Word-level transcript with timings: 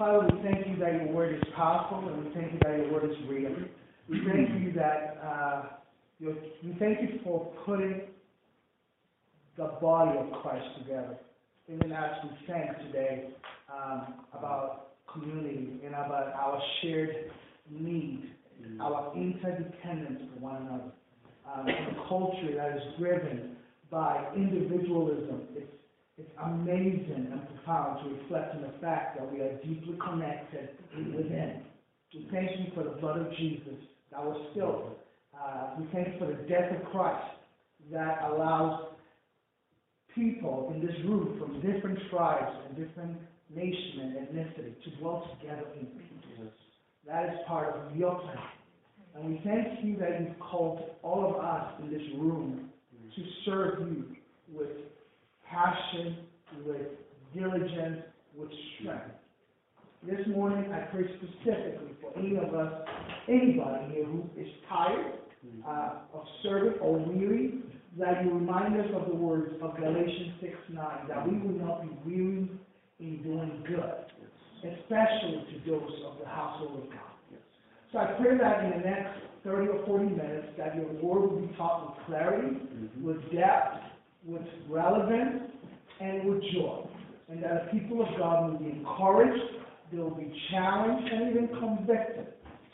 Father, 0.00 0.26
we 0.34 0.42
thank 0.42 0.66
you 0.66 0.76
that 0.78 0.94
your 0.94 1.08
word 1.08 1.34
is 1.34 1.42
powerful, 1.54 2.08
and 2.08 2.24
we 2.24 2.32
thank 2.32 2.54
you 2.54 2.58
that 2.60 2.74
your 2.74 2.90
word 2.90 3.10
is 3.10 3.16
real. 3.28 3.54
We 4.08 4.22
thank 4.26 4.48
you 4.58 4.72
that 4.72 5.20
uh, 5.22 5.62
we 6.18 6.74
thank 6.78 7.02
you 7.02 7.20
for 7.22 7.52
putting 7.66 8.00
the 9.58 9.72
body 9.78 10.18
of 10.18 10.40
Christ 10.40 10.64
together. 10.78 11.18
Even 11.68 11.92
as 11.92 12.12
we 12.24 12.30
sang 12.46 12.76
today 12.86 13.28
um, 13.70 14.14
about 14.32 14.92
community 15.12 15.68
and 15.84 15.94
about 15.94 16.32
our 16.34 16.58
shared 16.80 17.30
need, 17.70 18.22
our 18.80 19.14
interdependence 19.14 20.22
for 20.32 20.40
one 20.40 20.62
another, 20.62 20.92
um, 21.54 21.68
a 21.68 22.08
culture 22.08 22.56
that 22.56 22.74
is 22.74 22.82
driven 22.98 23.54
by 23.90 24.32
individualism. 24.34 25.42
It's 25.54 25.70
it's 26.20 26.30
amazing 26.44 27.28
and 27.32 27.40
profound 27.48 28.04
to 28.04 28.14
reflect 28.14 28.54
on 28.54 28.62
the 28.62 28.78
fact 28.80 29.18
that 29.18 29.32
we 29.32 29.40
are 29.40 29.54
deeply 29.64 29.96
connected 30.04 30.68
within. 31.16 31.62
We 32.12 32.28
thank 32.30 32.50
you 32.58 32.66
for 32.74 32.84
the 32.84 33.00
blood 33.00 33.18
of 33.18 33.32
Jesus 33.36 33.80
that 34.12 34.22
was 34.22 34.36
spilled. 34.50 34.96
Uh, 35.34 35.76
we 35.78 35.86
thank 35.92 36.08
you 36.08 36.18
for 36.18 36.26
the 36.26 36.42
death 36.48 36.76
of 36.76 36.90
Christ 36.90 37.24
that 37.92 38.18
allows 38.30 38.88
people 40.14 40.72
in 40.74 40.84
this 40.84 40.94
room 41.06 41.38
from 41.38 41.60
different 41.60 41.98
tribes 42.10 42.54
and 42.68 42.76
different 42.76 43.16
nation 43.54 44.00
and 44.00 44.28
ethnicity 44.28 44.74
to 44.84 44.96
dwell 45.00 45.26
together 45.40 45.64
in 45.78 45.86
peace. 45.86 46.50
That 47.06 47.30
is 47.30 47.38
part 47.46 47.74
of 47.74 47.96
your 47.96 48.20
plan. 48.20 48.36
And 49.14 49.30
we 49.30 49.40
thank 49.44 49.84
you 49.84 49.96
that 49.98 50.20
you've 50.20 50.38
called 50.38 50.82
all 51.02 51.34
of 51.34 51.42
us 51.42 51.80
in 51.82 51.90
this 51.90 52.02
room 52.18 52.68
to 53.16 53.22
serve 53.44 53.80
you 53.80 54.04
with 54.52 54.68
passion, 55.50 56.16
with 56.64 56.86
diligence, 57.34 58.02
with 58.36 58.50
strength. 58.78 59.14
This 60.02 60.26
morning, 60.28 60.72
I 60.72 60.80
pray 60.92 61.04
specifically 61.18 61.92
for 62.00 62.16
any 62.18 62.36
of 62.36 62.54
us, 62.54 62.72
anybody 63.28 63.94
here 63.94 64.04
who 64.04 64.24
is 64.38 64.48
tired 64.68 65.12
uh, 65.66 65.90
of 66.14 66.24
serving 66.42 66.78
or 66.80 66.98
weary, 66.98 67.58
that 67.98 68.24
you 68.24 68.30
remind 68.32 68.80
us 68.80 68.86
of 68.94 69.08
the 69.08 69.14
words 69.14 69.52
of 69.60 69.76
Galatians 69.76 70.34
6 70.40 70.52
9, 70.70 70.86
that 71.08 71.28
we 71.28 71.36
will 71.38 71.58
not 71.58 71.82
be 71.82 72.10
weary 72.10 72.50
in 73.00 73.22
doing 73.22 73.64
good, 73.66 74.06
especially 74.64 75.44
to 75.52 75.70
those 75.70 75.92
of 76.06 76.18
the 76.20 76.26
household 76.26 76.84
of 76.84 76.90
God. 76.90 77.10
So 77.92 77.98
I 77.98 78.06
pray 78.22 78.38
that 78.38 78.64
in 78.64 78.70
the 78.70 78.86
next 78.86 79.18
30 79.44 79.68
or 79.68 79.86
40 79.86 80.04
minutes, 80.04 80.48
that 80.56 80.76
your 80.76 80.86
word 81.02 81.30
will 81.30 81.40
be 81.40 81.54
taught 81.56 81.96
with 81.96 82.06
clarity, 82.06 82.56
mm-hmm. 82.56 83.04
with 83.04 83.20
depth, 83.32 83.89
with 84.24 84.42
relevance, 84.68 85.50
and 86.00 86.28
with 86.28 86.42
joy. 86.52 86.86
And 87.28 87.42
that 87.42 87.66
the 87.66 87.78
people 87.78 88.02
of 88.02 88.08
God 88.18 88.50
will 88.50 88.58
be 88.58 88.70
encouraged, 88.70 89.42
they 89.92 89.98
will 89.98 90.14
be 90.14 90.32
challenged, 90.50 91.12
and 91.12 91.30
even 91.30 91.48
convicted 91.58 92.26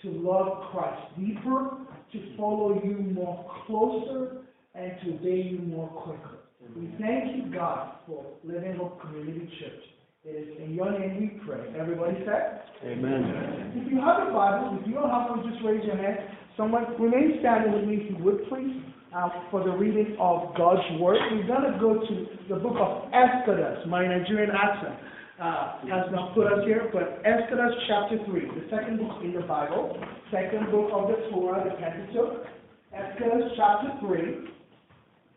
to 0.03 0.11
love 0.11 0.71
Christ 0.71 1.03
deeper, 1.19 1.71
to 2.13 2.37
follow 2.37 2.81
you 2.83 2.97
more 3.13 3.45
closer, 3.67 4.43
and 4.75 4.93
to 5.05 5.15
obey 5.15 5.49
you 5.51 5.59
more 5.59 5.89
quickly. 5.89 6.39
We 6.75 6.93
thank 7.01 7.37
you, 7.37 7.53
God, 7.53 7.97
for 8.07 8.27
Living 8.45 8.77
Hope 8.77 9.01
Community 9.01 9.49
Church. 9.61 9.83
It 10.25 10.31
is 10.31 10.59
in 10.59 10.75
your 10.75 10.91
name 10.99 11.21
we 11.21 11.41
pray. 11.47 11.61
Everybody 11.79 12.17
said? 12.27 12.63
Amen. 12.85 13.73
If 13.77 13.93
you 13.93 14.01
have 14.01 14.27
a 14.29 14.33
Bible, 14.33 14.79
if 14.81 14.87
you 14.87 14.95
don't 14.95 15.09
have 15.09 15.31
one, 15.31 15.49
just 15.49 15.65
raise 15.65 15.85
your 15.85 15.97
hand. 15.97 16.19
Someone 16.57 16.85
remain 16.99 17.37
standing 17.41 17.73
with 17.73 17.85
me 17.85 17.97
if 17.97 18.11
you 18.11 18.25
would, 18.25 18.49
please 18.49 18.83
uh, 19.17 19.28
for 19.50 19.64
the 19.64 19.70
reading 19.70 20.17
of 20.20 20.55
God's 20.56 20.83
Word. 21.00 21.17
We're 21.33 21.47
going 21.47 21.72
to 21.72 21.78
go 21.81 21.95
to 21.95 22.27
the 22.48 22.56
book 22.56 22.77
of 22.78 23.09
Exodus. 23.12 23.78
My 23.89 24.06
Nigerian 24.06 24.50
accent 24.50 24.95
uh, 25.41 25.78
has 25.89 26.12
not 26.12 26.34
put 26.34 26.53
us 26.53 26.61
here, 26.67 26.91
but 26.92 27.22
Exodus 27.25 27.72
chapter 27.89 28.19
3, 28.27 28.41
the 28.41 28.67
second 28.70 28.98
book 28.98 29.17
in 29.25 29.33
the 29.33 29.41
Bible, 29.41 29.97
second 30.31 30.70
book 30.70 30.91
of 30.92 31.09
the 31.09 31.31
Torah, 31.31 31.65
the 31.65 31.76
Pentateuch. 31.76 32.47
Exodus 32.93 33.53
chapter 33.56 33.93
3. 34.00 34.21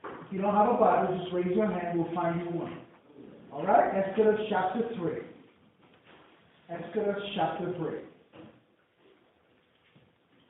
If 0.04 0.34
you 0.34 0.42
don't 0.42 0.56
have 0.56 0.70
a 0.70 0.78
Bible, 0.78 1.18
just 1.18 1.34
raise 1.34 1.56
your 1.56 1.68
hand, 1.68 2.00
we'll 2.00 2.14
find 2.14 2.40
you 2.42 2.48
one. 2.48 2.80
All 3.52 3.66
right? 3.66 3.96
Exodus 3.96 4.40
chapter 4.50 4.82
3. 4.98 5.12
Exodus 6.70 7.24
chapter 7.36 7.74
3. 7.78 7.88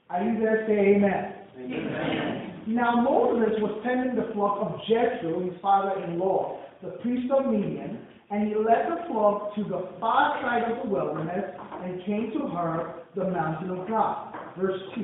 Are 0.09 0.23
you 0.23 0.39
there? 0.39 0.65
Say 0.67 0.95
amen. 0.95 1.33
amen. 1.57 2.48
Now 2.67 3.01
Moses 3.01 3.55
was 3.61 3.81
tending 3.83 4.15
the 4.15 4.33
flock 4.33 4.59
of 4.61 4.79
Jethro, 4.87 5.39
his 5.43 5.53
father-in-law, 5.61 6.59
the 6.83 6.91
priest 7.01 7.31
of 7.31 7.51
Midian, 7.51 8.05
and 8.29 8.47
he 8.47 8.55
led 8.55 8.91
the 8.91 9.07
flock 9.07 9.55
to 9.55 9.63
the 9.63 9.89
far 9.99 10.41
side 10.41 10.69
of 10.71 10.83
the 10.83 10.89
wilderness 10.89 11.55
and 11.83 12.03
came 12.05 12.31
to 12.33 12.47
Horeb, 12.47 13.03
the 13.15 13.29
mountain 13.29 13.71
of 13.71 13.87
God. 13.87 14.35
Verse 14.59 14.79
2. 14.95 15.01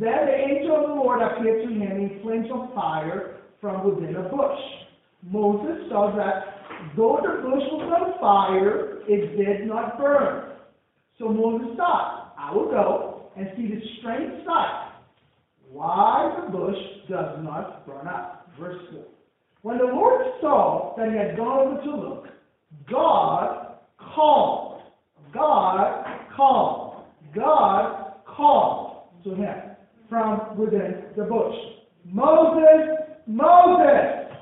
Then 0.00 0.26
the 0.26 0.34
angel 0.34 0.76
of 0.76 0.82
the 0.88 0.94
Lord 0.94 1.22
appeared 1.22 1.66
to 1.66 1.72
him 1.72 1.82
in 1.82 2.20
flames 2.22 2.48
of 2.52 2.74
fire 2.74 3.36
from 3.60 3.84
within 3.84 4.16
a 4.16 4.22
bush. 4.22 4.60
Moses 5.22 5.88
saw 5.88 6.14
that 6.16 6.96
though 6.96 7.20
the 7.22 7.42
bush 7.42 7.64
was 7.72 7.92
on 7.94 8.20
fire, 8.20 9.02
it 9.08 9.36
did 9.36 9.66
not 9.66 9.98
burn. 9.98 10.52
So 11.18 11.28
Moses 11.28 11.76
thought, 11.76 12.34
I 12.38 12.54
will 12.54 12.70
go 12.70 13.30
and 13.36 13.48
see 13.56 13.66
the 13.68 13.80
strange 13.98 14.44
sight 14.44 14.87
why 15.70 16.44
the 16.44 16.50
bush 16.50 16.78
does 17.08 17.42
not 17.42 17.86
burn 17.86 18.08
up. 18.08 18.50
Verse 18.58 18.80
4. 18.92 19.04
When 19.62 19.78
the 19.78 19.84
Lord 19.84 20.26
saw 20.40 20.94
that 20.96 21.10
he 21.10 21.16
had 21.16 21.36
gone 21.36 21.68
over 21.68 21.82
to 21.82 21.96
look, 21.96 22.26
God 22.90 23.78
called. 23.98 24.82
God 25.32 26.04
called. 26.36 27.04
God 27.34 28.14
called 28.24 29.02
to 29.24 29.34
him 29.34 29.54
from 30.08 30.56
within 30.56 31.04
the 31.16 31.24
bush. 31.24 31.54
Moses, 32.04 32.98
Moses. 33.26 34.32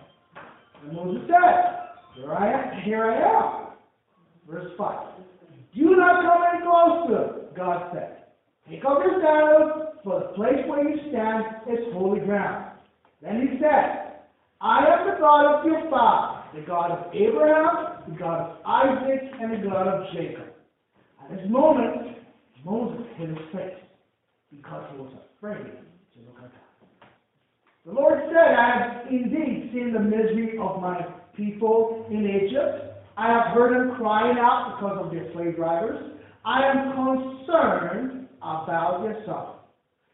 And 0.84 0.92
Moses 0.92 1.22
said, 1.26 1.76
Here 2.14 2.32
I 2.32 2.52
am. 2.52 2.82
Here 2.82 3.04
I 3.04 3.16
am. 3.16 3.66
Verse 4.48 4.70
5. 4.78 5.06
Do 5.74 5.96
not 5.96 6.22
come 6.22 6.42
any 6.54 6.62
closer, 6.62 7.46
God 7.56 7.90
said. 7.92 8.25
Take 8.68 8.84
off 8.84 9.02
your 9.04 9.22
sandals 9.22 9.94
for 10.02 10.20
the 10.20 10.26
place 10.34 10.66
where 10.66 10.88
you 10.88 10.98
stand 11.10 11.44
is 11.70 11.92
holy 11.92 12.20
ground. 12.20 12.72
Then 13.22 13.48
he 13.48 13.58
said, 13.60 14.22
I 14.60 14.86
am 14.86 15.06
the 15.06 15.20
God 15.20 15.60
of 15.60 15.66
your 15.66 15.88
father, 15.88 16.42
the 16.54 16.66
God 16.66 16.90
of 16.90 17.14
Abraham, 17.14 18.02
the 18.08 18.18
God 18.18 18.40
of 18.40 18.56
Isaac, 18.66 19.22
and 19.40 19.52
the 19.52 19.68
God 19.68 19.86
of 19.86 20.06
Jacob. 20.14 20.46
At 21.22 21.36
this 21.36 21.46
moment, 21.48 22.18
Moses 22.64 23.06
hid 23.16 23.28
his 23.30 23.38
face 23.52 23.78
because 24.50 24.84
he 24.92 24.98
was 24.98 25.12
afraid 25.36 25.58
to 25.58 26.20
look 26.26 26.38
at 26.38 26.50
God. 26.50 27.08
The 27.84 27.92
Lord 27.92 28.18
said, 28.28 28.54
I 28.54 28.78
have 28.78 29.12
indeed 29.12 29.70
seen 29.72 29.92
the 29.92 30.00
misery 30.00 30.58
of 30.60 30.80
my 30.80 31.06
people 31.36 32.06
in 32.10 32.26
Egypt. 32.26 32.96
I 33.16 33.28
have 33.28 33.54
heard 33.54 33.74
them 33.74 33.96
crying 33.96 34.38
out 34.38 34.76
because 34.76 35.04
of 35.04 35.12
their 35.12 35.32
slave 35.32 35.56
drivers. 35.56 36.12
I 36.44 36.62
am 36.64 36.92
concerned 36.94 38.15
about 38.46 39.02
suffering. 39.26 39.56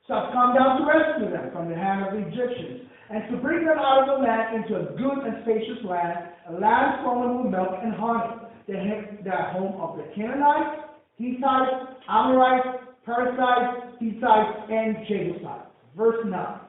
So 0.08 0.14
I've 0.14 0.32
come 0.32 0.54
down 0.54 0.80
to 0.80 0.86
rescue 0.88 1.30
them 1.30 1.50
from 1.52 1.68
the 1.68 1.76
hand 1.76 2.06
of 2.06 2.12
the 2.16 2.26
Egyptians, 2.26 2.88
and 3.10 3.30
to 3.30 3.36
bring 3.36 3.64
them 3.64 3.78
out 3.78 4.08
of 4.08 4.18
the 4.18 4.24
land 4.24 4.56
into 4.56 4.80
a 4.80 4.96
good 4.96 5.18
and 5.24 5.44
spacious 5.44 5.84
land, 5.84 6.32
a 6.48 6.52
land 6.52 7.04
flowing 7.04 7.44
with 7.44 7.52
milk 7.52 7.76
and 7.82 7.94
honey, 7.94 8.42
the, 8.66 8.74
the 9.22 9.36
home 9.52 9.80
of 9.80 9.96
the 9.96 10.04
Canaanites, 10.14 10.88
Hittites, 11.18 11.92
Amorites, 12.08 12.68
Perizzites, 13.04 14.00
Hivites, 14.00 14.58
and 14.70 14.96
Jebusites. 15.06 15.70
Verse 15.96 16.24
9. 16.24 16.60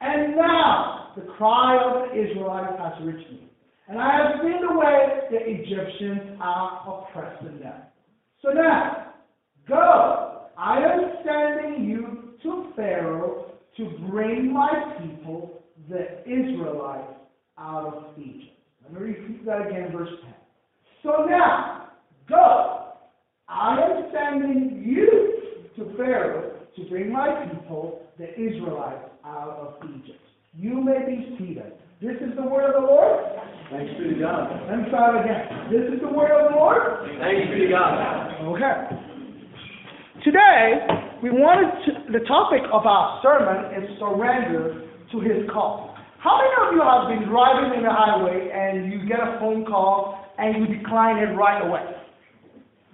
And 0.00 0.36
now 0.36 1.12
the 1.16 1.22
cry 1.22 1.78
of 1.82 2.10
the 2.10 2.30
Israelites 2.30 2.74
has 2.78 2.92
reached 3.04 3.30
me, 3.32 3.48
and 3.88 3.98
I 3.98 4.16
have 4.16 4.42
seen 4.42 4.60
the 4.60 4.78
way 4.78 5.20
the 5.30 5.38
Egyptians 5.38 6.38
are 6.40 7.04
oppressing 7.08 7.58
them. 7.58 7.82
So 8.42 8.50
now, 8.50 9.14
go, 9.66 10.25
I 10.58 10.78
am 10.78 11.00
sending 11.24 11.84
you 11.84 12.34
to 12.42 12.72
Pharaoh 12.74 13.52
to 13.76 13.90
bring 14.08 14.52
my 14.52 14.96
people, 15.00 15.62
the 15.88 16.22
Israelites, 16.22 17.12
out 17.58 17.94
of 17.94 18.18
Egypt. 18.18 18.52
Let 18.82 19.00
me 19.00 19.08
repeat 19.08 19.44
that 19.44 19.66
again, 19.66 19.92
verse 19.92 20.08
10. 20.22 20.34
So 21.02 21.26
now, 21.28 21.88
go. 22.28 22.92
I 23.48 23.80
am 23.80 24.10
sending 24.12 24.82
you 24.84 25.40
to 25.76 25.96
Pharaoh 25.96 26.52
to 26.76 26.84
bring 26.84 27.12
my 27.12 27.46
people, 27.46 28.02
the 28.18 28.32
Israelites, 28.32 29.10
out 29.24 29.78
of 29.82 29.90
Egypt. 29.90 30.20
You 30.54 30.82
may 30.82 30.98
be 31.04 31.36
seated. 31.38 31.72
This 32.00 32.16
is 32.20 32.34
the 32.36 32.42
word 32.42 32.74
of 32.74 32.82
the 32.82 32.88
Lord. 32.88 33.24
Thanks 33.70 33.92
be 33.98 34.14
to 34.14 34.20
God. 34.20 34.50
Let 34.68 34.82
me 34.82 34.90
try 34.90 35.18
it 35.18 35.24
again. 35.24 35.70
This 35.70 35.94
is 35.94 36.00
the 36.00 36.12
word 36.12 36.30
of 36.30 36.52
the 36.52 36.56
Lord. 36.56 36.80
Thanks 37.20 37.52
be 37.52 37.66
to 37.66 37.68
God. 37.68 38.40
Okay. 38.42 39.15
Today, 40.26 40.82
we 41.22 41.30
wanted 41.30 41.70
to, 41.86 41.90
the 42.10 42.26
topic 42.26 42.58
of 42.74 42.82
our 42.82 43.22
sermon 43.22 43.70
is 43.78 43.86
surrender 44.02 44.82
to 45.14 45.16
his 45.22 45.46
call. 45.54 45.94
How 46.18 46.42
many 46.42 46.50
of 46.66 46.74
you 46.74 46.82
have 46.82 47.06
been 47.06 47.30
driving 47.30 47.78
in 47.78 47.86
the 47.86 47.94
highway 47.94 48.50
and 48.50 48.90
you 48.90 49.06
get 49.06 49.22
a 49.22 49.38
phone 49.38 49.62
call 49.62 50.18
and 50.34 50.58
you 50.58 50.66
decline 50.66 51.22
it 51.22 51.30
right 51.38 51.62
away? 51.62 51.86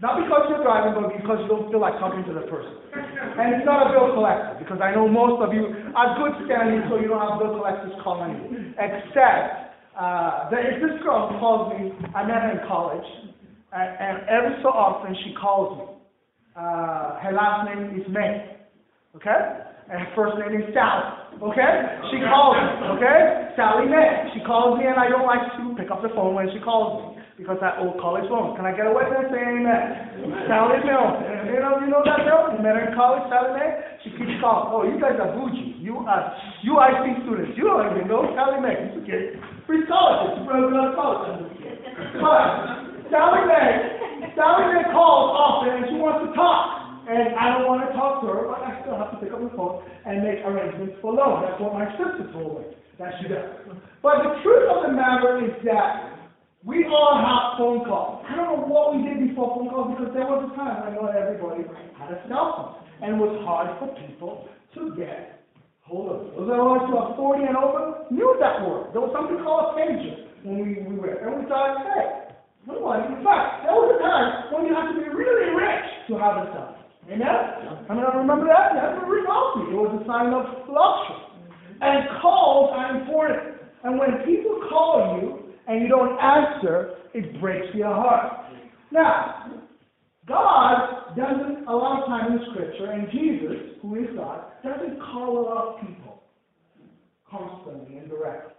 Not 0.05 0.21
because 0.21 0.45
you're 0.53 0.61
driving, 0.61 0.93
but 0.93 1.09
because 1.17 1.41
you 1.41 1.49
don't 1.49 1.73
feel 1.73 1.81
like 1.81 1.97
talking 1.97 2.21
to 2.29 2.37
the 2.37 2.45
person. 2.53 3.01
And 3.01 3.57
it's 3.57 3.65
not 3.65 3.89
a 3.89 3.97
bill 3.97 4.13
collector, 4.13 4.61
because 4.61 4.85
I 4.85 4.93
know 4.93 5.09
most 5.09 5.41
of 5.41 5.57
you 5.57 5.73
are 5.97 6.13
good 6.21 6.37
standing, 6.45 6.85
so 6.93 7.01
you 7.01 7.09
don't 7.09 7.17
have 7.17 7.41
bill 7.41 7.57
collectors 7.57 7.97
calling 8.05 8.37
you. 8.45 8.77
Except, 8.77 9.73
uh, 9.97 10.53
there 10.53 10.69
is 10.69 10.85
this 10.85 11.01
girl 11.01 11.33
who 11.33 11.41
calls 11.41 11.73
me, 11.81 11.97
I 12.13 12.29
met 12.29 12.45
her 12.45 12.61
in 12.61 12.69
college, 12.69 13.09
and, 13.73 13.89
and 13.89 14.15
every 14.29 14.61
so 14.61 14.69
often 14.69 15.17
she 15.25 15.33
calls 15.33 15.81
me. 15.81 16.02
Uh, 16.53 17.17
her 17.25 17.33
last 17.33 17.65
name 17.65 17.97
is 17.97 18.05
May, 18.13 18.61
okay? 19.17 19.41
And 19.89 20.05
her 20.05 20.11
first 20.15 20.37
name 20.37 20.53
is 20.53 20.69
Sally, 20.77 21.41
okay? 21.41 21.73
She 22.13 22.21
calls 22.29 22.61
me, 22.61 22.93
okay? 22.97 23.53
Sally 23.57 23.89
May. 23.89 24.29
She 24.37 24.41
calls 24.45 24.77
me, 24.77 24.85
and 24.85 25.01
I 25.01 25.09
don't 25.09 25.25
like 25.25 25.41
to 25.57 25.63
pick 25.81 25.89
up 25.89 26.05
the 26.05 26.13
phone 26.13 26.37
when 26.37 26.53
she 26.53 26.61
calls 26.61 27.17
me 27.17 27.23
because 27.41 27.57
that 27.65 27.81
old 27.81 27.97
college 27.99 28.29
phone. 28.29 28.53
Can 28.57 28.69
I 28.69 28.77
get 28.77 28.85
a 28.85 28.93
witness? 28.93 29.33
Say 29.33 29.41
amen. 29.41 30.45
Sally 30.45 30.79
Mill. 30.85 31.09
You 31.49 31.59
know, 31.65 31.81
you 31.81 31.89
know 31.89 32.05
that 32.05 32.21
girl? 32.29 32.53
You 32.53 32.61
met 32.61 32.77
her 32.77 32.93
in 32.93 32.95
college, 32.95 33.25
Sally 33.33 33.57
May? 33.57 33.71
She 34.05 34.13
keeps 34.15 34.37
calling. 34.45 34.69
Oh, 34.71 34.85
you 34.85 35.01
guys 35.01 35.17
are 35.17 35.33
bougie. 35.33 35.81
You 35.81 36.05
are 36.05 36.37
UIC 36.63 37.25
students. 37.25 37.57
You 37.57 37.65
don't 37.73 37.97
even 37.97 38.07
know 38.07 38.29
Sally 38.37 38.61
May. 38.61 38.77
It's 38.77 39.01
okay. 39.03 39.41
Free 39.65 39.83
scholarships. 39.89 40.39
You 40.39 40.45
probably 40.45 40.77
go 40.77 40.85
to 40.85 40.95
college. 40.95 41.49
But 42.21 42.45
Sally 43.09 43.43
May, 43.49 44.02
May 44.37 44.85
calls 44.93 45.33
often 45.37 45.71
and 45.77 45.85
she 45.93 45.97
wants 46.01 46.29
to 46.29 46.31
talk. 46.37 46.83
And 47.03 47.35
I 47.35 47.59
don't 47.59 47.67
want 47.67 47.83
to 47.83 47.91
talk 47.99 48.23
to 48.23 48.31
her, 48.31 48.47
but 48.47 48.63
I 48.63 48.79
still 48.87 48.95
have 48.95 49.11
to 49.11 49.19
pick 49.19 49.35
up 49.35 49.43
the 49.43 49.51
phone 49.59 49.83
and 50.07 50.23
make 50.23 50.39
arrangements 50.47 51.03
for 51.03 51.11
loan. 51.11 51.43
That's 51.43 51.59
what 51.59 51.75
my 51.75 51.91
sister 51.99 52.31
told 52.31 52.63
me 52.63 52.79
that 53.03 53.19
she 53.19 53.27
does. 53.27 53.59
But 53.99 54.23
the 54.23 54.39
truth 54.47 54.71
of 54.71 54.87
the 54.87 54.93
matter 54.95 55.43
is 55.43 55.51
that 55.67 56.15
we 56.63 56.87
all 56.87 57.19
have 57.19 57.59
phone 57.59 57.83
calls. 57.91 58.23
I 58.23 58.39
don't 58.39 58.55
know 58.55 58.63
what 58.71 58.95
we 58.95 59.03
did 59.03 59.19
before 59.19 59.51
phone 59.51 59.67
calls 59.67 59.99
because 59.99 60.15
there 60.15 60.31
was 60.31 60.47
a 60.47 60.55
time 60.55 60.87
when 60.87 60.95
not 60.95 61.19
everybody 61.19 61.67
had 61.99 62.15
a 62.15 62.23
cell 62.31 62.55
phone. 62.55 62.73
And 63.03 63.19
it 63.19 63.21
was 63.21 63.35
hard 63.43 63.75
for 63.83 63.91
people 63.99 64.47
to 64.79 64.95
get 64.95 65.43
hold 65.83 66.07
of 66.07 66.19
it. 66.23 66.39
Those 66.39 66.55
us 66.55 66.87
who 66.87 66.95
are 67.03 67.19
40 67.19 67.51
and 67.51 67.57
over 67.59 68.07
knew 68.15 68.31
that 68.39 68.63
word. 68.63 68.95
There 68.95 69.03
was 69.03 69.11
something 69.11 69.43
called 69.43 69.75
pager 69.75 70.31
when 70.47 70.63
we, 70.63 70.87
we 70.87 70.95
were. 70.95 71.19
And 71.19 71.43
we 71.43 71.51
thought, 71.51 71.83
hey, 71.83 72.32
I 72.69 73.07
In 73.11 73.25
fact, 73.25 73.67
there 73.67 73.75
was 73.75 73.91
a 73.95 73.99
time 73.99 74.55
when 74.55 74.67
you 74.67 74.75
had 74.75 74.95
to 74.95 74.97
be 74.99 75.09
really 75.11 75.51
rich 75.51 75.87
to 76.09 76.15
have 76.19 76.37
a 76.43 76.47
phone. 76.55 76.79
Amen? 77.11 77.27
I 77.27 77.95
mean, 77.95 78.05
I 78.07 78.15
remember 78.15 78.47
that. 78.47 78.79
That's 78.79 79.03
very 79.03 79.27
wealthy. 79.27 79.75
It 79.75 79.79
was 79.79 79.91
a 79.99 80.03
sign 80.07 80.31
of 80.31 80.47
luxury. 80.71 81.19
Mm-hmm. 81.19 81.83
And 81.83 82.23
calls 82.23 82.71
are 82.71 83.03
important. 83.03 83.59
And 83.83 83.99
when 83.99 84.23
people 84.23 84.63
call 84.71 85.19
you, 85.19 85.43
and 85.67 85.83
you 85.83 85.89
don't 85.89 86.19
answer, 86.19 86.95
it 87.15 87.41
breaks 87.41 87.67
your 87.75 87.95
heart. 87.95 88.47
Now, 88.91 89.63
God 90.27 91.17
doesn't, 91.17 91.67
a 91.67 91.75
lot 91.75 92.03
of 92.03 92.07
time 92.07 92.33
in 92.33 92.39
Scripture, 92.51 92.91
and 92.93 93.09
Jesus, 93.11 93.79
who 93.83 93.97
is 93.97 94.11
God, 94.17 94.45
doesn't 94.63 94.99
call 95.01 95.39
a 95.39 95.43
lot 95.43 95.75
of 95.75 95.81
people 95.81 96.23
constantly 97.29 97.99
and 97.99 98.09
directly. 98.09 98.55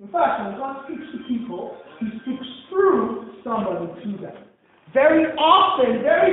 In 0.00 0.08
fact, 0.08 0.44
when 0.44 0.58
God 0.58 0.84
speaks 0.86 1.04
to 1.12 1.18
people, 1.28 1.76
He 2.00 2.06
speaks 2.22 2.46
through 2.68 3.33
somebody 3.44 3.86
to 4.02 4.10
them. 4.18 4.36
Very 4.92 5.26
often, 5.36 6.02
very, 6.02 6.32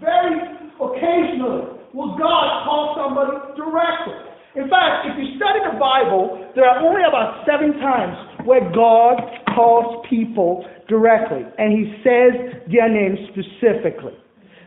very 0.00 0.40
occasionally, 0.80 1.78
will 1.92 2.16
God 2.18 2.64
call 2.64 2.96
somebody 2.96 3.38
directly. 3.54 4.18
In 4.56 4.70
fact, 4.70 5.06
if 5.06 5.18
you 5.18 5.36
study 5.36 5.60
the 5.70 5.78
Bible, 5.78 6.50
there 6.54 6.64
are 6.64 6.78
only 6.80 7.02
about 7.06 7.44
seven 7.46 7.74
times 7.80 8.16
where 8.46 8.62
God 8.72 9.20
calls 9.54 10.06
people 10.08 10.64
directly, 10.88 11.42
and 11.58 11.72
he 11.72 11.94
says 12.02 12.62
their 12.70 12.88
names 12.88 13.18
specifically. 13.30 14.14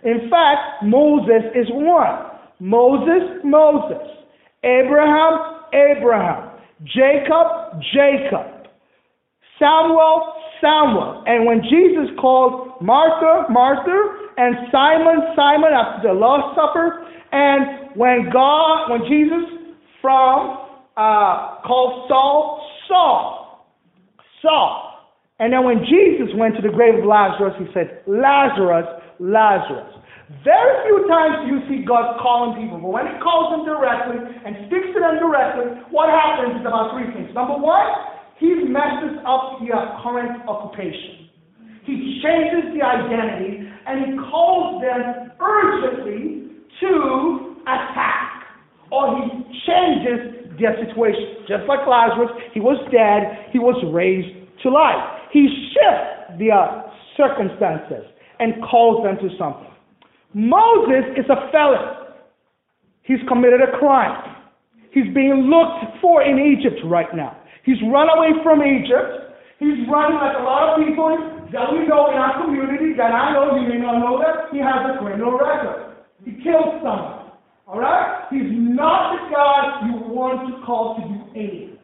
In 0.04 0.30
fact, 0.30 0.84
Moses 0.84 1.44
is 1.56 1.68
one. 1.72 2.32
Moses, 2.60 3.42
Moses. 3.44 4.04
Abraham, 4.64 5.64
Abraham. 5.74 6.52
Jacob, 6.84 7.82
Jacob. 7.94 8.68
Samuel, 9.60 10.37
Samuel. 10.62 11.24
And 11.26 11.46
when 11.46 11.62
Jesus 11.64 12.10
called 12.20 12.82
Martha, 12.82 13.52
Martha, 13.52 13.98
and 14.38 14.70
Simon, 14.72 15.34
Simon 15.36 15.74
after 15.74 16.10
the 16.10 16.14
Last 16.14 16.56
Supper, 16.56 17.06
and 17.32 17.96
when 17.96 18.30
God, 18.32 18.92
when 18.92 19.02
Jesus 19.10 19.58
from 20.02 20.68
uh, 20.98 21.62
called 21.66 22.08
Saul, 22.08 22.66
Saul, 22.88 23.68
Saul. 24.42 24.84
And 25.40 25.54
then 25.54 25.64
when 25.64 25.86
Jesus 25.86 26.34
went 26.34 26.56
to 26.56 26.62
the 26.62 26.74
grave 26.74 26.98
of 26.98 27.06
Lazarus, 27.06 27.54
he 27.62 27.70
said, 27.74 28.02
Lazarus, 28.08 28.88
Lazarus. 29.20 29.94
Very 30.44 30.76
few 30.90 31.08
times 31.08 31.46
do 31.46 31.56
you 31.56 31.60
see 31.70 31.86
God 31.86 32.20
calling 32.20 32.60
people, 32.60 32.84
but 32.84 32.92
when 32.92 33.08
he 33.08 33.16
calls 33.24 33.56
them 33.56 33.64
directly 33.64 34.20
and 34.20 34.68
speaks 34.68 34.92
to 34.92 35.00
them 35.00 35.24
directly, 35.24 35.72
what 35.88 36.12
happens 36.12 36.60
is 36.60 36.66
about 36.68 36.92
three 36.92 37.08
things. 37.16 37.32
Number 37.32 37.56
one, 37.56 37.88
he 38.40 38.54
messes 38.70 39.18
up 39.26 39.60
their 39.60 39.98
current 40.04 40.48
occupation. 40.48 41.30
He 41.86 42.22
changes 42.22 42.74
the 42.76 42.86
identity 42.86 43.68
and 43.88 44.06
he 44.06 44.18
calls 44.30 44.82
them 44.82 45.32
urgently 45.40 46.52
to 46.82 47.56
attack. 47.64 48.44
Or 48.92 49.16
he 49.18 49.30
changes 49.66 50.60
their 50.60 50.76
situation. 50.86 51.48
Just 51.48 51.64
like 51.68 51.88
Lazarus, 51.88 52.32
he 52.54 52.60
was 52.60 52.78
dead, 52.92 53.52
he 53.52 53.60
was 53.60 53.76
raised 53.94 54.36
to 54.64 54.70
life. 54.70 55.22
He 55.32 55.48
shifts 55.74 56.40
their 56.40 56.54
uh, 56.54 56.92
circumstances 57.16 58.06
and 58.40 58.62
calls 58.64 59.04
them 59.04 59.18
to 59.18 59.36
something. 59.38 59.72
Moses 60.34 61.06
is 61.18 61.26
a 61.30 61.52
felon. 61.52 62.14
He's 63.04 63.20
committed 63.28 63.62
a 63.62 63.78
crime. 63.80 64.36
He's 64.92 65.14
being 65.14 65.50
looked 65.50 66.02
for 66.02 66.22
in 66.22 66.38
Egypt 66.38 66.82
right 66.86 67.14
now. 67.16 67.37
He's 67.68 67.84
run 67.92 68.08
away 68.08 68.32
from 68.48 68.64
Egypt. 68.64 69.36
He's 69.60 69.84
running 69.92 70.16
like 70.16 70.40
a 70.40 70.44
lot 70.48 70.72
of 70.72 70.88
people 70.88 71.12
that 71.52 71.68
we 71.76 71.84
know 71.84 72.08
in 72.08 72.16
our 72.16 72.40
community, 72.40 72.96
that 72.96 73.12
I 73.12 73.36
know, 73.36 73.60
you 73.60 73.68
may 73.68 73.76
not 73.76 74.00
know 74.00 74.24
that, 74.24 74.56
he 74.56 74.64
has 74.64 74.88
a 74.88 74.96
criminal 75.04 75.36
record. 75.36 76.00
He 76.24 76.40
killed 76.40 76.80
someone. 76.80 77.36
Alright? 77.68 78.32
He's 78.32 78.48
not 78.56 79.20
the 79.20 79.36
God 79.36 79.84
you 79.84 80.00
want 80.16 80.48
to 80.48 80.64
call 80.64 80.96
to 80.96 81.04
do 81.12 81.20
anything. 81.36 81.76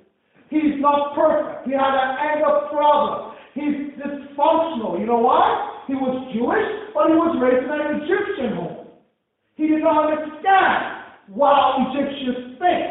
He's 0.47 0.79
not 0.79 1.19
perfect. 1.19 1.67
He 1.67 1.75
had 1.75 1.91
an 1.91 2.15
anger 2.31 2.63
problem. 2.71 3.35
He's 3.51 3.91
dysfunctional. 3.99 5.03
You 5.03 5.05
know 5.11 5.19
why? 5.19 5.83
He 5.91 5.99
was 5.99 6.15
Jewish, 6.31 6.95
but 6.95 7.11
he 7.11 7.15
was 7.19 7.35
raised 7.43 7.67
in 7.67 7.75
an 7.75 8.07
Egyptian 8.07 8.55
home. 8.55 8.87
He 9.59 9.67
did 9.67 9.83
not 9.83 10.07
understand 10.07 11.27
how 11.27 11.91
Egyptians 11.91 12.55
think. 12.55 12.87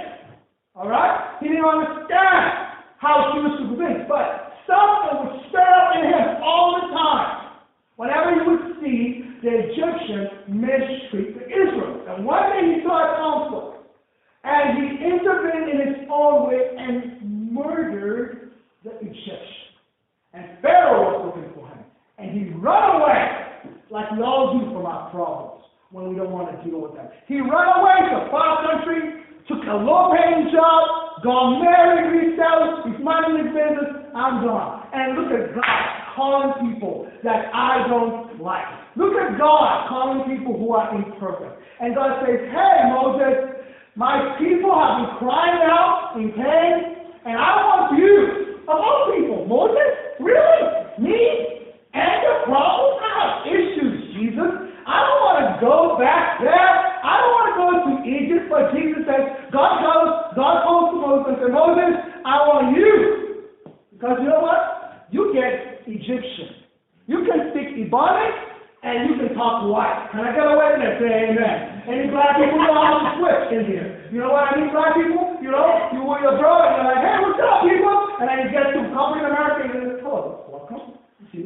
Alright? 0.76 1.40
He 1.40 1.48
didn't 1.48 1.64
understand 1.64 2.71
how 3.02 3.34
Jewish 3.34 3.58
people 3.58 3.76
think. 3.82 4.06
But 4.06 4.54
something 4.70 5.26
would 5.26 5.34
stir 5.50 5.58
up 5.58 5.98
in 5.98 6.06
him 6.06 6.38
all 6.38 6.78
the 6.78 6.94
time. 6.94 7.58
Whenever 7.98 8.30
he 8.30 8.40
would 8.46 8.78
see 8.78 9.26
the 9.42 9.50
Egyptians 9.50 10.30
mistreat 10.46 11.34
the 11.34 11.44
Israelites. 11.50 12.06
And 12.08 12.24
one 12.24 12.46
day 12.54 12.78
he 12.78 12.86
saw 12.86 12.94
a 12.94 13.10
conflict. 13.18 13.82
And 14.44 14.78
he 14.78 15.04
intervened 15.04 15.68
in 15.68 15.78
his 15.86 16.08
own 16.10 16.48
way 16.48 16.62
and 16.78 17.52
murdered 17.52 18.52
the 18.84 18.90
Egyptian. 19.02 19.74
And 20.32 20.62
Pharaoh 20.62 21.02
was 21.02 21.34
looking 21.34 21.50
for 21.54 21.68
him. 21.68 21.84
And 22.18 22.30
he 22.30 22.54
ran 22.54 23.02
away, 23.02 23.74
like 23.90 24.10
we 24.12 24.22
all 24.22 24.58
do 24.58 24.64
from 24.72 24.86
our 24.86 25.10
problems 25.10 25.64
when 25.90 26.08
we 26.08 26.16
don't 26.16 26.30
want 26.30 26.50
to 26.50 26.56
deal 26.68 26.80
with 26.80 26.94
them. 26.94 27.08
He 27.26 27.40
ran 27.40 27.68
away 27.78 27.98
to 28.10 28.30
far 28.30 28.64
country, 28.64 29.22
took 29.46 29.62
a 29.68 29.74
low-paying 29.74 30.50
job, 30.50 31.11
got 31.22 31.60
married, 31.60 31.92
minding 33.02 33.46
his 33.46 33.54
business, 33.54 33.90
I'm 34.14 34.46
gone. 34.46 34.86
And 34.94 35.18
look 35.18 35.30
at 35.34 35.54
God 35.54 35.84
calling 36.14 36.70
people 36.70 37.10
that 37.24 37.50
I 37.52 37.86
don't 37.88 38.40
like. 38.40 38.64
Look 38.96 39.14
at 39.14 39.38
God 39.38 39.88
calling 39.88 40.36
people 40.36 40.56
who 40.56 40.72
are 40.72 40.94
imperfect. 40.94 41.58
And 41.80 41.94
God 41.94 42.22
says, 42.24 42.38
Hey, 42.48 42.76
Moses, 42.94 43.66
my 43.96 44.36
people 44.38 44.70
have 44.72 45.02
been 45.02 45.10
crying 45.18 45.62
out 45.66 46.14
in 46.16 46.32
pain, 46.32 46.74
and 47.26 47.36
I 47.36 47.50
want 47.66 47.98
you, 47.98 48.58
of 48.64 48.76
all 48.78 49.12
people, 49.12 49.44
Moses, 49.46 50.16
really? 50.20 50.62
Me? 51.02 51.18
Anger 51.92 52.48
problems? 52.48 53.02
I 53.04 53.10
have 53.20 53.34
issues, 53.52 54.16
Jesus. 54.16 54.50
I 54.86 54.96
don't 55.04 55.20
want 55.22 55.38
to 55.44 55.50
go 55.60 55.96
back 56.00 56.40
there. 56.40 56.72
I 57.04 57.20
don't 57.20 57.34
want 57.36 57.46
to 57.52 57.54
go 57.58 57.66
to 57.84 57.92
Egypt, 58.08 58.46
but 58.50 58.72
Jesus 58.74 59.04
says, 59.06 59.41
God 59.52 59.84
goes, 59.84 60.32
God 60.32 60.56
goes 60.64 60.84
to 60.90 60.96
Moses 60.96 61.26
and 61.28 61.36
says, 61.44 61.52
Moses, 61.52 61.92
I 62.24 62.34
want 62.48 62.72
you. 62.72 62.96
Because 63.92 64.16
you 64.24 64.32
know 64.32 64.40
what? 64.40 65.06
You 65.12 65.28
get 65.36 65.84
Egyptian. 65.84 66.64
You 67.04 67.28
can 67.28 67.52
speak 67.52 67.76
Ebonic 67.76 68.32
and 68.82 69.12
you 69.12 69.14
can 69.20 69.36
talk 69.36 69.68
white. 69.68 70.08
Can 70.10 70.24
I 70.24 70.32
get 70.32 70.48
a 70.48 70.56
witness? 70.56 70.96
Say 70.98 71.36
amen. 71.36 71.84
Any 71.84 72.08
black 72.08 72.40
people 72.40 72.64
know 72.64 72.80
how 72.80 72.96
to 72.96 73.08
switch 73.20 73.60
in 73.60 73.62
here. 73.68 74.08
You 74.08 74.24
know 74.24 74.32
what 74.32 74.48
I 74.48 74.56
mean, 74.56 74.72
black 74.72 74.96
people? 74.96 75.36
You 75.44 75.52
know, 75.52 75.68
you 75.92 76.00
were 76.00 76.18
your 76.24 76.40
brother. 76.40 76.72
and 76.72 76.80
you're 76.80 76.88
like, 76.88 77.04
hey, 77.04 77.16
what's 77.20 77.40
up, 77.44 77.60
people? 77.68 77.98
And 78.18 78.26
then 78.26 78.38
you 78.42 78.48
get 78.56 78.72
to 78.72 78.80
corporate 78.96 79.28
America 79.28 79.60
and 79.68 79.72
you're 79.76 79.88
like, 79.92 80.04
oh, 80.08 80.48
hello, 80.48 80.64
welcome 80.64 80.96
to 80.96 81.38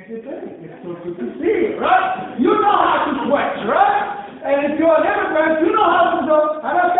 It's 0.00 0.80
so 0.80 0.96
good 0.96 1.14
to 1.20 1.26
see 1.36 1.54
you, 1.60 1.76
right? 1.76 2.40
You 2.40 2.56
know 2.56 2.72
how 2.72 3.04
to 3.04 3.12
switch, 3.28 3.68
right? 3.68 4.24
And 4.44 4.72
if 4.72 4.80
you're 4.80 4.96
an 4.96 5.04
immigrant, 5.04 5.64
you 5.64 5.72
know 5.76 5.88
how 5.88 6.16
to 6.16 6.20
go. 6.24 6.60
I 6.64 6.70
don't 6.72 6.93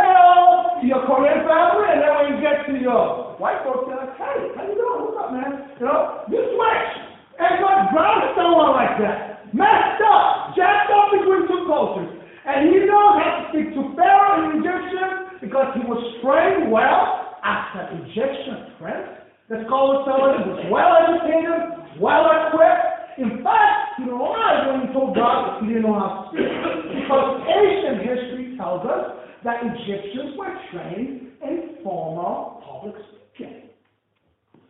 your 2.85 3.41
white 3.41 3.65
folks 3.65 3.89
are 3.89 3.97
like, 3.97 4.13
hey, 4.21 4.53
how 4.53 4.69
you 4.69 4.77
doing? 4.77 5.09
What's 5.09 5.17
up, 5.17 5.33
man? 5.33 5.73
You 5.81 5.89
know, 5.89 6.29
you 6.29 6.41
switch. 6.53 6.93
and 7.41 7.57
got 7.65 7.89
is 7.89 8.33
someone 8.37 8.77
like 8.77 9.01
that. 9.01 9.49
Messed 9.57 10.05
up, 10.05 10.53
jacked 10.53 10.93
up 10.93 11.09
between 11.17 11.49
two 11.49 11.65
cultures. 11.65 12.13
And 12.45 12.69
he 12.69 12.85
knows 12.85 13.17
how 13.25 13.31
to 13.41 13.43
speak 13.49 13.73
to 13.73 13.83
Pharaoh 13.97 14.53
in 14.53 14.61
Egyptian 14.61 15.41
because 15.41 15.73
he 15.81 15.83
was 15.89 15.97
trained 16.21 16.69
well 16.69 17.41
after 17.41 17.89
Egyptian 18.05 18.77
friends. 18.77 19.17
That's 19.49 19.65
called 19.65 20.05
call 20.05 20.37
it 20.37 20.45
someone 20.45 20.45
was 20.45 20.61
well 20.69 20.93
educated, 21.09 22.05
well 22.05 22.29
equipped. 22.29 23.17
In 23.17 23.41
fact, 23.41 23.97
he 23.97 24.13
lied 24.13 24.61
when 24.69 24.79
he 24.85 24.89
told 24.93 25.17
God 25.17 25.65
he 25.65 25.73
didn't 25.73 25.89
know 25.89 25.97
how 25.97 26.09
to 26.09 26.37
speak. 26.37 26.53
Because 27.01 27.49
ancient 27.49 28.05
history 28.05 28.45
tells 28.61 28.85
us 28.85 29.25
that 29.45 29.61
Egyptians 29.63 30.37
were 30.39 30.57
trained 30.73 31.33
in 31.43 31.77
formal 31.85 32.63
public 32.65 32.95
speaking. 33.35 33.69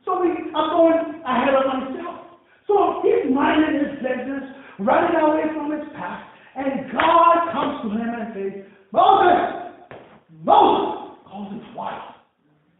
So 0.04 0.12
I'm 0.12 0.52
going 0.52 1.22
ahead 1.24 1.54
of 1.54 1.64
myself. 1.66 2.26
So 2.66 3.00
he's 3.02 3.32
minding 3.32 3.80
his 3.80 3.94
business, 4.02 4.42
running 4.80 5.20
away 5.20 5.42
from 5.54 5.70
his 5.70 5.88
past, 5.94 6.28
and 6.56 6.90
God 6.92 7.52
comes 7.52 7.82
to 7.82 7.88
him 7.90 8.08
and 8.08 8.34
says, 8.34 8.64
Moses, 8.92 9.98
Moses, 10.42 11.18
calls 11.26 11.52
his 11.52 11.76
wife, 11.76 12.14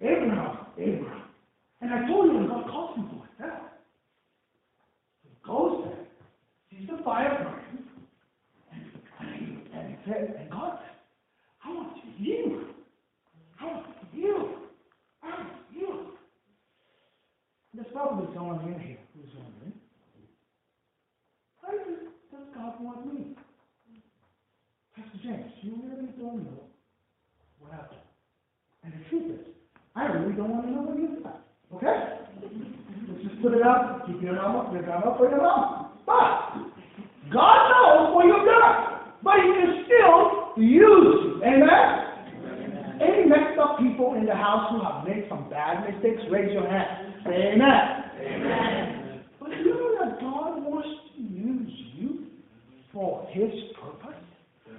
Abraham, 0.01 0.67
Abraham. 0.79 1.23
And 1.81 1.93
I 1.93 2.07
told 2.09 2.27
you 2.27 2.39
when 2.39 2.49
God 2.49 2.67
calls 2.71 2.97
him 2.97 3.21
like 3.21 3.39
that. 3.41 3.79
He 5.23 5.31
goes 5.47 5.85
there, 5.85 6.07
sees 6.71 6.89
the 6.89 7.03
fire 7.05 7.35
burning, 7.39 7.85
and, 8.73 8.83
and, 9.21 9.29
he, 9.39 10.13
and, 10.13 10.35
and 10.35 10.51
God 10.51 10.79
says, 10.81 10.94
I 11.65 11.69
want 11.73 11.97
you. 12.19 12.65
I 13.61 13.65
want 13.65 13.87
you. 14.13 14.57
I 15.23 15.29
want 15.29 15.49
you. 15.75 16.07
There's 17.75 17.87
probably 17.93 18.33
someone 18.35 18.61
in 18.69 18.79
here 18.79 18.99
who's 19.17 19.31
wondering, 19.35 19.73
why 21.61 21.73
does, 21.73 22.47
God 22.55 22.85
want 22.85 23.13
me? 23.13 23.35
Pastor 24.95 25.19
James, 25.25 25.51
you 25.63 25.75
really 25.83 26.13
don't 26.19 26.45
know 26.45 26.63
what 27.59 27.73
I've 27.73 27.91
done. 27.91 27.99
And 28.85 28.93
the 28.93 29.09
truth 29.09 29.41
is, 29.41 29.47
I 29.97 30.05
really 30.05 30.35
don't 30.37 30.51
want 30.51 30.67
to 30.67 30.71
know 30.71 30.83
what 30.83 30.99
you've 30.99 31.23
done. 31.23 31.41
Okay? 31.75 32.21
Let's 33.09 33.25
just 33.25 33.43
put 33.43 33.55
it 33.55 33.63
out, 33.63 34.07
keep 34.07 34.23
your 34.23 34.35
mouth, 34.35 34.73
your 34.73 34.87
mouth 34.87 35.19
for 35.19 35.31
your 35.31 35.43
mouth. 35.43 35.91
But 36.07 36.63
God 37.33 37.59
knows 37.73 38.15
what 38.15 38.27
you've 38.27 38.47
done. 38.47 39.17
But 39.25 39.35
He 39.41 39.51
can 39.51 39.85
still 39.89 40.44
use 40.63 41.41
you. 41.41 41.43
Amen? 41.45 42.15
Any 43.01 43.29
messed 43.29 43.59
up 43.59 43.79
people 43.79 44.15
in 44.15 44.27
the 44.27 44.35
house 44.35 44.71
who 44.71 44.81
have 44.85 45.05
made 45.05 45.27
some 45.29 45.51
bad 45.51 45.83
mistakes, 45.83 46.23
raise 46.31 46.53
your 46.53 46.69
hand. 46.69 47.15
Say 47.27 47.55
amen. 47.55 48.05
Amen. 48.23 49.25
But 49.41 49.51
you 49.51 49.75
know 49.75 49.99
that 49.99 50.21
God 50.21 50.63
wants 50.63 50.89
to 51.17 51.23
use 51.23 51.73
you 51.97 52.27
for 52.93 53.27
His 53.33 53.51
purpose? 53.83 54.21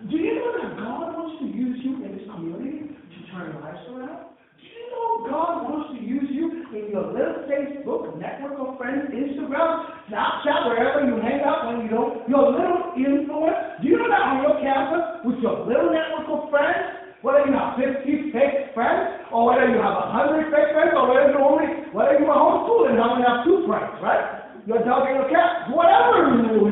Do 0.10 0.17
you 0.17 0.36
know 0.36 0.51
that 0.62 0.77
God 0.77 1.17
wants 1.17 1.39
to 1.41 1.46
use 1.46 1.79
you 1.84 2.05
in 2.05 2.17
this 2.17 2.27
community 2.34 2.96
to 2.96 3.32
turn 3.32 3.60
lives 3.62 3.84
around? 3.91 4.32
Do 4.58 4.63
you 4.63 4.86
know 4.91 5.29
God 5.29 5.70
wants 5.70 6.00
to 6.00 6.05
use 6.05 6.29
you 6.32 6.64
in 6.75 6.91
your 6.91 7.08
little 7.08 7.48
Facebook 7.48 8.20
network 8.20 8.60
of 8.60 8.75
friends, 8.77 9.08
Instagram, 9.08 9.88
Snapchat, 10.12 10.67
wherever 10.67 11.08
you 11.08 11.15
hang 11.24 11.39
out 11.48 11.72
when 11.72 11.88
you 11.88 11.89
don't, 11.89 12.27
your 12.27 12.51
little 12.51 12.91
influence? 13.00 13.79
Do 13.79 13.88
you 13.88 13.96
know 13.96 14.12
that 14.12 14.24
on 14.36 14.44
your 14.44 14.60
campus 14.60 15.24
with 15.24 15.39
your 15.39 15.63
little 15.63 15.96
network 15.96 16.27
of 16.27 16.51
friends? 16.51 17.08
Whether 17.24 17.48
you 17.48 17.58
have 17.58 17.79
50 17.79 18.36
fake 18.36 18.75
friends, 18.75 19.24
or 19.32 19.50
whether 19.50 19.65
you 19.72 19.79
have 19.82 19.98
100 20.13 20.51
fake 20.51 20.75
friends, 20.75 20.94
or 20.94 21.10
whether 21.10 21.32
you 21.32 21.39
only, 21.41 21.65
whether 21.89 22.20
you 22.20 22.27
are 22.29 22.38
homeschooled 22.38 22.91
and 22.91 23.00
only 23.01 23.24
have 23.25 23.48
two 23.48 23.65
friends, 23.65 23.98
right? 24.03 24.46
Your 24.67 24.84
dog 24.84 25.10
and 25.10 25.24
your 25.24 25.29
cat, 25.32 25.72
whatever 25.74 26.27
you 26.27 26.41
do, 26.46 26.70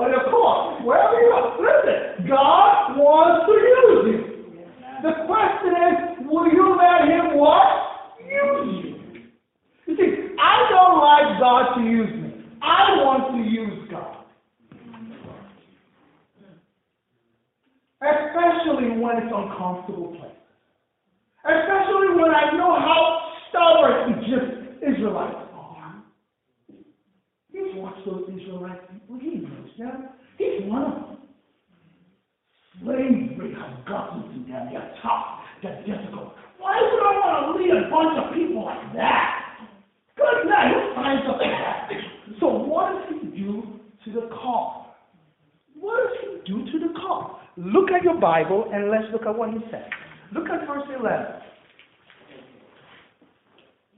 or 0.00 0.08
your 0.08 0.24
car, 0.32 0.82
wherever 0.82 1.14
you 1.20 1.30
are. 1.30 1.54
Listen, 1.60 2.26
God 2.26 2.98
wants 2.98 3.46
to 3.46 3.54
use 3.54 4.02
you. 4.08 4.18
The 5.04 5.14
question 5.28 5.72
is, 5.78 5.96
will 6.26 6.48
you 6.50 6.74
let 6.74 7.06
Him 7.06 7.38
what? 7.38 8.18
Use 8.18 8.82
you. 8.82 8.94
You 9.86 9.94
see, 10.00 10.10
I 10.40 10.54
don't 10.72 10.96
like 10.96 11.38
God 11.54 11.74
to 11.76 11.82
use 11.82 12.10
me. 12.10 12.34
I 12.62 12.98
want 13.04 13.30
to 13.30 13.48
use 13.48 13.88
God. 13.88 14.24
Especially 18.02 18.98
when 18.98 19.22
it's 19.22 19.30
uncomfortable 19.30 20.18
place. 20.18 20.34
Especially 21.46 22.18
when 22.18 22.34
I 22.34 22.58
know 22.58 22.74
how 22.74 23.30
stubborn 23.48 24.18
Egypt 24.18 24.82
Israelites 24.82 25.46
are. 25.54 26.02
He's 27.52 27.70
watched 27.76 28.04
those 28.04 28.24
Israelite 28.34 28.90
people. 28.90 29.20
He 29.20 29.38
knows 29.38 29.70
them. 29.78 30.08
He's 30.38 30.66
one 30.66 30.82
of 30.82 30.94
them. 31.06 31.18
Slavery 32.82 33.54
has 33.54 33.86
gotten 33.86 34.22
to 34.22 34.50
them. 34.50 34.68
They're 34.72 34.94
tough. 35.00 35.38
They're 35.62 35.78
difficult. 35.86 36.34
Why 36.58 36.82
would 36.82 37.06
I 37.06 37.14
want 37.22 37.56
to 37.56 37.62
lead 37.62 37.78
a 37.78 37.88
bunch 37.94 38.18
of 38.18 38.34
people 38.34 38.64
like 38.64 38.92
that? 38.94 39.44
Good 40.16 40.46
night. 40.48 40.72
Who 40.72 40.94
signs 40.94 41.20
up 41.28 41.38
for 41.38 41.48
that? 41.48 41.90
So 42.40 42.46
what 42.46 42.92
does 42.92 43.20
he 43.20 43.42
do 43.42 43.80
to 44.04 44.12
the 44.12 44.28
call? 44.28 44.96
What 45.74 45.96
does 46.04 46.16
he 46.22 46.52
do 46.52 46.64
to 46.70 46.78
the 46.78 46.94
call? 46.94 47.40
Look 47.56 47.90
at 47.90 48.02
your 48.02 48.13
Bible 48.24 48.70
and 48.72 48.90
let's 48.90 49.04
look 49.12 49.26
at 49.26 49.36
what 49.36 49.50
he 49.50 49.58
said. 49.70 49.84
Look 50.32 50.48
at 50.48 50.66
verse 50.66 50.88
11. 50.98 51.26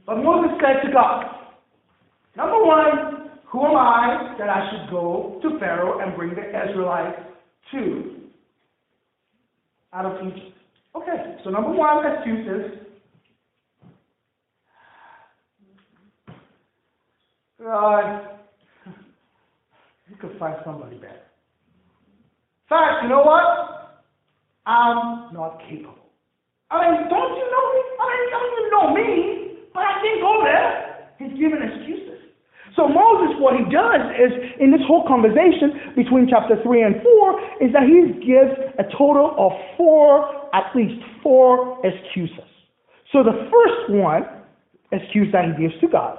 But 0.04 0.16
Moses 0.16 0.50
said 0.60 0.84
to 0.84 0.92
God, 0.92 1.26
Number 2.36 2.64
one, 2.64 3.30
who 3.46 3.64
am 3.64 3.76
I 3.76 4.34
that 4.38 4.50
I 4.50 4.68
should 4.68 4.90
go 4.90 5.38
to 5.42 5.58
Pharaoh 5.60 6.00
and 6.00 6.16
bring 6.16 6.30
the 6.34 6.42
Israelites 6.42 7.20
to 7.70 8.16
out 9.92 10.06
of 10.06 10.26
Egypt? 10.26 10.58
Okay, 10.96 11.36
so 11.44 11.50
number 11.50 11.70
one, 11.70 12.04
excuses. 12.04 12.80
God, 17.62 18.38
you 20.10 20.16
could 20.20 20.36
find 20.38 20.56
somebody 20.64 20.96
better. 20.96 21.14
In 21.14 22.68
fact, 22.68 23.04
you 23.04 23.08
know 23.08 23.22
what? 23.22 23.85
I'm 24.66 25.32
not 25.32 25.62
capable. 25.70 26.10
I 26.70 26.82
mean, 26.82 27.08
don't 27.08 27.32
you 27.38 27.46
know 27.46 27.66
me? 27.70 27.80
I 27.96 28.04
mean, 28.10 28.26
don't 28.34 28.52
you 28.58 28.64
know 28.74 28.86
me? 28.90 29.08
But 29.72 29.82
I 29.86 30.02
didn't 30.02 30.20
go 30.20 30.42
there. 30.42 31.06
He's 31.18 31.38
giving 31.38 31.62
excuses. 31.62 32.06
So 32.74 32.88
Moses, 32.88 33.38
what 33.40 33.56
he 33.56 33.64
does 33.72 34.02
is, 34.18 34.32
in 34.60 34.70
this 34.70 34.82
whole 34.86 35.06
conversation 35.06 35.94
between 35.96 36.28
chapter 36.28 36.60
3 36.62 36.82
and 36.82 36.94
4, 37.00 37.64
is 37.64 37.72
that 37.72 37.86
he 37.88 38.12
gives 38.20 38.52
a 38.78 38.84
total 38.92 39.32
of 39.38 39.52
four, 39.78 40.50
at 40.52 40.74
least 40.74 41.00
four 41.22 41.80
excuses. 41.86 42.44
So 43.12 43.22
the 43.22 43.48
first 43.48 43.96
one, 43.96 44.26
excuse 44.92 45.32
that 45.32 45.46
he 45.46 45.68
gives 45.68 45.80
to 45.80 45.88
God, 45.88 46.18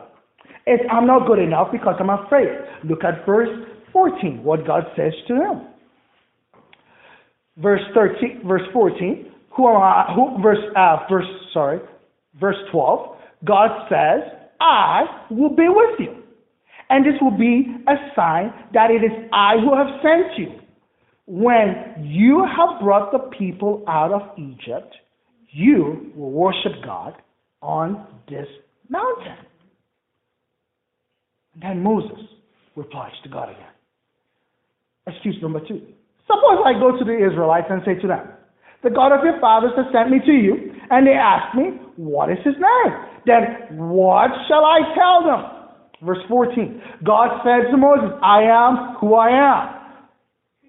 is 0.65 0.79
I'm 0.89 1.05
not 1.05 1.27
good 1.27 1.39
enough 1.39 1.71
because 1.71 1.95
I'm 1.99 2.09
afraid. 2.09 2.49
Look 2.83 3.03
at 3.03 3.25
verse 3.25 3.49
14, 3.93 4.43
what 4.43 4.65
God 4.65 4.83
says 4.95 5.13
to 5.27 5.35
him. 5.35 5.61
Verse 7.57 7.81
13, 7.93 8.43
verse 8.47 8.61
14, 8.71 9.31
who 9.55 9.67
am 9.67 9.77
I, 9.77 10.13
who, 10.13 10.41
verse, 10.41 10.59
uh, 10.75 10.97
verse, 11.09 11.25
sorry, 11.53 11.79
verse 12.39 12.57
12, 12.71 13.17
God 13.45 13.69
says, 13.89 14.31
I 14.59 15.03
will 15.31 15.55
be 15.55 15.67
with 15.67 15.99
you. 15.99 16.23
And 16.89 17.05
this 17.05 17.19
will 17.21 17.37
be 17.37 17.65
a 17.87 17.95
sign 18.15 18.53
that 18.73 18.91
it 18.91 19.03
is 19.03 19.29
I 19.33 19.55
who 19.57 19.75
have 19.75 19.87
sent 20.01 20.37
you. 20.37 20.59
When 21.25 22.05
you 22.05 22.45
have 22.45 22.81
brought 22.81 23.11
the 23.11 23.35
people 23.37 23.83
out 23.87 24.11
of 24.13 24.37
Egypt, 24.37 24.95
you 25.49 26.11
will 26.15 26.31
worship 26.31 26.71
God 26.85 27.13
on 27.61 28.05
this 28.29 28.47
mountain. 28.89 29.35
And 31.55 31.63
then 31.63 31.83
Moses 31.83 32.19
replies 32.75 33.11
to 33.23 33.29
God 33.29 33.49
again. 33.49 33.65
Excuse 35.07 35.35
number 35.41 35.59
two. 35.67 35.81
Suppose 36.27 36.59
I 36.67 36.75
go 36.75 36.91
to 36.91 37.03
the 37.03 37.15
Israelites 37.15 37.67
and 37.71 37.81
say 37.87 37.95
to 38.03 38.07
them, 38.07 38.27
The 38.83 38.91
God 38.91 39.15
of 39.15 39.23
your 39.23 39.39
fathers 39.39 39.71
has 39.79 39.87
sent 39.91 40.11
me 40.11 40.19
to 40.25 40.35
you, 40.35 40.75
and 40.91 41.07
they 41.07 41.15
ask 41.15 41.55
me, 41.55 41.79
What 41.95 42.29
is 42.29 42.37
his 42.43 42.55
name? 42.59 42.91
Then 43.25 43.79
what 43.79 44.31
shall 44.47 44.63
I 44.63 44.79
tell 44.95 45.23
them? 45.23 45.41
Verse 46.03 46.21
14. 46.29 47.03
God 47.03 47.41
said 47.43 47.71
to 47.71 47.77
Moses, 47.77 48.11
I 48.21 48.43
am 48.43 48.99
who 48.99 49.15
I 49.15 49.31
am. 49.33 49.77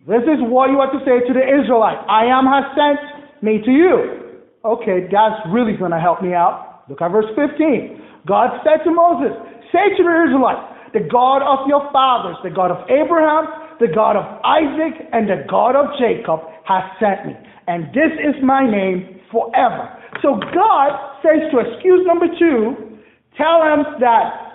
This 0.09 0.25
is 0.25 0.41
what 0.49 0.71
you 0.71 0.81
have 0.81 0.95
to 0.97 1.05
say 1.05 1.21
to 1.21 1.33
the 1.37 1.45
Israelites. 1.45 2.01
I 2.09 2.25
am 2.33 2.49
has 2.49 2.65
sent 2.73 3.43
me 3.43 3.61
to 3.61 3.71
you. 3.71 4.41
Okay, 4.65 5.05
God's 5.11 5.45
really 5.53 5.77
going 5.77 5.93
to 5.93 6.01
help 6.01 6.23
me 6.23 6.33
out. 6.33 6.89
Look 6.89 7.03
at 7.03 7.13
verse 7.13 7.29
15. 7.37 8.25
God 8.27 8.57
said 8.65 8.83
to 8.85 8.91
Moses, 8.91 9.37
Say 9.69 9.93
to 9.97 10.03
the 10.03 10.15
Israelites, 10.33 10.65
the 10.97 11.05
God 11.05 11.45
of 11.45 11.69
your 11.69 11.85
fathers, 11.93 12.37
the 12.43 12.49
God 12.49 12.73
of 12.73 12.89
Abraham, 12.89 13.68
the 13.81 13.89
God 13.95 14.17
of 14.17 14.41
Isaac, 14.45 15.09
and 15.13 15.29
the 15.29 15.45
God 15.49 15.77
of 15.77 15.87
Jacob 15.99 16.41
has 16.65 16.85
sent 17.01 17.27
me. 17.27 17.35
And 17.67 17.87
this 17.95 18.13
is 18.19 18.35
my 18.43 18.69
name 18.69 19.21
forever. 19.31 19.95
So 20.23 20.41
God 20.55 21.21
says 21.23 21.51
to 21.53 21.59
excuse 21.59 22.07
number 22.07 22.27
two, 22.39 22.99
tell 23.37 23.63
him 23.63 24.01
that 24.01 24.49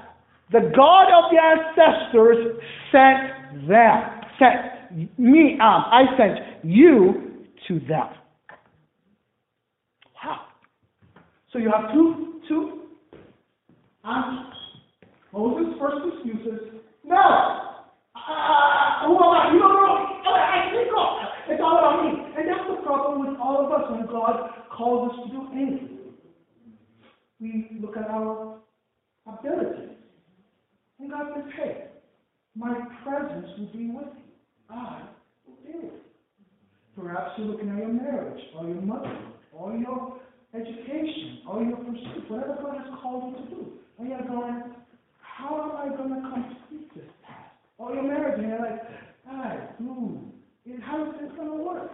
The 0.53 0.71
God 0.75 1.07
of 1.09 1.31
the 1.31 1.39
ancestors 1.41 2.61
sent 2.91 3.67
them. 3.67 4.03
Sent 4.37 5.17
me, 5.17 5.57
um, 5.59 5.85
I 5.89 6.03
sent 6.15 6.63
you 6.63 7.45
to 7.67 7.79
them. 7.79 8.09
Wow. 10.23 10.41
So 11.51 11.57
you 11.57 11.71
have 11.75 11.91
two, 11.91 12.41
two 12.47 12.81
answers. 14.05 14.53
Moses' 15.33 15.73
first 15.79 16.05
excuses, 16.13 16.81
no. 17.03 17.72
Uh, 18.23 19.07
who 19.07 19.19
am? 19.19 19.53
You 19.53 19.59
don't 19.59 19.75
know. 19.75 20.31
I, 20.31 20.71
think 20.71 20.91
God. 20.91 21.27
It's 21.49 21.61
all 21.61 21.77
about 21.77 22.05
me. 22.05 22.23
And 22.37 22.47
that's 22.47 22.67
the 22.69 22.81
problem 22.85 23.19
with 23.27 23.39
all 23.39 23.65
of 23.65 23.71
us 23.71 23.91
when 23.91 24.05
God 24.07 24.49
calls 24.71 25.11
us 25.11 25.17
to 25.25 25.31
do 25.31 25.47
anything. 25.51 25.99
We 27.39 27.67
look 27.81 27.97
at 27.97 28.09
our 28.09 28.59
abilities. 29.27 29.97
And 30.99 31.11
God 31.11 31.33
says, 31.35 31.51
hey, 31.57 31.87
my 32.55 32.73
presence 33.03 33.47
will 33.57 33.71
be 33.73 33.89
with 33.89 34.07
you. 34.15 34.31
I 34.69 35.01
will 35.45 35.55
be 35.65 35.73
with 35.75 35.83
you. 35.83 35.91
Perhaps 36.95 37.31
you're 37.37 37.47
looking 37.47 37.69
at 37.69 37.77
your 37.77 37.87
marriage, 37.89 38.39
or 38.55 38.67
your 38.67 38.81
motherhood, 38.81 39.33
or 39.51 39.75
your 39.75 40.19
education, 40.53 41.41
or 41.49 41.63
your 41.63 41.77
pursuit, 41.77 42.29
whatever 42.29 42.55
God 42.61 42.77
has 42.77 42.87
called 43.01 43.35
you 43.35 43.43
to 43.43 43.49
do. 43.49 43.71
And 43.97 44.09
you're 44.09 44.21
going, 44.21 44.63
how 45.19 45.71
am 45.71 45.91
I 45.91 45.97
going 45.97 46.09
to 46.09 46.21
complete 46.21 46.95
this? 46.95 47.12
Or 47.83 47.93
your 47.93 48.03
marriage, 48.03 48.39
and 48.39 48.47
you're 48.47 48.59
like, 48.59 48.79
God, 49.27 49.59
ooh, 49.83 50.31
how 50.81 51.03
is 51.03 51.19
this 51.19 51.35
going 51.35 51.51
to 51.51 51.63
work? 51.63 51.91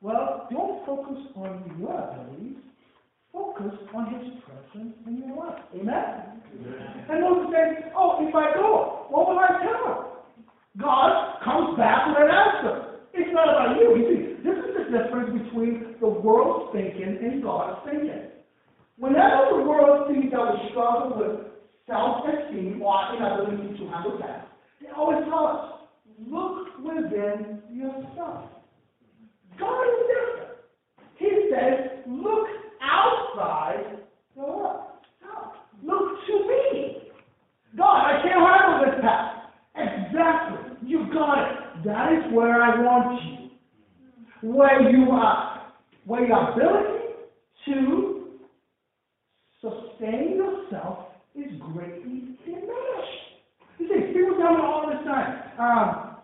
Well, 0.00 0.48
don't 0.50 0.84
focus 0.84 1.22
on 1.36 1.76
your 1.78 1.94
abilities. 1.94 2.58
Focus 3.32 3.78
on 3.94 4.10
His 4.10 4.42
presence 4.42 4.94
in 5.06 5.22
your 5.22 5.36
life. 5.36 5.62
Amen? 5.72 6.42
And 7.08 7.20
Moses 7.22 7.54
says, 7.54 7.92
oh, 7.94 8.18
if 8.26 8.34
I 8.34 8.54
go, 8.54 9.06
what 9.08 9.28
will 9.28 9.38
I 9.38 9.54
tell 9.62 9.86
him? 9.86 10.02
God 10.82 11.38
comes 11.44 11.78
back 11.78 12.08
with 12.08 12.18
an 12.18 12.34
answer. 12.34 12.98
It's 13.14 13.30
not 13.32 13.46
about 13.46 13.78
you. 13.78 14.02
You 14.02 14.04
see, 14.10 14.42
this 14.42 14.58
is 14.66 14.74
the 14.82 14.98
difference 14.98 15.30
between 15.46 15.94
the 16.00 16.08
world's 16.08 16.74
thinking 16.74 17.22
and 17.22 17.40
God's 17.40 17.86
thinking. 17.86 18.34
Whenever 18.96 19.46
the 19.54 19.62
world 19.62 20.10
sees 20.10 20.30
that 20.32 20.42
we 20.42 20.70
struggle 20.70 21.14
with 21.22 21.48
self-esteem 21.88 22.82
or 22.82 23.16
inability 23.16 23.78
to 23.78 23.88
handle 23.88 24.18
that, 24.20 24.48
they 24.80 24.88
always 24.94 25.24
tell 25.24 25.46
us, 25.46 25.72
look 26.28 26.78
within 26.84 27.62
yourself. 27.72 28.44
God 29.58 29.82
is 29.82 30.06
different. 30.06 30.48
He 31.16 31.50
says, 31.50 32.04
look 32.06 32.46
outside 32.82 33.98
the 34.36 34.42
world. 34.42 34.82
Look 35.82 36.26
to 36.26 36.32
me. 36.48 37.10
God, 37.76 38.04
I 38.04 38.22
can't 38.22 38.40
handle 38.40 38.92
this 38.92 39.00
task. 39.00 39.48
Exactly. 39.76 40.88
You 40.88 41.06
got 41.12 41.38
it. 41.38 41.84
That 41.84 42.12
is 42.12 42.34
where 42.34 42.62
I 42.62 42.80
want 42.82 43.22
you. 43.22 44.50
Where 44.52 44.90
you 44.90 45.10
are, 45.10 45.72
where 46.04 46.26
your 46.26 46.52
ability 46.52 47.14
to 47.66 48.28
sustain 49.60 50.36
yourself 50.36 51.07
is 51.38 51.52
greatly 51.72 52.36
diminished. 52.44 53.24
You 53.78 53.86
see, 53.86 54.12
people 54.12 54.36
tell 54.38 54.54
me 54.54 54.60
all 54.60 54.86
the 54.90 54.96
time, 55.08 55.32
um, 55.58 56.16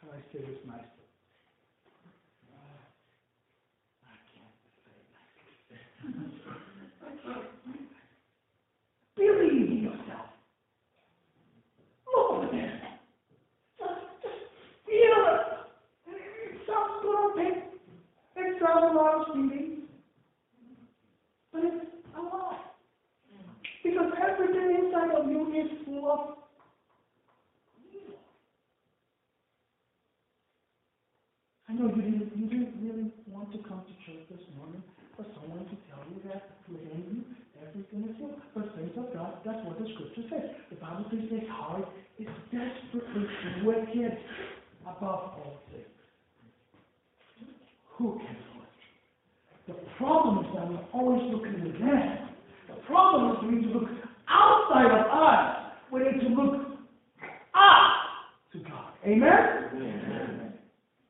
how 0.00 0.04
do 0.04 0.08
I 0.12 0.14
say 0.32 0.38
this 0.38 0.58
nicely? 0.66 0.86
Believe 9.16 9.70
in 9.70 9.78
yourself. 9.82 10.26
Look 12.14 12.28
within. 12.42 12.70
Just, 13.78 14.00
just 14.22 14.42
feel 14.86 15.18
it. 15.26 15.40
It 16.06 16.52
sounds 16.66 16.94
good 17.02 17.16
on 17.16 17.30
paper. 17.36 17.66
It 18.36 18.52
sounds 18.60 18.84
a 18.90 18.92
lot 18.94 19.14
of 19.20 19.26
feelings. 19.34 19.81
But 21.52 21.64
it's 21.64 21.86
a 22.16 22.20
lie. 22.20 22.58
Because 23.84 24.12
everything 24.16 24.86
inside 24.86 25.10
of 25.14 25.28
you 25.28 25.52
is 25.52 25.68
full 25.84 26.10
of 26.10 26.20
evil. 27.92 28.16
I 31.68 31.72
know 31.74 31.92
you 31.94 32.02
didn't, 32.02 32.32
you 32.36 32.46
didn't 32.48 32.74
really 32.80 33.12
want 33.28 33.52
to 33.52 33.58
come 33.68 33.84
to 33.84 33.94
church 34.06 34.24
this 34.30 34.44
morning 34.56 34.82
for 35.16 35.26
someone 35.36 35.68
to 35.68 35.76
tell 35.92 36.00
you 36.08 36.22
that 36.30 36.56
within 36.68 37.04
you 37.10 37.20
everything 37.60 38.08
is 38.08 38.16
evil. 38.16 38.40
But 38.54 38.72
saints 38.76 38.96
of 38.96 39.12
God, 39.12 39.44
that's 39.44 39.60
what 39.66 39.78
the 39.78 39.86
scripture 39.92 40.24
says. 40.30 40.56
The 40.70 40.76
Bible 40.76 41.04
says 41.10 41.28
this 41.30 41.48
heart 41.50 41.88
is 42.18 42.28
desperately 42.48 43.26
wicked 43.64 44.18
above 44.82 45.36
all 45.36 45.60
things. 45.70 45.84
Who 47.98 48.18
can? 48.18 48.51
The 49.80 49.90
problem 49.98 50.44
is 50.44 50.50
that 50.54 50.68
we're 50.68 50.84
always 50.92 51.32
looking 51.32 51.64
within. 51.64 52.18
The 52.68 52.74
problem 52.86 53.30
is 53.30 53.36
we 53.44 53.56
need 53.56 53.72
to 53.72 53.78
look 53.78 53.90
outside 54.28 54.86
of 54.86 55.06
us. 55.10 55.72
We 55.92 56.00
need 56.00 56.20
to 56.20 56.28
look 56.28 56.54
up 57.54 57.92
to 58.52 58.58
God. 58.58 58.92
Amen? 59.06 60.52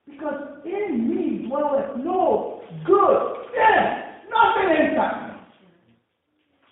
Because 0.06 0.64
in 0.64 1.08
me 1.08 1.46
dwelleth 1.48 1.96
no 2.04 2.62
good 2.86 3.34
thing. 3.52 4.02
Nothing 4.30 4.70
inside 4.70 5.28
me. 5.28 5.40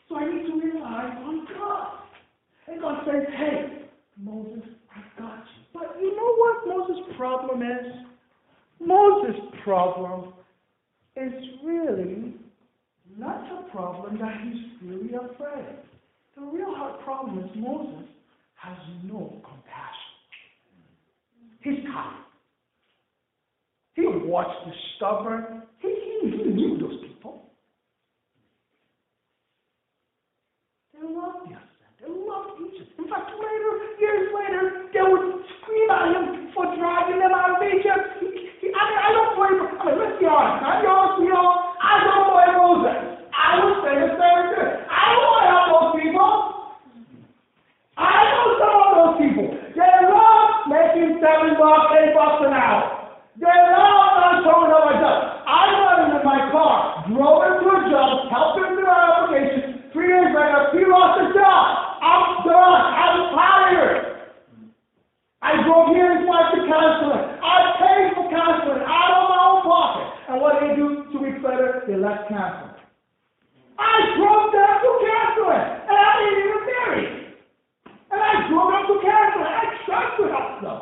So 0.09 0.16
I 0.16 0.24
need 0.24 0.46
to 0.46 0.53
rely 0.61 1.05
on 1.24 1.46
God. 1.57 1.98
And 2.68 2.81
God 2.81 3.05
says, 3.07 3.26
hey, 3.37 3.88
Moses, 4.18 4.64
I 4.94 5.20
got 5.20 5.38
you. 5.38 5.62
But 5.72 5.96
you 6.00 6.16
know 6.16 6.35
what 6.37 6.66
Moses' 6.66 7.16
problem 7.16 7.62
is? 7.62 7.92
Moses' 8.81 9.40
problem 9.62 10.33
is 11.16 11.32
really 11.64 12.34
not 13.18 13.48
the 13.48 13.70
problem 13.70 14.18
that 14.18 14.40
he's 14.44 14.88
really 14.88 15.14
afraid. 15.14 15.66
of. 15.66 15.90
The 16.36 16.42
real 16.42 16.74
hard 16.74 17.00
problem 17.04 17.38
is 17.38 17.50
Moses 17.56 18.08
has 18.54 18.76
no 19.04 19.40
compassion. 19.42 20.10
He's 21.62 21.84
tired. 21.92 22.24
He 23.94 24.06
watched 24.06 24.64
the 24.66 24.72
stubborn. 24.96 25.62
He, 25.80 25.88
he, 25.88 26.30
he 26.30 26.44
knew 26.50 26.78
those 26.78 27.00
people. 27.02 27.50
They 30.94 31.02
loved 31.02 31.48
assent. 31.48 31.94
They 32.00 32.08
loved 32.08 32.60
Egypt. 32.62 32.92
In 32.98 33.08
fact, 33.08 33.30
later, 33.36 33.72
years 34.00 34.32
later, 34.32 34.88
they 34.94 35.02
would 35.02 35.44
scream 35.60 35.90
at 35.90 36.16
him 36.16 36.52
for 36.54 36.64
driving 36.76 37.18
them 37.18 37.32
out 37.34 37.56
of 37.56 37.68
Egypt. 37.68 38.09
I 38.80 38.88
mean, 38.88 39.00
I 39.04 39.08
don't 39.12 39.32
blame. 39.36 39.58
I 39.60 39.82
mean, 39.84 39.96
let's 40.00 40.16
be 40.16 40.24
honest. 40.24 40.64
I'm 40.64 40.80
be 40.80 40.88
honest 40.88 41.14
with 41.20 41.28
y'all. 41.28 41.52
I 41.84 41.92
don't 42.00 42.26
blame 42.32 42.54
Moses. 42.56 42.98
I 43.28 43.48
would 43.60 43.76
say 43.84 43.92
the 44.00 44.10
same 44.16 44.44
thing. 44.56 44.72
I 44.88 45.04
don't 45.12 45.28
want 45.28 45.42
to 45.44 45.50
help 45.52 45.66
those 45.68 45.92
people. 46.00 46.30
I 48.00 48.16
know 48.32 48.44
some 48.56 48.76
of 48.80 48.90
those 48.96 49.16
people. 49.20 49.46
They 49.76 49.94
love 50.08 50.48
making 50.72 51.20
seven 51.20 51.60
bucks, 51.60 51.92
eight 52.00 52.16
bucks 52.16 52.40
an 52.40 52.56
hour. 52.56 53.12
They 53.36 53.52
love 53.52 54.08
not 54.16 54.34
showing 54.48 54.72
up 54.72 54.84
my 54.88 54.96
job. 54.96 55.18
I 55.44 55.60
got 55.76 55.94
him 56.00 56.16
in 56.16 56.24
my 56.24 56.40
car, 56.48 57.04
drove 57.08 57.40
him 57.44 57.56
to 57.60 57.68
a 57.68 57.80
job, 57.92 58.32
helped 58.32 58.64
him 58.64 58.80
through 58.80 58.88
our 58.88 59.04
application. 59.12 59.92
Three 59.92 60.08
days 60.08 60.32
later, 60.32 60.72
he 60.72 60.88
lost 60.88 61.20
his 61.20 61.36
job. 61.36 61.64
I'm 62.00 62.48
done. 62.48 62.80
I'm 62.96 63.16
tired. 63.36 64.10
I 65.42 65.64
drove 65.64 65.96
here 65.96 66.12
and 66.12 66.28
wife 66.28 66.52
to 66.52 66.60
counseling. 66.68 67.24
I 67.40 67.56
paid 67.80 68.12
for 68.12 68.28
counseling 68.28 68.84
out 68.84 69.10
of 69.16 69.24
my 69.32 69.40
own 69.40 69.60
pocket. 69.64 70.06
And 70.28 70.40
what 70.40 70.60
did 70.60 70.70
they 70.70 70.76
do 70.76 71.08
two 71.12 71.24
weeks 71.24 71.40
later? 71.40 71.80
They 71.90 71.98
left 71.98 72.31
counseling. 72.31 72.87
I 73.74 74.14
drove 74.14 74.55
them 74.55 74.74
to 74.79 74.90
counseling, 75.11 75.66
and 75.90 75.98
I 75.98 76.11
didn't 76.22 76.38
even 76.38 76.62
marry. 76.70 77.07
And 78.14 78.20
I 78.22 78.46
drove 78.46 78.70
them 78.70 78.85
to 78.87 78.96
counseling. 79.03 79.50
I 79.50 79.74
to 79.90 80.24
help 80.31 80.62
them. 80.62 80.79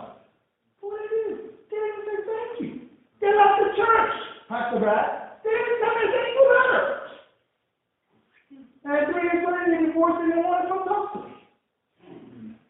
What 0.85 1.01
they 1.01 1.09
do? 1.09 1.49
They 1.73 1.81
didn't 1.81 2.05
say 2.05 2.18
thank 2.29 2.61
you. 2.61 2.92
They 3.25 3.33
left 3.33 3.57
the 3.57 3.73
church, 3.73 4.12
Pastor 4.53 4.81
Brad. 4.85 5.40
They 5.40 5.49
didn't 5.49 5.81
tell 5.81 5.97
me 5.97 6.05
anything 6.12 6.44
better. 6.44 6.85
And 8.85 9.09
three 9.09 9.25
years 9.33 9.49
later, 9.49 9.64
they 9.64 9.87
divorced 9.88 10.21
and 10.21 10.29
they 10.29 10.44
want 10.44 10.61
to 10.61 10.68
come 10.68 10.85
talk 10.85 11.05
to 11.16 11.18
me. 11.25 11.33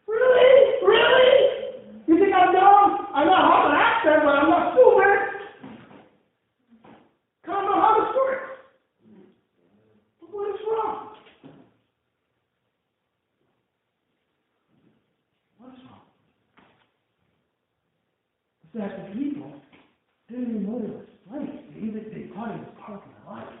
Really? 0.07 0.79
Really? 0.87 1.27
You 2.07 2.15
think 2.23 2.31
I'm 2.31 2.55
dumb? 2.55 3.11
I 3.11 3.27
know 3.27 3.35
how 3.35 3.67
to 3.67 3.75
accent, 3.75 4.23
but 4.23 4.31
I'm 4.31 4.47
not 4.47 4.79
stupid. 4.79 5.29
Cause 7.49 7.57
I 7.57 7.65
know 7.65 7.81
how 7.81 7.97
this 7.97 8.15
works. 8.15 8.49
But 10.21 10.29
what 10.31 10.49
is 10.53 10.61
wrong? 10.69 11.15
What 15.57 15.73
is 15.73 15.79
wrong? 15.89 16.01
It's 18.63 18.68
that 18.79 18.95
the 18.95 19.19
people 19.19 19.51
didn't 20.29 20.49
even 20.49 20.65
know 20.65 20.79
there 20.79 20.95
was 20.95 21.05
slaves. 21.27 21.59
They 21.75 21.79
even 21.83 22.05
they 22.09 22.33
thought 22.33 22.55
he 22.55 22.59
was 22.63 22.73
part 22.79 23.03
of 23.03 23.09
their 23.11 23.33
life. 23.35 23.53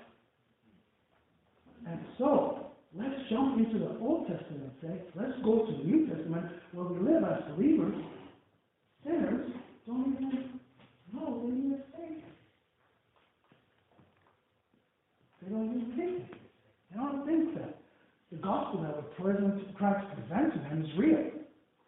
And 1.87 1.99
So, 2.17 2.67
let's 2.95 3.15
jump 3.29 3.59
into 3.59 3.79
the 3.79 3.99
Old 3.99 4.27
Testament, 4.27 4.71
let's 5.15 5.37
go 5.43 5.65
to 5.65 5.71
the 5.71 5.83
New 5.83 6.07
Testament 6.07 6.45
where 6.71 6.85
we 6.85 6.99
live 6.99 7.23
as 7.23 7.43
believers. 7.55 7.95
Sinners 9.03 9.51
don't 9.87 10.15
even 10.19 10.59
know 11.13 11.41
they 11.43 11.51
need 11.51 11.73
a 11.73 11.83
Savior. 11.95 12.23
They 15.41 15.49
don't 15.49 15.65
even 15.65 15.93
think 15.95 16.31
it. 16.31 16.37
They 16.91 16.97
don't 16.97 17.25
think 17.25 17.55
that 17.55 17.79
the 18.31 18.37
gospel 18.37 18.83
that 18.83 18.95
we're 18.95 19.33
present, 19.33 19.75
Christ 19.75 20.05
presents 20.13 20.55
to 20.55 20.61
them 20.63 20.85
is 20.85 20.97
real. 20.97 21.31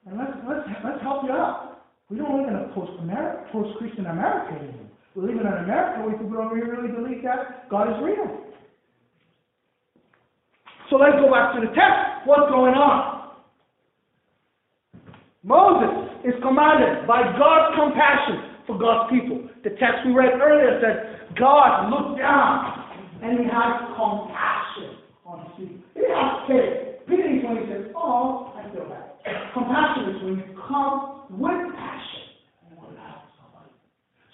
And 0.06 0.18
let's, 0.18 0.32
let's, 0.48 0.68
let's 0.84 1.02
help 1.02 1.24
you 1.26 1.32
out. 1.32 1.71
We 2.12 2.18
don't 2.18 2.38
live 2.38 2.50
in 2.50 2.56
a 2.56 2.68
post-America, 2.76 3.48
post-Christian 3.54 4.06
America 4.06 4.60
anymore. 4.60 4.92
We 5.16 5.22
live 5.32 5.40
in 5.40 5.48
an 5.48 5.64
America 5.64 6.04
where 6.04 6.18
people 6.20 6.36
don't 6.36 6.52
really 6.52 6.92
believe 6.92 7.24
that 7.24 7.70
God 7.70 7.88
is 7.88 8.04
real. 8.04 8.52
So 10.90 10.98
let's 10.98 11.16
go 11.16 11.32
back 11.32 11.56
to 11.56 11.62
the 11.62 11.72
text. 11.72 12.28
What's 12.28 12.52
going 12.52 12.76
on? 12.76 13.32
Moses 15.44 16.12
is 16.28 16.36
commanded 16.44 17.08
by 17.08 17.24
God's 17.40 17.80
compassion 17.80 18.60
for 18.68 18.78
God's 18.78 19.10
people. 19.16 19.48
The 19.64 19.72
text 19.80 20.04
we 20.06 20.12
read 20.12 20.36
earlier 20.36 20.84
said, 20.84 21.36
God 21.40 21.90
looked 21.90 22.20
down 22.20 22.92
and 23.24 23.40
he 23.40 23.46
had 23.48 23.88
compassion 23.96 25.00
on 25.24 25.48
his 25.48 25.52
people. 25.64 25.80
He 25.96 26.04
have 26.12 26.44
pity. 26.52 26.92
Pity 27.08 27.40
is 27.40 27.44
when 27.48 27.56
he 27.56 27.72
says, 27.72 27.88
Oh, 27.96 28.52
I 28.60 28.68
feel 28.76 28.84
bad. 28.84 29.16
Compassion 29.54 30.12
is 30.12 30.24
when 30.24 30.36
you 30.44 30.60
come 30.68 31.22
with 31.32 31.76
passion 31.76 32.24
and 32.68 32.78
want 32.78 32.92
to 32.92 33.00
help 33.00 33.24
somebody. 33.40 33.72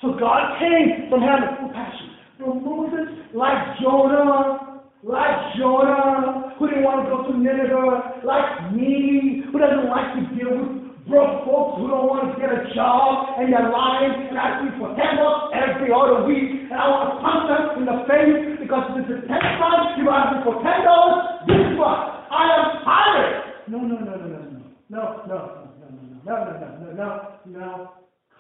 So 0.02 0.14
God 0.20 0.60
came 0.60 1.10
from 1.10 1.22
heaven 1.22 1.66
with 1.66 1.74
passion. 1.74 2.10
For 2.38 2.54
Moses, 2.54 3.10
like 3.34 3.82
Jonah, 3.82 4.84
like 5.02 5.58
Jonah, 5.58 6.54
who 6.60 6.68
didn't 6.70 6.84
want 6.84 7.06
to 7.06 7.10
go 7.10 7.26
to 7.26 7.34
Nineveh, 7.34 8.22
like 8.24 8.74
me, 8.74 9.42
who 9.52 9.58
doesn't 9.58 9.90
like 9.90 10.14
to 10.14 10.22
deal 10.38 10.54
with 10.54 10.88
broke 11.08 11.48
folks 11.48 11.80
who 11.80 11.88
don't 11.88 12.08
want 12.12 12.28
to 12.28 12.36
get 12.36 12.52
a 12.52 12.68
job 12.76 13.40
and 13.40 13.48
they're 13.48 13.72
lying 13.72 14.28
and 14.28 14.36
asking 14.36 14.76
for 14.76 14.92
10 14.92 15.00
bucks 15.24 15.56
every 15.56 15.88
other 15.88 16.28
week 16.28 16.68
and 16.68 16.76
I 16.76 16.84
want 16.92 17.16
to 17.16 17.24
punch 17.24 17.44
them 17.48 17.64
in 17.80 17.84
the 17.88 17.98
face 18.12 18.60
because 18.60 18.92
this 19.00 19.08
is 19.08 19.24
10 19.24 19.32
times 19.32 19.96
you 19.96 20.12
ask 20.12 20.36
me 20.36 20.44
for 20.44 20.60
$10 20.60 21.48
this 21.48 21.64
is 21.64 21.80
what 21.80 22.28
I 22.28 22.44
am 22.60 22.84
tired. 22.84 23.36
No, 23.72 23.80
no, 23.80 24.04
no, 24.04 24.16
no, 24.20 24.28
no. 24.28 24.48
No, 24.90 25.24
no, 25.28 25.40
no, 25.80 25.88
no, 25.88 25.96
no, 26.24 26.28
no, 26.28 26.44
no, 26.44 26.60
no, 26.60 26.92
no, 26.92 27.08
no, 27.48 27.60
no. 27.60 27.92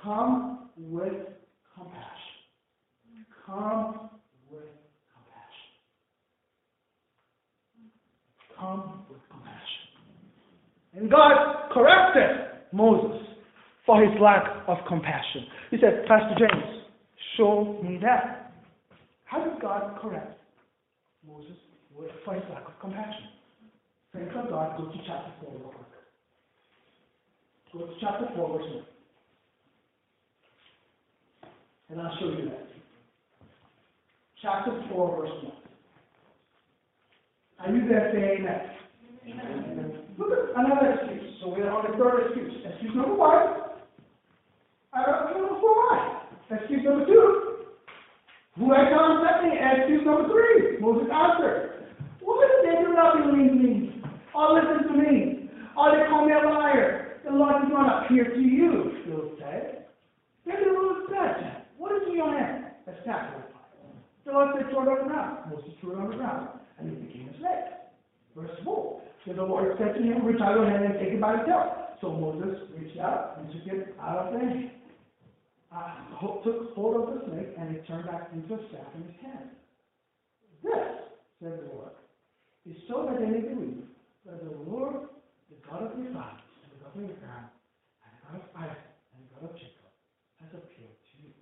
Come 0.03 0.69
with 0.77 1.36
compassion. 1.77 2.37
Come 3.45 4.09
with 4.49 4.73
compassion. 5.13 5.71
Come 8.57 9.05
with 9.09 9.21
compassion. 9.29 9.85
And 10.95 11.11
God 11.11 11.69
corrected 11.71 12.65
Moses 12.73 13.21
for 13.85 14.01
his 14.03 14.19
lack 14.19 14.43
of 14.67 14.77
compassion. 14.87 15.45
He 15.71 15.77
said, 15.79 16.05
Pastor 16.07 16.35
James, 16.39 16.83
show 17.37 17.79
me 17.83 17.99
that. 18.01 18.51
How 19.25 19.43
did 19.43 19.61
God 19.61 19.99
correct 20.01 20.39
Moses 21.25 21.57
for 22.25 22.33
his 22.33 22.43
lack 22.49 22.65
of 22.65 22.79
compassion? 22.81 23.29
Thank 24.13 24.33
God, 24.33 24.77
go 24.77 24.85
to 24.85 24.97
chapter 25.05 25.31
4 25.41 25.51
real 25.51 25.69
quick. 25.69 25.85
Go 27.73 27.79
to 27.85 27.93
chapter 28.01 28.27
4, 28.35 28.57
verse 28.57 28.65
1. 28.73 28.96
And 31.89 32.01
I'll 32.01 32.17
show 32.19 32.29
you 32.29 32.49
that. 32.49 32.67
Chapter 34.41 34.83
4, 34.91 35.17
verse 35.17 35.29
1. 35.43 35.51
Are 37.59 37.75
you 37.75 37.87
there? 37.87 38.11
Say 38.13 38.37
amen. 38.37 38.61
amen. 39.25 39.93
Look 40.17 40.29
at 40.31 40.55
another 40.55 40.93
excuse. 40.93 41.35
So 41.41 41.49
we're 41.49 41.69
on 41.69 41.89
the 41.89 41.97
third 41.97 42.27
excuse. 42.27 42.53
Excuse 42.65 42.93
number 42.95 43.15
one. 43.15 43.73
I 44.93 45.05
don't 45.05 45.41
know 45.41 45.57
for 45.59 45.73
why. 45.73 46.21
Excuse 46.51 46.83
number 46.85 47.05
two. 47.05 47.65
Who 48.57 48.73
had 48.73 48.93
contact 48.93 49.43
me? 49.43 49.57
Excuse 49.57 50.05
number 50.05 50.29
three. 50.29 50.77
Moses 50.79 51.09
answered. 51.11 51.73
If 52.21 52.65
they 52.65 52.83
do 52.83 52.93
not 52.93 53.17
believe 53.17 53.53
me? 53.53 54.01
Or 54.35 54.53
listen 54.53 54.87
to 54.87 54.93
me? 54.93 55.49
Or 55.75 55.91
they 55.91 56.05
call 56.09 56.25
me 56.25 56.33
a 56.33 56.47
liar? 56.47 57.19
The 57.25 57.31
Lord 57.31 57.63
did 57.63 57.73
not 57.73 58.05
appear 58.05 58.25
to 58.25 58.39
you, 58.39 59.01
Phil 59.05 59.31
said. 59.39 59.85
Then 60.45 60.55
the 60.63 60.73
Lord 60.73 61.09
said, 61.09 61.65
In 62.17 62.23
your 62.23 62.33
hand? 62.33 62.65
A 62.87 63.01
staff. 63.03 63.29
The 64.25 64.31
Lord 64.31 64.49
said, 64.57 64.73
Throw 64.73 64.81
it 64.81 64.89
on 64.89 65.05
the 65.05 65.13
ground. 65.13 65.53
Moses 65.53 65.69
threw 65.79 65.93
it 65.93 66.01
on 66.01 66.09
the 66.09 66.17
ground, 66.17 66.49
and 66.79 66.89
it 66.89 66.97
became 67.05 67.29
a 67.29 67.37
slave. 67.37 67.69
Verse 68.33 68.57
4. 68.65 69.01
So 69.21 69.33
the 69.33 69.43
Lord 69.45 69.77
said 69.77 69.93
to 69.93 70.01
him, 70.01 70.25
Reach 70.25 70.41
out 70.41 70.57
your 70.57 70.65
hand 70.65 70.81
and 70.81 70.97
take 70.97 71.13
it 71.13 71.21
by 71.21 71.37
the 71.37 71.45
tail. 71.45 71.93
So 72.01 72.09
Moses 72.09 72.57
reached 72.73 72.97
out 72.97 73.37
and 73.37 73.53
took 73.53 73.69
it 73.69 73.93
out 74.01 74.17
of 74.17 74.33
the 74.33 74.39
hand. 74.39 74.71
Uh, 75.69 76.17
took 76.41 76.73
hold 76.73 76.97
of 76.97 77.13
the 77.13 77.21
snake, 77.29 77.53
and 77.53 77.75
it 77.75 77.85
turned 77.85 78.09
back 78.09 78.33
into 78.33 78.49
a 78.49 78.57
staff 78.73 78.89
in 78.97 79.13
his 79.13 79.17
hand. 79.21 79.53
This, 80.65 80.89
said 81.37 81.53
the 81.53 81.69
Lord, 81.69 81.93
is 82.65 82.81
so 82.89 83.05
that 83.05 83.21
they 83.21 83.29
may 83.29 83.45
believe 83.45 83.85
that 84.25 84.41
the 84.41 84.57
Lord, 84.65 85.05
the 85.53 85.57
God 85.69 85.85
of 85.85 85.93
your 86.01 86.09
fathers, 86.17 86.49
and 86.65 86.73
the 86.73 86.81
God 86.81 86.97
of 86.97 87.13
Abraham, 87.13 87.45
and 88.01 88.09
the 88.09 88.21
God 88.25 88.35
of 88.41 88.45
Isaac, 88.57 88.89
and 89.13 89.21
the 89.21 89.29
God 89.37 89.53
of 89.53 89.53
Jacob, 89.53 89.93
has 90.41 90.49
appeared 90.57 90.97
to 90.97 91.13
you. 91.21 91.37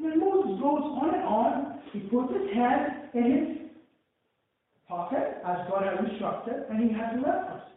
Then 0.00 0.18
Moses 0.18 0.60
goes 0.60 0.82
on 0.96 1.14
and 1.14 1.24
on. 1.24 1.80
He 1.92 2.00
puts 2.00 2.32
his 2.32 2.54
hand 2.54 3.10
in 3.14 3.24
his 3.24 3.70
pocket, 4.88 5.42
as 5.46 5.68
God 5.68 5.84
had 5.84 6.04
instructed, 6.08 6.64
and 6.70 6.82
he 6.82 6.94
had 6.94 7.20
leprosy. 7.20 7.70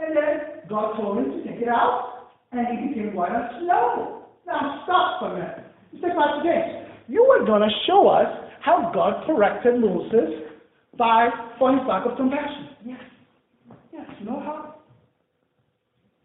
And 0.00 0.16
then 0.16 0.68
God 0.68 0.96
told 0.96 1.18
him 1.18 1.30
to 1.32 1.44
take 1.44 1.62
it 1.62 1.68
out, 1.68 2.30
and 2.52 2.66
he 2.66 2.88
became 2.88 3.14
white 3.14 3.32
as 3.32 3.62
snow. 3.62 4.24
Now 4.46 4.82
stop 4.84 5.20
for 5.20 5.32
a 5.32 5.34
minute. 5.34 5.64
You 5.92 6.00
say, 6.00 6.08
Pastor 6.08 6.42
James, 6.44 6.88
you 7.08 7.24
were 7.24 7.46
going 7.46 7.62
to 7.62 7.70
show 7.86 8.08
us 8.08 8.26
how 8.60 8.90
God 8.94 9.24
corrected 9.26 9.80
Moses 9.80 10.44
by 10.96 11.28
for 11.58 11.72
his 11.72 11.86
lack 11.86 12.06
of 12.06 12.16
compassion. 12.16 12.68
Yes. 12.84 13.00
Yes. 13.92 14.06
You 14.20 14.26
know 14.26 14.40
how? 14.40 14.74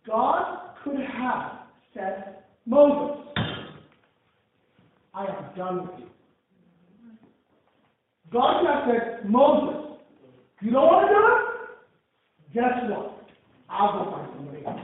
God 0.05 0.75
could 0.83 0.99
have 0.99 1.51
said, 1.93 2.37
Moses, 2.65 3.22
I 5.13 5.25
am 5.25 5.55
done 5.55 5.81
with 5.85 5.99
you. 5.99 6.09
God 8.33 8.65
have 8.65 8.89
said, 8.89 9.29
Moses, 9.29 10.01
you 10.61 10.71
don't 10.73 10.89
want 10.89 11.05
to 11.05 11.13
do 11.13 11.21
it? 11.21 11.53
Guess 12.57 12.89
what? 12.89 13.21
I'll 13.69 13.93
go 13.93 14.09
find 14.09 14.25
somebody 14.33 14.65
else. 14.65 14.81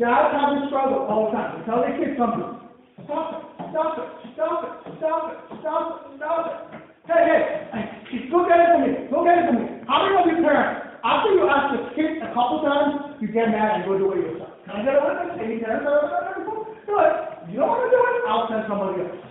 Dads 0.00 0.32
have 0.32 0.56
this 0.56 0.72
struggle 0.72 1.04
all 1.12 1.28
the 1.28 1.36
time. 1.36 1.60
They 1.60 1.68
tell 1.68 1.84
their 1.84 1.92
kids 2.00 2.16
something. 2.16 2.56
Stop 3.04 3.36
it, 3.36 3.42
stop 3.68 4.00
it, 4.00 4.08
stop 4.32 4.64
it, 4.64 4.72
stop 4.96 5.22
it, 5.28 5.36
stop 5.60 5.84
it, 5.92 6.16
stop 6.16 6.40
it. 6.48 6.56
Hey, 7.04 7.68
hey, 7.68 8.32
go 8.32 8.48
get 8.48 8.64
it 8.64 8.68
for 8.72 8.80
me. 8.80 8.92
Go 9.12 9.24
get 9.28 9.44
it 9.44 9.52
for 9.52 9.56
me. 9.60 9.84
How 9.84 10.08
many 10.08 10.16
of 10.16 10.24
you 10.24 10.40
parents, 10.40 11.04
after 11.04 11.36
you 11.36 11.44
ask 11.44 11.68
the 11.76 11.92
kid 11.92 12.16
a 12.24 12.32
couple 12.32 12.64
times, 12.64 13.20
you 13.20 13.28
get 13.28 13.52
mad 13.52 13.76
and 13.76 13.84
go 13.84 14.00
do 14.00 14.16
it 14.16 14.24
yourself? 14.24 14.56
Can 14.64 14.80
I 14.80 14.88
get 14.88 14.96
a 14.96 15.04
witness? 15.04 15.36
Any 15.36 15.60
parents 15.60 15.84
ever 15.84 16.00
done 16.00 16.24
that 16.24 16.40
before? 16.40 16.64
Do 16.88 16.96
it. 16.96 17.35
You 17.50 17.58
don't 17.58 17.68
want 17.68 17.82
to 17.84 17.90
do 17.90 18.00
it? 18.02 18.22
I'll 18.28 18.48
send 18.48 18.64
somebody 18.68 19.02
else. 19.02 19.22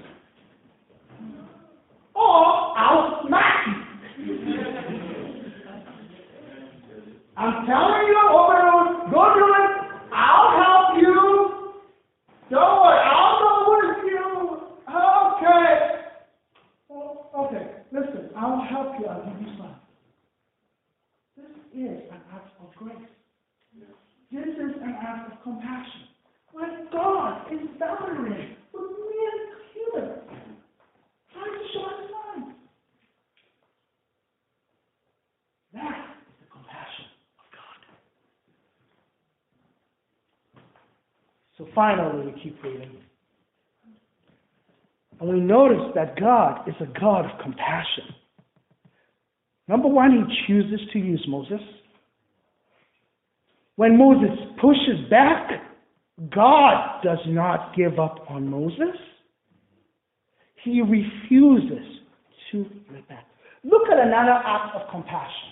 Or 2.15 2.77
I'll 2.77 3.27
smack 3.27 3.67
you. 3.67 3.73
I'm 7.37 7.65
telling 7.67 8.07
you, 8.07 8.19
overload, 8.31 9.11
go 9.11 9.33
do 9.35 9.45
it. 9.59 9.71
I'll 10.13 10.55
help 10.63 10.97
you. 11.01 11.13
Don't 12.49 12.81
worry, 12.81 12.99
I'll 13.03 13.39
go 13.39 13.51
with 13.67 14.05
you. 14.05 14.61
Okay. 14.87 16.01
Well, 16.87 17.29
okay, 17.37 17.65
listen, 17.91 18.29
I'll 18.37 18.61
help 18.61 18.93
you. 18.99 19.05
I'll 19.07 19.25
give 19.29 19.41
you 19.41 19.53
some. 19.57 19.75
This 21.35 21.45
is 21.73 22.01
an 22.11 22.21
act 22.33 22.51
of 22.61 22.73
grace. 22.75 22.95
This 24.31 24.47
is 24.47 24.81
an 24.81 24.95
act 25.01 25.31
of 25.33 25.43
compassion. 25.43 26.14
When 26.55 26.87
God 26.89 27.51
is 27.51 27.59
bothering 27.77 28.31
with 28.71 28.81
me 28.81 29.17
as 29.27 29.41
human, 29.73 30.09
trying 31.33 31.51
to 31.51 31.65
show 31.73 31.83
his 31.99 32.09
mind. 32.15 32.55
That 35.73 35.99
is 35.99 36.35
the 36.39 36.47
compassion 36.49 37.11
of 37.39 37.45
God. 37.51 37.77
So 41.57 41.67
finally, 41.75 42.31
we 42.31 42.41
keep 42.41 42.63
reading. 42.63 43.03
And 45.19 45.29
we 45.29 45.41
notice 45.41 45.91
that 45.93 46.17
God 46.17 46.69
is 46.69 46.75
a 46.79 46.87
God 46.97 47.25
of 47.25 47.37
compassion. 47.41 48.15
Number 49.67 49.89
one, 49.89 50.11
he 50.11 50.47
chooses 50.47 50.79
to 50.93 50.99
use 50.99 51.25
Moses. 51.27 51.59
When 53.75 53.97
Moses 53.97 54.37
pushes 54.61 55.09
back, 55.09 55.64
God 56.33 57.01
does 57.03 57.19
not 57.27 57.75
give 57.75 57.99
up 57.99 58.25
on 58.29 58.49
Moses. 58.49 58.95
He 60.63 60.81
refuses 60.81 61.85
to 62.51 62.65
repent. 62.89 63.25
Look 63.63 63.83
at 63.91 63.99
another 63.99 64.31
act 64.31 64.75
of 64.75 64.89
compassion. 64.89 65.51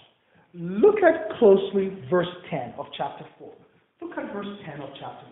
Look 0.53 0.97
at 1.03 1.37
closely 1.37 1.97
verse 2.09 2.27
10 2.49 2.75
of 2.77 2.85
chapter 2.97 3.25
4. 3.39 3.53
Look 4.01 4.17
at 4.17 4.33
verse 4.33 4.47
10 4.65 4.81
of 4.81 4.89
chapter 4.99 5.27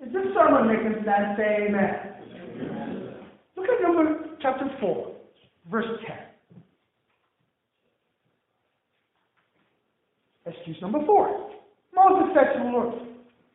4. 0.00 0.06
Is 0.06 0.12
this 0.12 0.22
sermon 0.34 0.66
making 0.68 1.04
sense? 1.04 1.36
Say 1.36 1.68
amen. 1.68 2.20
Look 3.56 3.66
at 3.68 3.82
number 3.82 4.36
chapter 4.40 4.64
4, 4.80 5.12
verse 5.70 5.86
10. 6.06 6.16
Excuse 10.46 10.78
number 10.80 11.04
4. 11.04 11.50
Moses 11.94 12.34
said 12.34 12.54
to 12.56 12.64
the 12.64 12.70
Lord, 12.70 13.09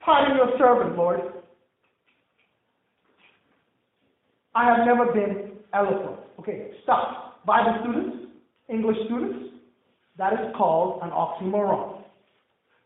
Pardon 0.05 0.37
your 0.37 0.51
servant, 0.59 0.95
Lord. 0.95 1.19
I 4.53 4.65
have 4.69 4.85
never 4.85 5.11
been 5.11 5.53
eloquent. 5.73 6.19
Okay, 6.39 6.71
stop. 6.83 7.43
Bible 7.43 7.75
students, 7.81 8.27
English 8.69 8.97
students, 9.05 9.49
that 10.17 10.33
is 10.33 10.53
called 10.55 11.01
an 11.01 11.09
oxymoron. 11.09 12.03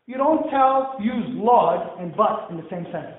You 0.06 0.16
don't 0.16 0.48
tell, 0.50 0.96
use 1.00 1.26
Lord 1.28 1.80
and 2.00 2.16
but 2.16 2.48
in 2.50 2.56
the 2.56 2.66
same 2.70 2.84
sentence. 2.90 3.18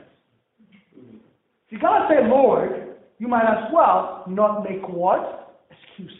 If 1.69 1.79
you're 1.79 1.81
going 1.81 2.01
to 2.01 2.07
say 2.09 2.27
Lord, 2.27 2.97
you 3.19 3.27
might 3.27 3.45
as 3.45 3.71
well 3.71 4.25
not 4.27 4.63
make 4.63 4.81
what? 4.89 5.61
Excuses. 5.69 6.17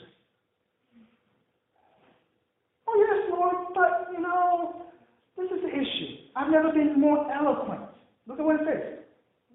Oh, 2.87 3.05
yes, 3.09 3.31
Lord, 3.31 3.55
but, 3.73 4.07
you 4.13 4.21
know, 4.21 4.80
this 5.41 5.57
is 5.57 5.63
the 5.63 5.69
issue. 5.69 6.15
I've 6.35 6.51
never 6.51 6.71
been 6.71 6.99
more 6.99 7.31
eloquent. 7.31 7.81
Look 8.27 8.39
at 8.39 8.45
what 8.45 8.61
it 8.61 8.67
says. 8.67 8.99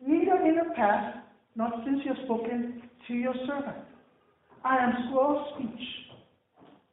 Neither 0.07 0.37
in 0.46 0.57
the 0.57 0.75
past, 0.75 1.18
nor 1.55 1.70
since 1.85 2.01
you 2.05 2.14
have 2.14 2.25
spoken 2.25 2.83
to 3.09 3.14
your 3.14 3.35
servant. 3.46 3.77
I 4.64 4.77
am 4.79 4.92
slow 5.11 5.38
of 5.38 5.55
speech 5.55 5.81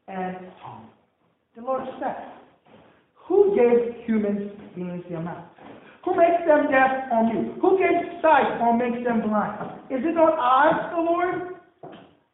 and 0.07 0.37
tongue. 0.61 0.89
The 1.55 1.61
Lord 1.61 1.83
said, 1.99 2.15
Who 3.27 3.55
gave 3.55 4.05
human 4.05 4.51
beings 4.75 5.03
their 5.09 5.21
mouth? 5.21 5.45
Who 6.05 6.15
makes 6.15 6.45
them 6.45 6.69
deaf 6.69 7.11
or 7.11 7.23
mute? 7.33 7.55
Who 7.61 7.77
gives 7.77 8.21
sight 8.21 8.59
or 8.61 8.77
makes 8.77 9.03
them 9.05 9.21
blind? 9.21 9.81
Is 9.89 10.03
it 10.03 10.15
not 10.15 10.37
I, 10.37 10.91
the 10.93 11.01
Lord? 11.01 11.35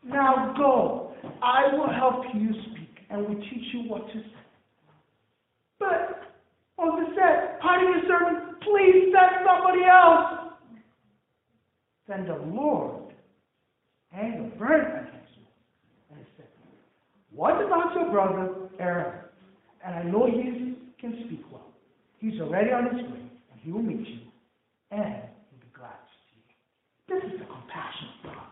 Now 0.03 0.53
go. 0.57 1.13
I 1.41 1.73
will 1.73 1.93
help 1.93 2.23
you 2.33 2.49
speak 2.71 2.89
and 3.09 3.27
will 3.27 3.35
teach 3.35 3.73
you 3.73 3.89
what 3.89 4.07
to 4.07 4.13
say. 4.13 4.38
Moses 6.79 7.13
said, 7.15 7.59
Pardon 7.59 7.91
your 7.91 8.03
servant, 8.07 8.61
please 8.61 9.11
send 9.11 9.45
somebody 9.45 9.83
else. 9.83 10.55
Then 12.07 12.25
the 12.25 12.39
Lord 12.55 13.13
angered 14.13 14.57
burned 14.57 14.87
against 14.87 15.35
him 15.35 15.45
and 16.11 16.25
said, 16.37 16.47
What 17.31 17.61
about 17.63 17.93
your 17.93 18.09
brother 18.11 18.69
Aaron? 18.79 19.19
And 19.85 19.95
I 19.95 20.03
know 20.03 20.25
he 20.25 20.75
can 20.99 21.23
speak 21.25 21.43
well. 21.51 21.67
He's 22.19 22.39
already 22.41 22.71
on 22.71 22.85
his 22.85 23.05
way, 23.09 23.19
and 23.51 23.59
he 23.61 23.71
will 23.71 23.83
meet 23.83 24.07
you, 24.07 24.19
and 24.91 25.23
he'll 25.49 25.61
be 25.61 25.71
glad 25.73 25.95
to 25.95 26.15
see 26.27 26.41
you. 26.43 27.15
This 27.15 27.23
is 27.31 27.39
the 27.39 27.45
compassion 27.45 28.07
of 28.19 28.31
God. 28.31 28.47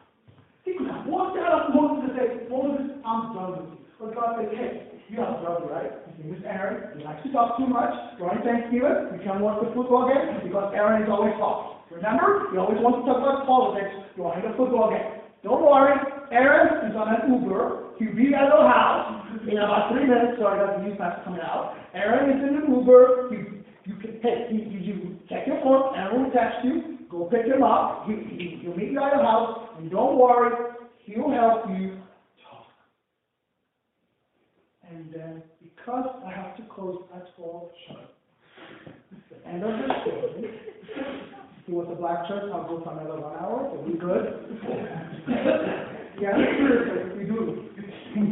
He 0.64 0.78
could 0.78 0.88
have 0.88 1.06
walked 1.06 1.38
out 1.38 1.68
of 1.68 1.76
Moses 1.76 2.12
and 2.12 2.20
said, 2.20 2.50
Moses, 2.50 2.96
I'm 3.06 3.34
done 3.34 3.52
with 3.52 3.77
you. 3.77 3.77
But 4.00 4.14
God 4.14 4.38
said, 4.38 4.54
hey, 4.54 5.02
you 5.10 5.18
have 5.18 5.36
a 5.36 5.42
brother, 5.42 5.66
right? 5.74 5.92
His 6.06 6.26
name 6.26 6.34
is 6.38 6.44
Aaron. 6.46 6.98
He 6.98 7.04
likes 7.04 7.24
to 7.26 7.32
talk 7.34 7.58
too 7.58 7.66
much. 7.66 7.90
During 8.22 8.46
Thanksgiving, 8.46 9.18
you 9.18 9.22
can't 9.26 9.42
watch 9.42 9.64
the 9.66 9.74
football 9.74 10.06
game 10.06 10.46
because 10.46 10.70
Aaron 10.76 11.02
is 11.02 11.10
always 11.10 11.34
talking. 11.42 11.82
Remember? 11.90 12.52
He 12.54 12.62
always 12.62 12.78
wants 12.78 13.02
to 13.02 13.06
talk 13.10 13.20
about 13.24 13.50
politics 13.50 13.90
during 14.14 14.46
the 14.46 14.54
football 14.54 14.94
game. 14.94 15.18
Don't 15.42 15.64
worry, 15.64 15.96
Aaron 16.30 16.92
is 16.92 16.96
on 16.98 17.08
an 17.10 17.26
Uber. 17.32 17.96
He'll 17.98 18.14
be 18.14 18.36
at 18.36 18.52
your 18.52 18.68
house 18.70 19.26
in 19.48 19.58
about 19.58 19.90
three 19.90 20.06
minutes. 20.06 20.38
Sorry, 20.38 20.60
that's 20.60 20.78
the 20.78 20.84
news 20.86 20.98
fast 20.98 21.24
coming 21.24 21.42
out. 21.42 21.74
Aaron 21.94 22.30
is 22.30 22.44
in 22.44 22.54
an 22.62 22.66
Uber. 22.70 23.32
You, 23.32 23.64
you 23.86 23.96
can, 23.98 24.20
hey, 24.22 24.52
you, 24.52 24.62
you, 24.78 25.18
check 25.30 25.48
your 25.48 25.58
phone. 25.64 25.96
Aaron 25.96 26.28
will 26.28 26.32
text 26.32 26.62
you. 26.68 27.00
Go 27.10 27.26
pick 27.32 27.48
him 27.48 27.64
up. 27.64 28.06
He, 28.06 28.14
he, 28.14 28.60
he'll 28.62 28.76
meet 28.76 28.92
you 28.92 29.02
at 29.02 29.16
your 29.16 29.24
house. 29.24 29.72
And 29.80 29.90
don't 29.90 30.20
worry, 30.20 30.52
he'll 31.06 31.32
help 31.32 31.70
you. 31.72 31.98
And 34.90 35.14
then, 35.14 35.44
because 35.62 36.08
I 36.26 36.32
have 36.32 36.56
to 36.58 36.64
close 36.74 37.04
at 37.16 37.36
12 37.36 37.70
sharp, 37.88 38.10
end 39.46 39.64
of 39.64 39.70
the 39.72 39.88
story. 40.02 40.52
It 41.68 41.74
was 41.74 41.88
a 41.92 41.96
black 41.96 42.28
church, 42.28 42.50
I'll 42.54 42.64
go 42.64 42.82
for 42.84 42.94
another 42.94 43.20
one 43.20 43.36
hour. 43.36 43.68
Are 43.68 43.84
we 43.84 44.00
good? 44.00 44.24
yeah, 46.22 46.32
seriously, 46.32 47.20
we 47.20 47.26
do. 47.26 47.68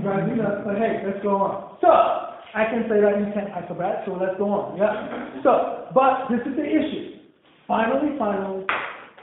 Brazil, 0.02 0.64
but 0.66 0.78
hey, 0.78 1.04
let's 1.06 1.22
go 1.22 1.36
on. 1.36 1.78
So, 1.82 1.90
I 2.56 2.64
can 2.72 2.88
say 2.88 3.02
that 3.02 3.20
you 3.20 3.28
can't 3.36 3.52
alphabet, 3.52 4.04
so 4.06 4.14
let's 4.14 4.38
go 4.38 4.50
on. 4.50 4.78
Yeah. 4.80 5.44
So, 5.44 5.92
but 5.94 6.32
this 6.32 6.40
is 6.48 6.56
the 6.56 6.64
issue. 6.64 7.20
Finally, 7.68 8.18
finally, 8.18 8.66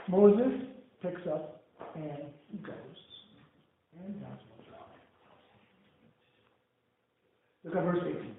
Moses 0.07 0.69
picks 1.01 1.25
up 1.25 1.63
and 1.95 2.29
he 2.51 2.57
goes 2.59 2.99
and 3.97 4.21
does 4.21 4.37
what 4.53 4.61
God 4.69 4.93
Look 7.63 7.75
at 7.75 7.83
verse 7.83 8.03
18. 8.05 8.35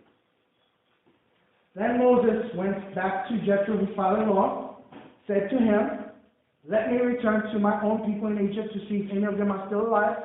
Then 1.74 1.98
Moses 1.98 2.54
went 2.54 2.94
back 2.94 3.28
to 3.28 3.38
Jethro, 3.38 3.78
his 3.78 3.94
father-in-law, 3.96 4.76
said 5.26 5.50
to 5.50 5.56
him, 5.56 6.04
Let 6.68 6.90
me 6.90 6.98
return 6.98 7.42
to 7.52 7.58
my 7.58 7.82
own 7.82 8.12
people 8.12 8.28
in 8.28 8.48
Egypt 8.48 8.72
to 8.74 8.80
see 8.88 9.06
if 9.06 9.10
any 9.10 9.24
of 9.24 9.38
them 9.38 9.50
are 9.50 9.66
still 9.66 9.88
alive. 9.88 10.16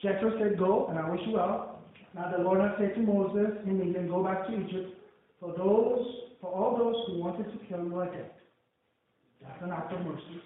Jethro 0.00 0.38
said, 0.38 0.58
Go, 0.58 0.86
and 0.88 0.98
I 0.98 1.10
wish 1.10 1.20
you 1.26 1.32
well. 1.34 1.80
Now 2.14 2.30
the 2.36 2.42
Lord 2.42 2.60
had 2.60 2.78
said 2.78 2.94
to 2.94 3.00
Moses, 3.00 3.56
Immediately 3.64 4.08
go 4.08 4.22
back 4.22 4.46
to 4.46 4.54
Egypt, 4.54 4.94
for 5.40 5.54
those, 5.56 6.06
for 6.40 6.52
all 6.52 6.76
those 6.76 6.94
who 7.06 7.20
wanted 7.20 7.50
to 7.50 7.66
kill 7.66 7.84
you 7.84 7.98
are 7.98 8.06
dead. 8.06 8.30
That's 9.42 9.62
an 9.62 9.72
act 9.72 9.92
of 9.92 10.04
mercy. 10.06 10.42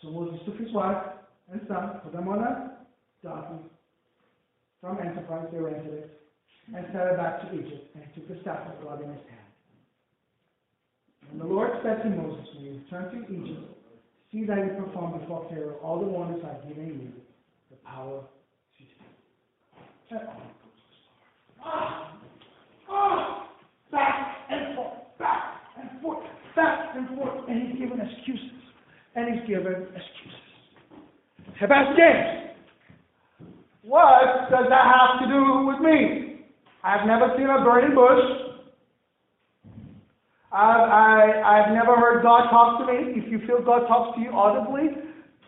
So 0.00 0.10
Moses 0.10 0.40
took 0.46 0.58
his 0.58 0.72
wife 0.72 1.02
and 1.52 1.60
son, 1.68 2.00
put 2.02 2.12
them 2.12 2.28
on 2.28 2.38
a 2.38 2.76
donkey 3.22 3.68
from 4.80 5.00
Enterprise, 5.00 5.48
they 5.52 5.58
rented 5.58 5.92
it, 5.92 6.20
and 6.74 6.86
started 6.90 7.16
back 7.16 7.40
to 7.42 7.54
Egypt, 7.54 7.94
and 7.94 8.04
he 8.04 8.20
took 8.20 8.28
the 8.28 8.40
staff 8.42 8.66
of 8.66 8.82
God 8.82 9.02
in 9.02 9.10
his 9.10 9.20
hand. 9.30 9.46
And 11.30 11.40
the 11.40 11.44
Lord 11.44 11.70
said 11.82 12.02
to 12.02 12.10
Moses, 12.10 12.46
When 12.54 12.64
you 12.64 12.80
return 12.82 13.10
to 13.12 13.32
Egypt, 13.32 13.72
see 14.32 14.44
that 14.44 14.58
you 14.58 14.82
perform 14.82 15.18
before 15.18 15.46
Pharaoh 15.48 15.78
all 15.82 16.00
the 16.00 16.06
wonders 16.06 16.42
I've 16.44 16.66
given 16.68 16.86
you, 16.86 17.12
the 17.70 17.76
power 17.84 18.22
to 18.78 20.14
do. 20.14 20.20
Ah! 21.64 22.18
Ah! 22.88 23.48
Back 23.90 24.36
and 24.50 24.76
forth, 24.76 25.18
back 25.18 25.44
and 25.80 26.00
forth, 26.00 26.24
back 26.54 26.96
and 26.96 27.16
forth, 27.16 27.48
and 27.48 27.68
he's 27.68 27.78
given 27.78 28.00
excuses. 28.00 28.50
And 29.14 29.34
he's 29.34 29.48
given 29.48 29.72
excuses. 29.72 30.26
Pastor 31.58 31.96
James, 31.96 32.46
what 33.82 34.50
does 34.50 34.66
that 34.68 34.84
have 34.84 35.20
to 35.22 35.26
do 35.32 35.66
with 35.66 35.80
me? 35.80 36.25
I've 36.86 37.02
never 37.04 37.34
seen 37.34 37.50
a 37.50 37.66
burning 37.66 37.98
bush. 37.98 38.22
I've, 40.54 40.86
I, 40.86 41.18
I've 41.42 41.74
never 41.74 41.98
heard 41.98 42.22
God 42.22 42.46
talk 42.46 42.78
to 42.78 42.86
me. 42.86 43.18
If 43.18 43.26
you 43.26 43.42
feel 43.44 43.58
God 43.58 43.90
talks 43.90 44.14
to 44.14 44.22
you 44.22 44.30
audibly, 44.30 44.94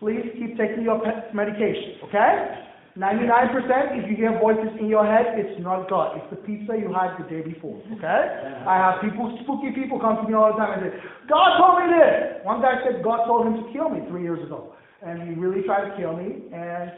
please 0.03 0.27
keep 0.35 0.59
taking 0.59 0.83
your 0.83 0.99
medication, 1.31 2.03
okay? 2.11 2.67
99% 2.99 4.03
if 4.03 4.11
you 4.11 4.17
hear 4.19 4.35
voices 4.35 4.67
in 4.83 4.91
your 4.91 5.07
head, 5.07 5.39
it's 5.39 5.55
not 5.63 5.89
God. 5.89 6.19
It's 6.19 6.27
the 6.29 6.43
pizza 6.43 6.75
you 6.75 6.91
had 6.91 7.15
the 7.15 7.23
day 7.31 7.39
before, 7.39 7.79
okay? 7.95 8.21
I 8.67 8.75
have 8.75 8.99
people, 8.99 9.31
spooky 9.47 9.71
people 9.71 9.95
come 9.95 10.19
to 10.19 10.27
me 10.27 10.35
all 10.35 10.51
the 10.51 10.59
time 10.59 10.75
and 10.75 10.91
say, 10.91 10.99
God 11.31 11.55
told 11.55 11.79
me 11.79 11.87
this. 11.87 12.43
One 12.43 12.59
guy 12.59 12.83
said 12.83 12.99
God 12.99 13.23
told 13.23 13.47
him 13.47 13.63
to 13.63 13.65
kill 13.71 13.87
me 13.87 14.03
three 14.11 14.27
years 14.27 14.43
ago. 14.43 14.75
And 14.99 15.23
he 15.23 15.39
really 15.39 15.63
tried 15.63 15.87
to 15.87 15.95
kill 15.95 16.19
me, 16.19 16.51
and 16.51 16.91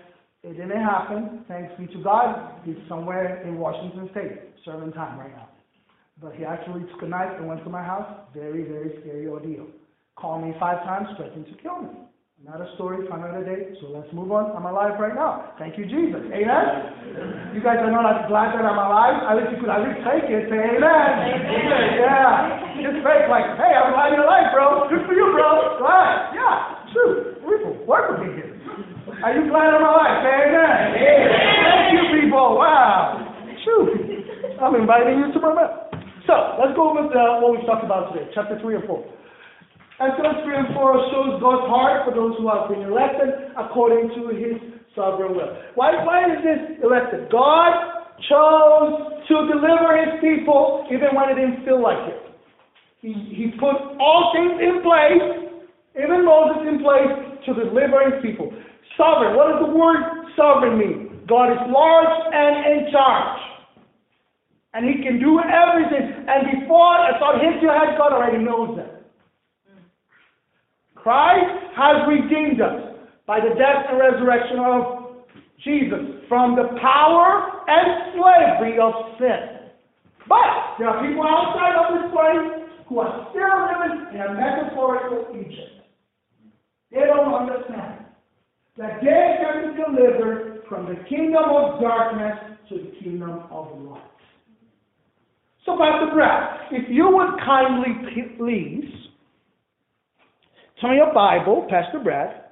it 0.43 0.58
didn't 0.58 0.82
happen. 0.82 1.45
Thanks 1.47 1.71
be 1.77 1.86
to 1.93 2.04
God. 2.04 2.62
He's 2.65 2.77
somewhere 2.89 3.45
in 3.45 3.60
Washington 3.60 4.10
State, 4.12 4.41
serving 4.65 4.91
time 4.93 5.19
right 5.19 5.36
now. 5.36 5.49
But 6.21 6.34
he 6.34 6.45
actually 6.45 6.82
took 6.91 7.04
a 7.04 7.08
knife 7.08 7.34
and 7.38 7.47
went 7.47 7.63
to 7.63 7.69
my 7.69 7.84
house. 7.84 8.10
Very, 8.34 8.63
very 8.63 8.97
scary 9.01 9.27
ordeal. 9.27 9.67
Called 10.15 10.43
me 10.43 10.54
five 10.60 10.84
times, 10.84 11.10
threatened 11.17 11.45
to 11.45 11.54
kill 11.62 11.82
me. 11.82 11.89
Another 12.41 12.65
story 12.73 13.06
for 13.06 13.21
another 13.21 13.45
day. 13.45 13.69
So 13.82 13.93
let's 13.93 14.10
move 14.17 14.34
on. 14.34 14.49
I'm 14.58 14.65
alive 14.65 14.97
right 14.97 15.13
now. 15.13 15.54
Thank 15.62 15.77
you, 15.77 15.86
Jesus. 15.86 16.25
Amen. 16.34 17.54
You 17.54 17.62
guys 17.62 17.77
are 17.77 17.93
not 17.93 18.01
as 18.10 18.25
glad 18.25 18.58
that 18.58 18.65
I'm 18.65 18.82
alive. 18.82 19.21
At 19.30 19.38
least 19.38 19.54
you 19.54 19.62
could 19.62 19.69
at 19.69 19.86
least 19.86 20.01
take 20.01 20.25
it. 20.25 20.49
Say 20.49 20.58
amen. 20.58 21.10
amen. 21.38 21.86
Yeah. 22.01 22.82
Just 22.82 23.06
fake 23.06 23.30
like, 23.30 23.45
hey, 23.62 23.77
I'm 23.77 23.93
glad 23.93 24.17
you're 24.17 24.25
alive, 24.25 24.49
bro. 24.58 24.89
Good 24.89 25.06
for 25.06 25.13
you, 25.13 25.30
bro. 25.38 25.77
Glad. 25.86 26.34
Yeah. 26.34 26.82
True. 26.89 27.38
People 27.45 27.77
work 27.86 28.17
with 28.17 28.25
me. 28.25 28.40
Are 29.22 29.38
you 29.38 29.46
glad 29.54 29.70
I'm 29.70 29.86
alive? 29.86 30.26
Say 30.26 30.34
amen. 30.50 30.78
Thank 30.98 31.94
you, 31.94 32.04
people. 32.10 32.58
Wow. 32.58 33.22
True. 33.62 33.94
I'm 34.58 34.74
inviting 34.74 35.22
you 35.22 35.30
to 35.34 35.40
my 35.40 35.54
mouth. 35.54 35.94
So 36.26 36.58
let's 36.58 36.74
go 36.74 36.90
over 36.90 37.06
uh, 37.06 37.38
what 37.38 37.54
we've 37.54 37.66
talked 37.70 37.86
about 37.86 38.10
today, 38.10 38.26
chapter 38.34 38.58
three 38.62 38.76
and 38.76 38.86
four. 38.90 39.06
Exodus 40.02 40.42
3 40.42 40.58
and 40.58 40.74
4 40.74 41.14
shows 41.14 41.38
God's 41.38 41.70
heart 41.70 42.10
for 42.10 42.14
those 42.18 42.34
who 42.42 42.50
have 42.50 42.74
been 42.74 42.82
elected 42.90 43.54
according 43.54 44.10
to 44.18 44.34
his 44.34 44.58
sovereign 44.98 45.38
will. 45.38 45.54
Why, 45.78 45.94
why 46.02 46.26
is 46.26 46.42
this 46.42 46.82
elected? 46.82 47.30
God 47.30 47.70
chose 48.26 49.22
to 49.30 49.36
deliver 49.46 49.94
his 50.02 50.18
people 50.18 50.90
even 50.90 51.14
when 51.14 51.30
it 51.30 51.38
didn't 51.38 51.62
feel 51.70 51.78
like 51.78 52.02
it. 52.10 52.18
He, 53.06 53.14
he 53.14 53.54
put 53.62 53.78
all 54.02 54.34
things 54.34 54.58
in 54.58 54.82
place, 54.82 55.54
even 55.94 56.26
Moses 56.26 56.66
in 56.66 56.82
place, 56.82 57.14
to 57.46 57.54
deliver 57.54 58.02
his 58.10 58.26
people. 58.26 58.50
Sovereign. 58.97 59.36
What 59.36 59.47
does 59.54 59.62
the 59.67 59.73
word 59.73 60.01
sovereign 60.36 60.77
mean? 60.77 61.12
God 61.27 61.51
is 61.51 61.60
large 61.69 62.15
and 62.34 62.54
in 62.71 62.91
charge. 62.91 63.39
And 64.73 64.86
he 64.88 65.04
can 65.04 65.19
do 65.19 65.39
everything. 65.39 66.27
And 66.27 66.62
before 66.62 66.95
a 67.08 67.19
thought 67.19 67.41
hits 67.41 67.62
your 67.62 67.77
head, 67.77 67.97
God 67.97 68.13
already 68.13 68.43
knows 68.43 68.77
that. 68.77 69.04
Christ 70.95 71.75
has 71.75 72.08
redeemed 72.08 72.62
us 72.62 72.95
by 73.25 73.39
the 73.39 73.56
death 73.56 73.89
and 73.89 73.99
resurrection 73.99 74.60
of 74.60 75.25
Jesus 75.63 76.21
from 76.27 76.56
the 76.56 76.67
power 76.80 77.63
and 77.67 78.13
slavery 78.13 78.80
of 78.80 78.93
sin. 79.17 79.71
But 80.27 80.77
there 80.80 80.89
are 80.89 81.06
people 81.06 81.23
outside 81.23 81.75
of 81.75 81.88
this 81.95 82.12
place 82.12 82.69
who 82.88 82.99
are 82.99 83.27
still 83.32 83.56
living 83.71 84.15
in 84.15 84.21
a 84.21 84.34
metaphorical 84.34 85.36
Egypt. 85.36 85.88
They 86.91 87.01
don't 87.08 87.34
understand 87.34 88.06
that 88.78 89.02
they 89.02 89.38
can 89.42 89.76
be 89.76 89.84
delivered 89.84 90.64
from 90.70 90.86
the 90.86 90.96
kingdom 91.10 91.44
of 91.50 91.82
darkness 91.82 92.38
to 92.70 92.76
the 92.76 93.04
kingdom 93.04 93.44
of 93.52 93.82
light. 93.82 94.02
So, 95.66 95.78
Pastor 95.78 96.14
Brad, 96.14 96.72
if 96.72 96.90
you 96.90 97.10
would 97.12 97.40
kindly 97.46 97.94
please 98.38 98.90
turn 100.82 100.96
your 100.96 101.14
Bible, 101.14 101.68
Pastor 101.70 102.00
Brad, 102.00 102.46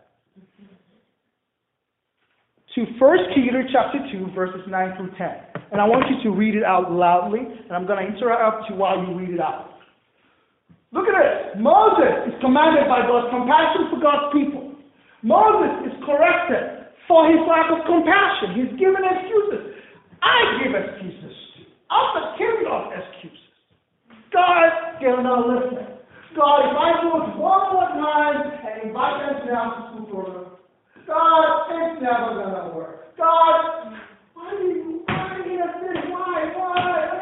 to 2.75 2.81
1 2.99 3.17
Peter 3.33 3.63
chapter 3.71 3.99
2, 4.11 4.31
verses 4.35 4.61
9 4.67 4.97
through 4.97 5.11
10. 5.17 5.27
And 5.71 5.81
I 5.81 5.85
want 5.85 6.05
you 6.09 6.29
to 6.29 6.37
read 6.37 6.55
it 6.55 6.63
out 6.63 6.91
loudly, 6.91 7.39
and 7.39 7.71
I'm 7.71 7.87
going 7.87 8.05
to 8.05 8.13
interrupt 8.13 8.69
you 8.69 8.75
while 8.75 8.97
you 8.97 9.17
read 9.17 9.31
it 9.31 9.39
out. 9.39 9.79
Look 10.91 11.05
at 11.05 11.13
this. 11.13 11.61
Moses 11.61 12.33
is 12.33 12.35
commanded 12.41 12.89
by 12.89 13.05
God's 13.05 13.29
compassion 13.29 13.93
for 13.93 14.01
God's 14.01 14.33
people. 14.33 14.58
Moses 15.23 15.91
is 15.91 15.95
corrected 16.05 16.87
for 17.07 17.27
his 17.27 17.43
lack 17.43 17.67
of 17.71 17.83
compassion. 17.83 18.55
He's 18.55 18.73
given 18.79 19.03
excuses. 19.03 19.75
I 20.23 20.63
give 20.63 20.71
excuses. 20.71 21.35
I'm 21.91 22.09
the 22.15 22.25
king 22.37 22.63
of 22.69 22.93
excuses. 22.95 23.51
God, 24.31 24.99
they're 25.01 25.23
not 25.23 25.47
listening. 25.47 25.99
God, 26.37 26.59
if 26.69 26.75
I 26.77 26.89
do 27.01 27.09
it 27.19 27.35
one 27.35 27.63
more 27.73 27.89
time 27.99 28.47
and 28.63 28.87
invite 28.87 29.17
them 29.27 29.47
down 29.47 29.67
to 29.75 29.81
school 29.91 30.05
program, 30.07 30.45
God, 31.07 31.43
it's 31.73 32.01
never 32.01 32.39
gonna 32.39 32.75
work. 32.77 33.17
God, 33.17 33.97
why 34.35 34.55
do 34.55 34.63
you, 34.63 35.01
why 35.07 35.41
do 35.43 35.49
you 35.49 35.57
this? 35.57 36.03
Why, 36.07 36.53
why? 36.55 37.19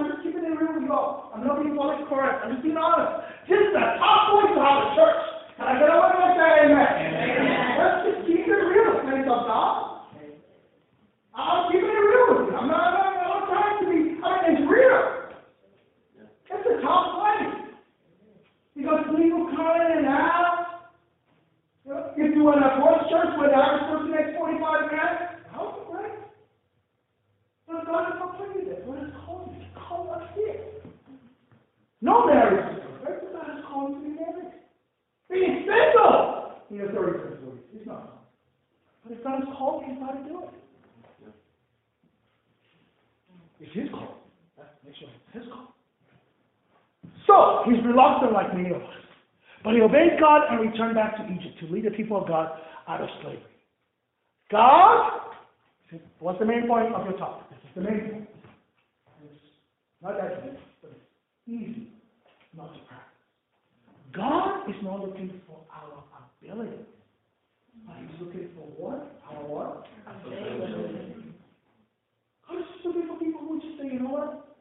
I'm 0.00 0.08
just 0.08 0.22
keeping 0.24 0.44
it 0.44 0.56
real 0.56 0.72
with 0.72 0.88
you 0.88 0.92
all. 0.92 1.28
I'm 1.34 1.44
not 1.44 1.60
being 1.60 1.76
politically 1.76 2.08
correct. 2.08 2.40
I'm 2.40 2.56
just 2.56 2.64
being 2.64 2.76
honest. 2.80 3.20
This 3.44 3.60
is 3.60 3.74
a 3.76 4.00
tough 4.00 4.32
voice 4.32 4.56
to 4.56 4.60
have 4.64 4.80
a 4.80 4.88
church. 4.96 5.29
Can 5.70 5.78
I 5.78 5.86
get 5.86 5.94
away 5.94 6.10
with 6.18 6.34
that? 6.34 6.66
Amen. 6.66 6.90
Let's 7.78 8.02
just 8.02 8.26
keep 8.26 8.42
it 8.42 8.58
real, 8.58 9.06
saints 9.06 9.30
of 9.30 9.46
God. 9.46 10.02
I'm 11.30 11.70
keeping 11.70 11.94
it 11.94 12.06
real 12.10 12.42
with 12.42 12.50
you. 12.50 12.58
I'm 12.58 12.66
not, 12.66 12.90
I'm 12.90 12.94
not, 12.98 13.06
I'm 13.06 13.30
not 13.30 13.46
trying 13.46 13.78
to 13.78 13.86
be, 13.86 14.18
I 14.18 14.50
mean, 14.50 14.58
it's 14.58 14.66
real. 14.66 14.98
It's 16.50 16.66
a 16.66 16.82
tough 16.82 17.06
place. 17.22 17.70
Because 18.74 19.14
people 19.14 19.46
come 19.54 19.78
in 19.78 20.02
and 20.02 20.06
out. 20.10 20.90
If 22.18 22.34
you 22.34 22.42
were 22.42 22.58
in 22.58 22.66
a 22.66 22.74
voice 22.82 23.06
church 23.06 23.30
where 23.38 23.54
the 23.54 23.54
average 23.54 23.86
person 23.94 24.10
makes 24.10 24.34
45 24.42 24.90
minutes, 24.90 25.22
how 25.54 25.70
is 25.70 25.74
it 25.78 25.86
great? 25.86 26.18
But 27.70 27.86
God 27.86 28.10
is 28.10 28.18
not 28.18 28.34
pleased 28.42 28.66
with 28.66 28.74
it. 28.74 28.86
What 28.90 28.98
is 29.06 29.14
called? 29.22 29.54
It's 29.54 29.70
called 29.78 30.10
us 30.18 30.26
here. 30.34 30.82
No 32.02 32.26
marriage 32.26 32.74
is 32.74 32.82
perfect, 33.06 33.22
but 33.22 33.38
God 33.38 33.54
is 33.54 33.62
calling 33.70 33.94
to 33.94 34.00
be 34.02 34.18
married. 34.18 34.50
Being 35.30 35.62
single 35.62 36.58
in 36.70 36.76
your 36.76 36.88
30s 36.88 37.22
and 37.22 37.38
40s. 37.46 37.58
It's 37.74 37.86
not. 37.86 38.26
But 39.04 39.12
if 39.12 39.22
God 39.22 39.42
is 39.42 39.48
called, 39.56 39.84
He's 39.86 39.98
got 39.98 40.12
to 40.12 40.28
do 40.28 40.42
it. 40.42 40.50
It's 43.60 43.74
His 43.74 43.88
call. 43.90 44.18
Make 44.84 44.94
sure 44.98 45.08
it's 45.08 45.44
His 45.44 45.52
call. 45.52 45.74
So, 47.26 47.62
He's 47.70 47.78
reluctant 47.86 48.32
like 48.32 48.54
many 48.54 48.70
of 48.70 48.82
us. 48.82 49.00
But 49.62 49.74
he 49.74 49.79
obeyed 49.90 50.20
God 50.20 50.42
and 50.50 50.60
returned 50.60 50.94
back 50.94 51.16
to 51.16 51.24
Egypt 51.24 51.58
to 51.60 51.66
lead 51.66 51.84
the 51.84 51.90
people 51.90 52.20
of 52.20 52.28
God 52.28 52.58
out 52.88 53.00
of 53.00 53.08
slavery. 53.22 53.42
God, 54.50 55.20
what's 56.18 56.38
the 56.38 56.46
main 56.46 56.66
point 56.66 56.94
of 56.94 57.04
your 57.06 57.18
talk? 57.18 57.48
This 57.50 57.58
is 57.58 57.74
the 57.74 57.80
main 57.82 58.00
point. 58.00 58.28
It's 59.24 59.40
not 60.02 60.16
that 60.16 60.42
deep, 60.42 60.58
but 60.82 60.90
it's 60.90 61.00
easy 61.46 61.88
not 62.56 62.72
to 62.74 62.80
practice. 62.86 63.06
God 64.12 64.68
is 64.70 64.76
not 64.82 65.00
looking 65.00 65.40
for 65.46 65.58
our 65.70 66.02
ability, 66.42 66.82
but 67.86 67.96
He's 68.00 68.20
looking 68.20 68.48
for 68.54 68.66
what? 68.74 69.20
Our 69.30 69.46
what? 69.46 69.86
Ability. 70.06 71.34
God 72.48 72.58
is 72.58 72.64
looking 72.84 73.06
for 73.06 73.18
people 73.18 73.40
who 73.40 73.60
just 73.60 73.78
say, 73.78 73.86
you 73.86 74.00
know 74.00 74.10
what? 74.10 74.56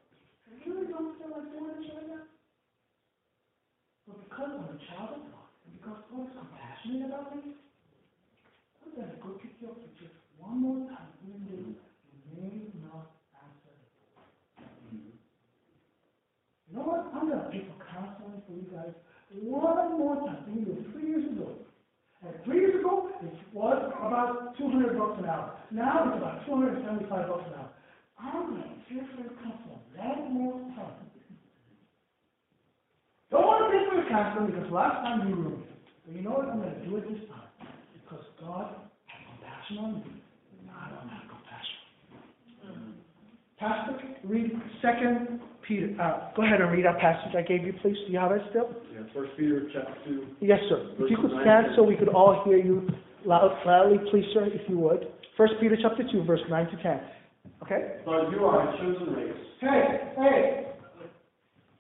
I 0.45 0.69
really 0.69 0.87
don't 0.87 1.17
feel 1.17 1.31
like 1.31 1.49
doing 1.51 1.81
this 1.81 1.89
right 1.95 2.07
now. 2.07 2.21
But 4.05 4.29
because 4.39 4.56
I'm 4.56 4.71
a 4.71 4.80
child 4.88 5.19
of 5.19 5.23
God, 5.36 5.52
and 5.67 5.75
because 5.75 5.99
God 6.08 6.23
is 6.23 6.32
compassionate 6.32 7.12
about 7.12 7.36
me, 7.36 7.60
I'm 8.80 8.91
going 8.95 9.12
to 9.12 9.19
go 9.19 9.36
pick 9.36 9.52
you 9.60 9.67
up 9.67 9.75
for 9.75 9.91
just 9.99 10.15
one 10.39 10.63
more 10.63 10.88
time, 10.88 11.12
even 11.28 11.43
though 11.43 11.60
you 11.60 11.75
may 12.32 12.71
not 12.88 13.19
answer 13.36 13.75
You 16.71 16.71
know 16.71 16.88
what? 16.88 17.12
I'm 17.12 17.28
going 17.28 17.43
to 17.43 17.52
pay 17.52 17.67
for 17.67 17.84
counseling 17.84 18.39
for 18.47 18.56
you 18.56 18.63
guys 18.71 18.95
one 19.43 19.99
more 19.99 20.15
time. 20.23 20.47
We 20.56 20.63
did 20.63 20.88
three 20.95 21.12
years 21.12 21.28
ago. 21.36 21.60
And 22.23 22.32
three 22.45 22.63
years 22.63 22.80
ago, 22.80 23.12
it 23.19 23.36
was 23.52 23.91
about 23.91 24.56
200 24.56 24.95
bucks 24.95 25.19
an 25.19 25.28
hour. 25.28 25.52
Now 25.71 26.08
it's 26.08 26.15
about 26.15 26.47
275 26.47 27.12
bucks 27.28 27.43
an 27.43 27.60
hour. 27.60 27.71
I'm 28.15 28.56
going 28.56 28.63
to 28.63 28.71
pay 28.88 29.04
for 29.04 29.19
your 29.19 29.36
counseling 29.43 29.84
one 29.99 30.32
more 30.32 30.60
time. 30.80 31.10
Don't 33.32 33.45
want 33.45 33.69
to 34.23 34.29
pay 34.29 34.36
for 34.36 34.43
your 34.43 34.51
counseling 34.51 34.51
because 34.51 34.71
last 34.71 34.95
time 35.03 35.29
you 35.29 35.36
ruined 35.36 35.63
it. 35.63 35.69
But 36.05 36.15
you 36.15 36.21
know 36.21 36.32
what? 36.32 36.49
I'm 36.49 36.60
going 36.60 36.73
to 36.73 36.86
do 36.86 36.97
it 36.97 37.08
this 37.08 37.29
time. 37.29 37.47
Because 37.93 38.25
God 38.41 38.75
has 39.08 39.21
compassion 39.29 39.77
on 39.77 39.93
me. 39.95 40.23
I 40.69 40.89
don't 40.89 41.10
have 41.10 41.25
compassion. 41.29 41.79
Pastor, 43.60 43.99
read 44.23 44.51
Second 44.82 45.39
Peter. 45.67 45.95
Uh, 46.01 46.32
go 46.36 46.43
ahead 46.43 46.62
and 46.62 46.71
read 46.71 46.86
that 46.86 46.99
passage 46.99 47.36
I 47.38 47.41
gave 47.41 47.63
you, 47.63 47.73
please. 47.82 47.97
Do 48.08 48.13
you 48.13 48.19
have 48.19 48.32
it 48.32 48.41
still? 48.49 48.69
Yeah, 48.93 49.01
First 49.13 49.32
Peter 49.38 49.67
chapter 49.73 49.93
two. 50.05 50.27
Yes, 50.39 50.60
sir. 50.69 50.95
If 50.97 51.12
you 51.12 51.17
could 51.17 51.32
stand 51.41 51.67
so 51.75 51.84
we 51.84 51.95
could 51.95 52.10
all 52.10 52.41
hear 52.45 52.58
you 52.58 52.88
loud, 53.25 53.51
loudly, 53.65 53.97
please, 54.10 54.25
sir, 54.34 54.45
if 54.47 54.67
you 54.69 54.77
would. 54.79 55.12
First 55.36 55.53
Peter 55.60 55.77
chapter 55.82 56.03
two, 56.10 56.23
verse 56.23 56.41
nine 56.49 56.67
to 56.67 56.82
ten. 56.82 57.01
Okay. 57.63 57.97
But 58.05 58.32
you 58.32 58.45
are 58.45 58.73
a 58.73 58.77
chosen 58.77 59.13
race, 59.13 59.34
Hey, 59.60 59.99
hey. 60.17 60.68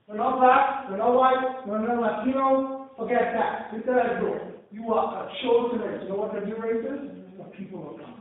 We're 0.09 0.17
not 0.17 0.41
black, 0.41 0.89
we're 0.89 0.97
not 0.97 1.13
white, 1.13 1.67
we're 1.67 1.85
not 1.85 2.01
Latino. 2.01 2.89
Forget 2.97 3.29
that. 3.37 3.69
Leave 3.71 3.85
that 3.85 3.97
at 3.97 4.13
the 4.15 4.25
door. 4.25 4.41
You 4.71 4.91
are 4.91 5.05
a 5.21 5.29
chosen 5.45 5.85
race. 5.85 6.01
You 6.01 6.09
know 6.09 6.15
what 6.15 6.33
the 6.33 6.41
new 6.41 6.57
race 6.57 6.81
is? 6.81 7.13
The 7.37 7.43
people 7.53 7.93
of 7.93 7.99
God. 8.01 8.17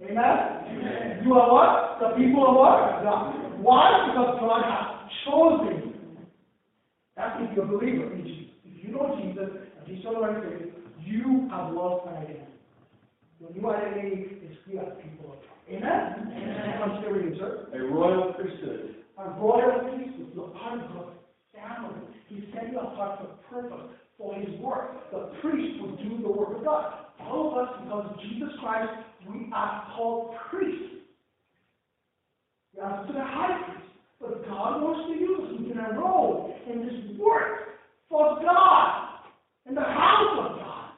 Amen? 0.00 0.16
Amen. 0.16 1.20
You 1.22 1.34
are 1.34 1.52
what? 1.52 2.00
The 2.00 2.16
people 2.16 2.48
of 2.48 2.56
what? 2.56 3.04
God. 3.04 3.60
Why? 3.60 4.08
Because 4.08 4.40
God 4.40 4.64
has 4.64 5.12
chosen 5.28 5.92
you. 5.92 6.24
That's 7.16 7.36
if 7.40 7.54
you're 7.54 7.66
a 7.66 7.68
believer 7.68 8.10
in 8.10 8.24
Jesus. 8.24 8.56
If 8.64 8.84
you 8.88 8.96
know 8.96 9.20
Jesus 9.20 9.52
and 9.52 9.86
He's 9.86 10.02
your 10.02 10.14
Lord 10.14 10.40
and 10.40 10.72
you 11.04 11.48
have 11.52 11.72
lost 11.74 12.08
an 12.08 12.16
identity. 12.16 12.48
Your 13.40 13.52
new 13.52 13.68
identity 13.68 14.40
is 14.40 14.56
we 14.66 14.78
are 14.78 14.88
the 14.88 14.96
people 15.04 15.36
of 15.36 15.44
God. 15.44 15.52
Amen? 15.68 16.32
Amen. 16.32 16.82
I'm 16.82 17.04
sir 17.04 17.68
a 17.76 17.78
royal 17.92 18.32
priesthood, 18.32 18.96
a 19.18 19.30
royal 19.38 19.80
priesthood. 19.80 20.13
Family. 20.64 22.00
He 22.28 22.48
set 22.52 22.72
you 22.72 22.78
apart 22.80 23.20
for 23.20 23.60
purpose, 23.62 23.86
for 24.18 24.34
His 24.34 24.58
work. 24.60 25.10
The 25.12 25.30
priest 25.40 25.80
will 25.80 25.96
do 25.96 26.22
the 26.22 26.28
work 26.28 26.56
of 26.58 26.64
God. 26.64 26.94
All 27.20 27.52
of 27.52 27.68
us, 27.68 27.74
because 27.82 28.06
of 28.10 28.20
Jesus 28.22 28.48
Christ, 28.60 28.90
we 29.28 29.50
are 29.54 29.92
called 29.96 30.34
priests. 30.50 31.04
We 32.74 32.80
are 32.80 33.06
to 33.06 33.12
the 33.12 33.20
high 33.20 33.60
priest. 33.64 33.88
But 34.20 34.48
God 34.48 34.82
wants 34.82 35.12
to 35.12 35.20
use 35.20 35.40
us. 35.44 35.60
We 35.60 35.68
can 35.70 35.78
enroll 35.78 36.54
in 36.70 36.80
this 36.86 37.18
work 37.18 37.76
for 38.08 38.40
God, 38.42 39.20
in 39.66 39.74
the 39.74 39.82
house 39.82 40.38
of 40.38 40.58
God. 40.58 40.90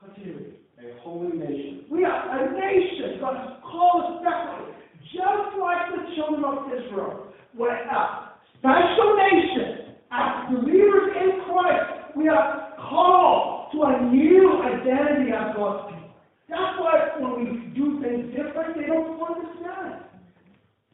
Continue. 0.00 0.54
a 0.78 1.00
holy 1.02 1.36
nation, 1.36 1.84
We 1.90 2.04
are 2.04 2.38
a 2.38 2.52
nation. 2.52 3.20
God 3.20 3.36
has 3.36 3.56
called 3.62 4.04
us 4.04 4.22
separately. 4.24 4.74
Just 5.12 5.58
like 5.60 5.90
the 5.94 6.14
children 6.16 6.44
of 6.44 6.72
Israel 6.72 7.32
were 7.56 7.74
a 7.74 8.27
special 8.58 9.16
nation. 9.16 9.96
As 10.10 10.50
believers 10.50 11.12
in 11.20 11.44
Christ, 11.44 12.16
we 12.16 12.28
are 12.28 12.74
called 12.80 13.72
to 13.72 13.82
a 13.84 14.00
new 14.10 14.62
identity 14.62 15.30
as 15.32 15.54
God's 15.54 15.92
people. 15.92 16.10
That's 16.48 16.80
why 16.80 17.12
when 17.20 17.32
we 17.36 17.44
do 17.76 18.00
things 18.00 18.32
different, 18.32 18.76
they 18.76 18.86
don't 18.88 19.20
understand. 19.20 20.08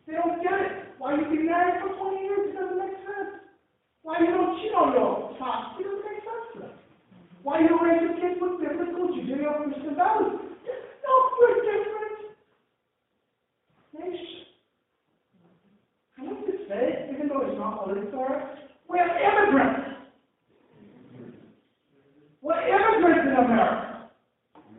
They 0.07 0.15
don't 0.15 0.43
get 0.43 0.59
it. 0.61 0.73
Why 0.99 1.15
you 1.15 1.25
been 1.31 1.47
married 1.47 1.81
for 1.81 1.95
twenty 1.97 2.27
years, 2.27 2.51
it 2.51 2.59
doesn't 2.59 2.79
make 2.79 2.99
sense. 3.07 3.39
Why 4.03 4.19
you 4.21 4.35
don't 4.35 4.59
cheat 4.59 4.75
on 4.75 4.93
your 4.93 5.33
spouse, 5.37 5.79
it 5.79 5.85
doesn't 5.85 6.05
make 6.05 6.21
sense 6.27 6.45
to 6.55 6.59
them. 6.61 6.75
Why 7.43 7.61
you 7.61 7.69
don't 7.69 7.85
raise 7.87 8.03
your 8.03 8.19
kids 8.19 8.41
with 8.41 8.61
biblical 8.61 9.15
Judeo-Christian 9.15 9.95
values? 9.95 10.43
No, 11.07 11.13
we're 11.39 11.61
different. 11.63 12.35
Nation. 13.95 14.54
Can 16.17 16.31
we 16.31 16.53
to 16.53 16.59
say, 16.69 17.11
even 17.13 17.29
though 17.29 17.43
it's 17.47 17.59
not 17.59 17.85
political, 17.85 18.27
we're 18.89 18.99
immigrants. 18.99 19.91
We're 22.43 22.69
immigrants 22.69 23.29
in 23.29 23.45
America. 23.45 23.85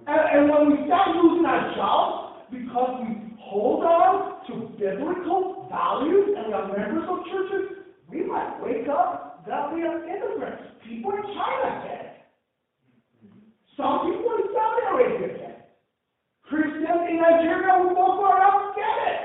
And, 0.07 0.21
and 0.37 0.49
when 0.49 0.69
we 0.69 0.85
start 0.85 1.15
losing 1.17 1.45
our 1.45 1.73
jobs 1.75 2.45
because 2.51 3.01
we 3.01 3.33
hold 3.41 3.83
on 3.83 4.45
to 4.47 4.53
biblical 4.77 5.65
values 5.69 6.29
and 6.37 6.47
we 6.47 6.53
are 6.53 6.67
members 6.77 7.09
of 7.09 7.25
churches, 7.25 7.85
we 8.09 8.23
might 8.23 8.61
wake 8.61 8.87
up 8.87 9.43
that 9.47 9.73
we 9.73 9.81
are 9.81 9.97
immigrants. 10.05 10.61
People 10.85 11.11
in 11.11 11.23
China 11.33 11.81
get 11.81 12.01
it. 12.05 12.11
Some 13.77 14.05
people 14.05 14.29
in 14.37 14.45
Saudi 14.53 14.81
Arabia 14.93 15.27
get 15.27 15.49
it. 15.49 15.69
Christians 16.43 17.01
in 17.09 17.17
Nigeria 17.17 17.81
who 17.81 17.89
Boko 17.89 18.29
Haram 18.29 18.73
get 18.77 18.97
it. 19.09 19.21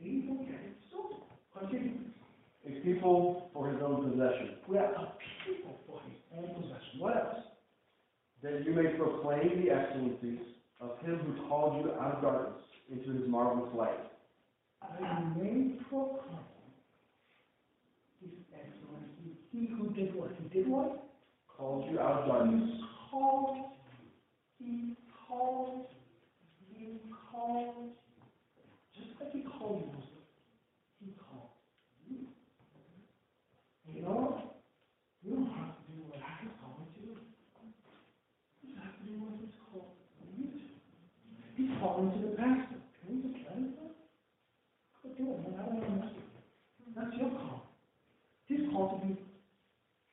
We 0.00 0.24
don't 0.26 0.46
get 0.46 0.60
it. 0.64 0.76
So, 0.90 1.28
continue. 1.58 2.08
A 2.64 2.80
people 2.80 3.50
for 3.52 3.70
his 3.70 3.82
own 3.82 4.10
possession, 4.10 4.56
We 4.66 4.78
are 4.78 4.84
a 4.84 5.12
people 5.44 5.76
for 5.86 6.00
his 6.08 6.16
own 6.34 6.54
possession. 6.54 6.98
What 6.98 7.16
else? 7.16 7.52
that 8.42 8.66
you 8.66 8.72
may 8.74 8.96
proclaim 9.32 9.64
the 9.64 9.70
excellencies 9.70 10.38
of 10.80 10.98
him 11.04 11.18
who 11.18 11.48
called 11.48 11.84
you 11.84 11.92
out 11.92 12.16
of 12.16 12.22
darkness 12.22 12.62
into 12.90 13.12
his 13.18 13.28
marvelous 13.28 13.72
light. 13.74 13.98
I 14.82 15.20
may 15.36 15.76
proclaim 15.88 16.44
his 18.20 18.30
excellency. 18.52 19.38
He 19.52 19.66
who 19.66 19.90
did 19.94 20.14
what? 20.14 20.30
He 20.42 20.48
did 20.58 20.68
what? 20.68 21.04
Called 21.56 21.90
you 21.90 22.00
out 22.00 22.22
of 22.22 22.28
darkness. 22.28 22.70
He 22.70 22.84
called, 23.10 23.56
he 24.58 24.96
called, 25.28 25.86
he 26.74 27.00
called, 27.30 27.90
just 28.96 29.20
like 29.20 29.32
he 29.32 29.42
called 29.42 29.86
Moses, 29.86 30.28
he 31.00 31.12
called 31.16 31.50
you. 32.08 32.26
And 33.86 33.96
you 33.96 34.02
know 34.02 34.08
what? 34.08 34.52
You 35.22 35.36
don't 35.36 35.46
have 35.54 35.76
to 35.78 35.82
do 35.92 36.02
what 36.08 36.18
I 36.18 36.42
was 36.42 36.54
calling 36.58 36.90
you 36.98 37.14
to 37.14 37.20
do. 37.22 37.32
You 38.66 38.74
have 38.82 38.98
to 38.98 39.02
do 39.06 39.14
what 39.22 39.38
he's 39.38 39.54
called 39.70 39.94
you 40.34 40.50
to. 40.50 40.66
He's 41.54 41.70
calling 41.78 42.10
to 42.10 42.18
the 42.26 42.34
pastor. 42.34 42.82
Can 42.98 43.06
we 43.06 43.14
just 43.22 43.38
let 43.46 43.54
him 43.54 43.74
do 43.76 43.86
it? 43.86 43.98
Go 45.02 45.06
do 45.14 45.24
it, 45.30 45.38
man. 45.46 45.54
I 45.58 45.66
don't 45.66 45.78
want 45.78 45.86
to 45.86 45.94
mess 45.98 46.10
with 46.10 46.26
you. 46.26 46.90
That's 46.96 47.14
your 47.18 47.30
call. 47.30 47.70
He's 48.46 48.61
called 48.72 49.00
to 49.00 49.06
be 49.06 49.12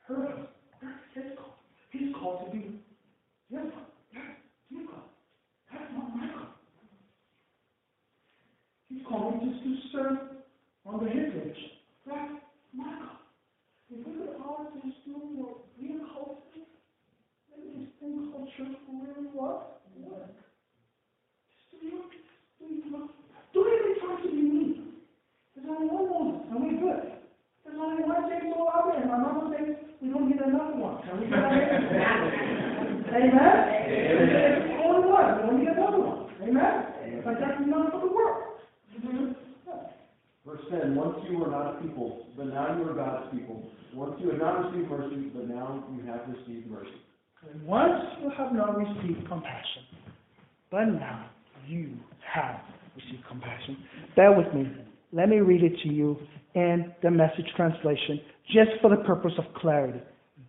of. 0.10 0.47
That's 0.82 0.99
his 1.14 1.38
call. 1.38 1.55
He's 1.91 2.14
called 2.16 2.45
to 2.45 2.51
be 2.51 2.80
call. 3.49 3.89
That's 4.14 4.38
your 4.70 4.88
call. 4.88 5.10
That's 5.72 5.91
not 5.93 6.16
my 6.16 6.28
call. 6.34 6.53
He's 8.89 9.05
calling 9.07 9.39
just 9.41 9.64
to 9.64 9.72
serve 9.93 10.18
under 10.88 11.10
his 11.10 11.34
leadership. 11.34 11.78
That's 12.05 12.34
my 12.74 12.84
call. 12.84 13.20
If 13.89 14.05
we 14.05 14.14
could 14.14 14.36
all 14.41 14.70
just 14.76 14.97
do 15.05 15.14
what 15.14 15.66
we 15.80 15.97
are 15.97 16.05
called 16.14 16.45
to 16.53 16.60
do, 16.60 16.66
maybe 17.49 17.86
this 17.86 17.89
thing 17.99 18.30
called 18.32 18.49
church 18.57 18.78
will 18.88 19.01
really 19.01 19.30
work. 19.34 19.82
Work. 19.99 20.32
Just 21.49 21.82
do 21.82 21.88
your, 21.88 22.05
do 22.62 22.66
your, 22.70 23.10
don't 23.53 23.68
even 23.68 23.93
try 23.99 24.22
to 24.22 24.28
be 24.30 24.41
me. 24.41 24.80
There's 25.55 25.68
only 25.68 25.89
one 25.89 26.10
Moses, 26.10 26.47
and 26.51 26.64
we're 26.64 26.80
good. 26.80 27.20
There's 27.66 27.78
only 27.80 28.03
one 28.03 28.30
James 28.30 28.53
all 28.55 28.70
out 28.74 28.91
there, 28.91 29.01
and 29.01 29.12
my 29.12 29.18
mama 29.18 29.53
says 29.57 29.76
we 30.01 30.10
don't 30.10 30.30
need 30.30 30.39
another 30.39 30.78
one. 30.78 30.80
Can 30.80 30.80
we 30.80 30.88
get 30.88 30.97
that? 30.97 30.99
Amen? 31.10 31.26
There's 33.89 34.70
only 34.84 35.10
one, 35.10 35.36
we 35.36 35.41
don't 35.41 35.60
need 35.60 35.68
another 35.70 35.99
one. 35.99 36.30
Amen? 36.41 37.24
But 37.26 37.36
that's 37.39 37.62
enough 37.64 37.91
for 37.91 37.99
the 38.01 38.12
world. 38.14 38.43
Verse 40.45 40.62
10, 40.72 40.95
once 40.95 41.18
you 41.30 41.38
were 41.38 41.51
not 41.51 41.78
a 41.78 41.82
people, 41.82 42.26
but 42.38 42.47
now 42.47 42.78
you 42.78 42.84
are 42.89 42.93
God's 42.93 43.32
people. 43.32 43.64
Once 43.93 44.16
you 44.20 44.30
had 44.30 44.39
not 44.39 44.72
received 44.72 44.89
mercy, 44.89 45.32
but 45.34 45.47
now 45.47 45.84
you 45.95 46.05
have 46.05 46.22
received 46.30 46.68
mercy. 46.70 47.01
Once 47.66 48.03
you 48.22 48.30
have 48.38 48.53
not 48.53 48.78
received 48.78 49.28
compassion, 49.28 49.84
but 50.70 50.86
now 50.86 51.30
you 51.68 51.97
have 52.34 52.60
received 52.95 53.26
compassion. 53.28 53.78
Bear 54.16 54.32
with 54.32 54.53
me. 54.53 54.72
Let 55.12 55.30
me 55.30 55.38
read 55.38 55.64
it 55.64 55.74
to 55.84 55.89
you 55.93 56.18
in 56.53 56.93
the 57.01 57.10
message 57.10 57.45
translation, 57.55 58.22
just 58.47 58.72
for 58.82 58.89
the 58.89 59.03
purpose 59.03 59.34
of 59.38 59.45
clarity. 59.55 60.01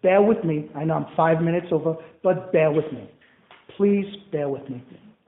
Bear 0.03 0.23
with 0.23 0.43
me. 0.45 0.71
I 0.75 0.85
know 0.85 0.95
I'm 0.95 1.07
five 1.17 1.43
minutes 1.43 1.67
over, 1.71 1.97
but 2.23 2.53
bear 2.53 2.71
with 2.71 2.91
me. 2.93 3.11
Please 3.77 4.07
bear 4.33 4.49
with 4.49 4.69
me. 4.69 4.83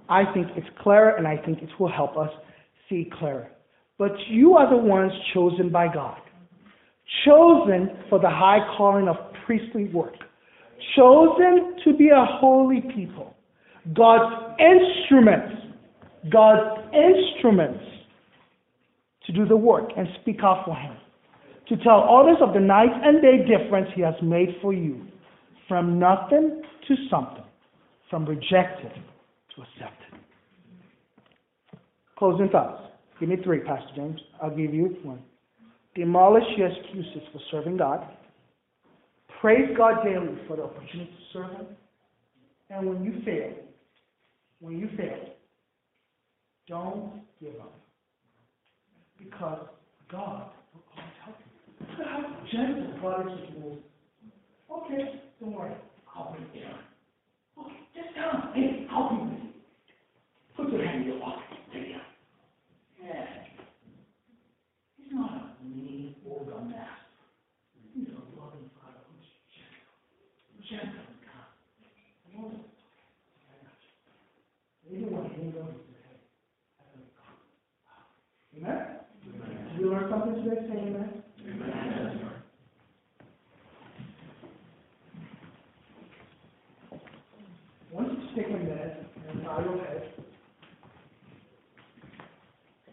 I 0.09 0.25
think 0.33 0.49
it's 0.57 0.67
clearer 0.81 1.17
and 1.17 1.27
I 1.27 1.37
think 1.37 1.63
it 1.63 1.69
will 1.79 1.91
help 1.91 2.17
us 2.17 2.31
see 2.89 3.11
clearer. 3.19 3.49
But 3.99 4.13
you 4.29 4.55
are 4.55 4.69
the 4.69 4.77
ones 4.77 5.13
chosen 5.33 5.71
by 5.71 5.93
God, 5.93 6.19
chosen 7.25 7.91
for 8.09 8.19
the 8.19 8.29
high 8.29 8.59
calling 8.77 9.09
of 9.09 9.17
priestly 9.47 9.85
work, 9.85 10.15
chosen 10.97 11.77
to 11.85 11.97
be 11.97 12.09
a 12.09 12.25
holy 12.41 12.83
people, 12.95 13.35
God's 13.95 14.55
instruments, 14.59 15.63
God's 16.31 16.81
instruments 16.93 17.85
to 19.27 19.33
do 19.33 19.47
the 19.47 19.57
work 19.57 19.91
and 19.97 20.09
speak 20.21 20.41
out 20.43 20.65
for 20.65 20.75
Him, 20.75 20.97
to 21.69 21.77
tell 21.79 22.09
others 22.09 22.37
of 22.41 22.55
the 22.55 22.61
night 22.61 22.91
and 23.03 23.23
day 23.23 23.39
difference 23.47 23.89
He 23.95 24.03
has 24.03 24.15
made 24.23 24.57
for 24.61 24.73
you, 24.73 25.07
from 25.69 25.99
nothing 25.99 26.63
to 26.89 26.95
something, 27.11 27.45
from 28.11 28.27
rejected 28.27 28.93
to 29.55 29.63
accepted. 29.63 30.19
Closing 32.19 32.49
thoughts. 32.51 32.83
Give 33.21 33.29
me 33.29 33.37
three, 33.45 33.61
Pastor 33.61 33.89
James. 33.95 34.21
I'll 34.43 34.51
give 34.51 34.75
you 34.75 34.97
one. 35.03 35.23
Demolish 35.95 36.45
your 36.57 36.69
excuses 36.69 37.23
for 37.33 37.41
serving 37.51 37.77
God. 37.77 38.09
Praise 39.41 39.77
God 39.77 40.05
daily 40.05 40.39
for 40.47 40.57
the 40.57 40.63
opportunity 40.63 41.11
to 41.11 41.33
serve 41.33 41.51
Him. 41.51 41.67
And 42.71 42.89
when 42.89 43.05
you 43.05 43.23
fail, 43.25 43.53
when 44.61 44.79
you 44.79 44.89
fail, 44.97 45.35
don't 46.69 47.23
give 47.41 47.55
up. 47.61 47.75
Because 49.19 49.67
God 50.11 50.47
will 50.73 50.83
always 50.97 51.13
help 51.25 51.37
you. 51.41 52.42
With 52.53 53.79
Okay, 54.71 55.23
don't 55.41 55.53
worry. 55.55 55.73
I'll 56.15 56.37
be 56.37 56.61
there. 56.61 56.77
Okay, 57.59 57.81
just 57.95 58.15
him, 58.15 58.53
hey, 58.55 58.87
I'll 58.91 59.09
be 59.09 59.17
with 59.23 59.33
you. 59.33 59.49
Put 60.57 60.69
your 60.71 60.85
hand 60.85 61.03
in 61.03 61.09
your 61.09 61.21
pocket. 61.21 61.45
Take 61.73 61.83
it 61.85 61.95
out. 61.95 62.13
Yeah. 63.03 63.27
He's 64.99 65.13
not 65.13 65.33
a 65.33 65.65
mean 65.65 66.15
organ 66.29 66.69
master. 66.69 67.25
He's 67.95 68.09
a 68.09 68.21
loving 68.39 68.69
father 68.77 69.01
who's 69.09 69.29
gentle. 69.57 69.97
Gentle 70.69 71.09
and 71.09 71.21
kind. 71.25 71.57
Moses, 72.37 72.69
I 73.49 73.65
got 73.65 73.81
you. 74.91 74.99
Even 74.99 75.17
when 75.17 75.25
he 75.31 75.37
didn't 75.37 75.55
know, 75.55 75.69
he 75.73 75.81
said, 75.89 76.05
hey, 76.05 76.21
I 76.81 77.01
got 77.17 77.33
you. 78.53 78.61
Amen? 78.61 79.73
Did 79.73 79.81
you 79.81 79.91
learn 79.91 80.11
something 80.11 80.45
today? 80.45 80.69
Say 80.69 80.77
amen. 80.77 81.23
Once 87.93 88.09
you 88.11 88.29
stick 88.33 88.47
a 88.49 88.57
bow 89.53 89.65
your 89.65 89.85
head, 89.85 90.03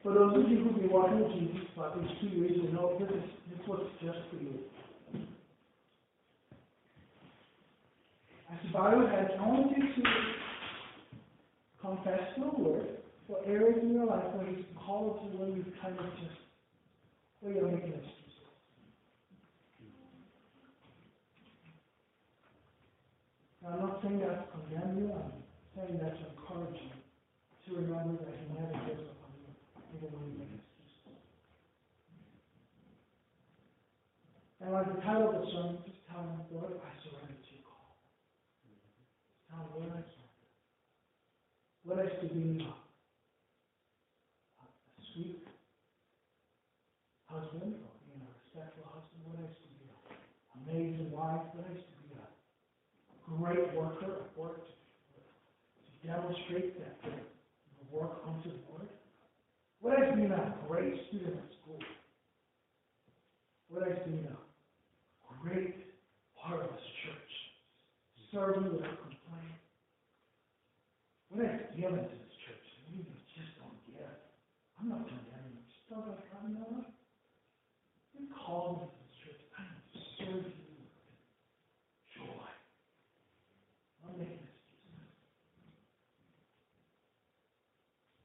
for 0.03 0.13
those 0.13 0.43
of 0.43 0.51
you 0.51 0.57
who've 0.57 0.75
been 0.75 0.89
with 1.21 1.31
Jesus 1.33 1.67
for 1.75 1.93
these 1.97 2.09
two 2.19 2.27
years, 2.35 2.51
you 2.55 2.71
know 2.73 2.97
this 2.99 3.09
is 3.09 3.23
this 3.49 3.67
was 3.67 3.87
just 4.01 4.17
for 4.29 4.43
you. 4.43 4.59
As 8.51 8.59
head, 9.09 9.31
I 9.39 9.47
want 9.47 9.71
you 9.77 9.83
to 9.83 10.09
confess 11.81 12.21
your 12.37 12.51
word 12.51 12.87
for 13.27 13.37
areas 13.45 13.79
in 13.81 13.93
your 13.93 14.05
life 14.05 14.23
where 14.33 14.47
He's 14.47 14.65
called 14.85 15.19
you, 15.23 15.39
where 15.39 15.49
you've 15.49 15.73
kind 15.81 15.97
of 15.97 16.05
just, 16.19 16.39
where 17.39 17.53
you're 17.53 17.71
making. 17.71 17.93
Now, 23.61 23.69
I'm 23.73 23.79
not 23.79 23.99
saying 24.01 24.19
that 24.19 24.51
to 24.51 24.51
condemn 24.51 24.97
you, 24.97 25.13
I'm 25.13 25.38
saying 25.79 25.99
that 26.03 26.19
to 26.19 26.23
encourage 26.35 26.75
you 26.75 26.91
to 27.63 27.69
remember 27.79 28.19
that 28.19 28.35
He 28.35 28.45
never 28.51 28.75
gives 28.83 29.07
up 29.07 29.15
on 29.23 29.31
you, 29.39 29.47
even 29.95 30.11
when 30.11 30.27
you 30.27 30.35
make 30.43 30.51
excuses. 30.59 31.15
And 34.59 34.75
like 34.75 34.91
the 34.91 34.99
title 34.99 35.31
of 35.31 35.39
the 35.39 35.47
sermon, 35.55 35.79
just 35.87 36.03
tell 36.11 36.19
him, 36.19 36.43
Lord, 36.51 36.75
I 36.83 36.91
surrender 36.99 37.31
to 37.31 37.51
your 37.55 37.63
call. 37.63 37.95
Tell 39.47 39.63
him, 39.63 39.71
Lord, 39.71 39.91
I 39.95 40.03
surrender. 40.03 40.47
What 41.87 42.03
is 42.03 42.11
to 42.19 42.27
be 42.27 42.59
a, 42.59 42.75
a 44.59 44.65
sweet 45.15 45.47
husband, 47.31 47.79
or 47.79 47.91
being 48.03 48.19
a 48.19 48.29
respectful 48.35 48.83
husband? 48.83 49.23
what 49.31 49.39
is 49.47 49.55
to 49.63 49.67
be 49.79 49.87
amazing 50.59 51.07
wife? 51.15 51.55
what 51.55 51.71
is 51.71 51.79
to 51.87 51.93
be 52.03 52.09
great 53.37 53.73
worker 53.77 54.25
at 54.25 54.37
work 54.37 54.65
to, 54.65 54.73
to 54.73 55.88
demonstrate 56.05 56.79
that 56.79 57.01
the, 57.03 57.11
work 57.91 58.21
unto 58.27 58.49
the 58.49 58.59
Lord? 58.69 58.87
What 59.81 59.97
is 60.03 60.15
being 60.15 60.31
a 60.31 60.53
great 60.67 60.93
student 61.07 61.35
at 61.37 61.49
school? 61.61 61.79
What 63.69 63.87
is 63.87 63.97
being 64.05 64.27
a 64.27 64.37
great 65.41 65.75
part 66.37 66.61
of 66.61 66.69
this 66.69 66.89
church? 67.05 67.31
Serving 68.31 68.71
without 68.71 69.01
complaint. 69.01 69.57
What 71.29 71.45
is 71.45 71.61
given 71.77 71.97
to 71.97 72.15
this 72.17 72.35
church? 72.45 72.65
You 72.89 73.05
just 73.33 73.53
don't 73.61 73.77
get. 73.89 74.33
I'm 74.81 74.89
not 74.89 75.05
condemning. 75.05 75.61
Just 75.69 75.85
don't 75.89 76.09
like, 76.09 76.25
God, 76.33 76.49
know 76.49 76.65
what? 76.73 76.89
You 78.17 78.25
called 78.33 78.81
me 78.81 78.87
to 78.89 78.97
this 78.97 79.15
church. 79.21 79.41
I 79.53 79.61
am 79.61 79.77
to 79.93 79.99
serve 80.17 80.45
you 80.45 80.73
with 80.77 80.93
joy. 82.17 82.49
I'm 84.01 84.17
making 84.17 84.41
this 84.41 84.57
excuses. 84.57 85.13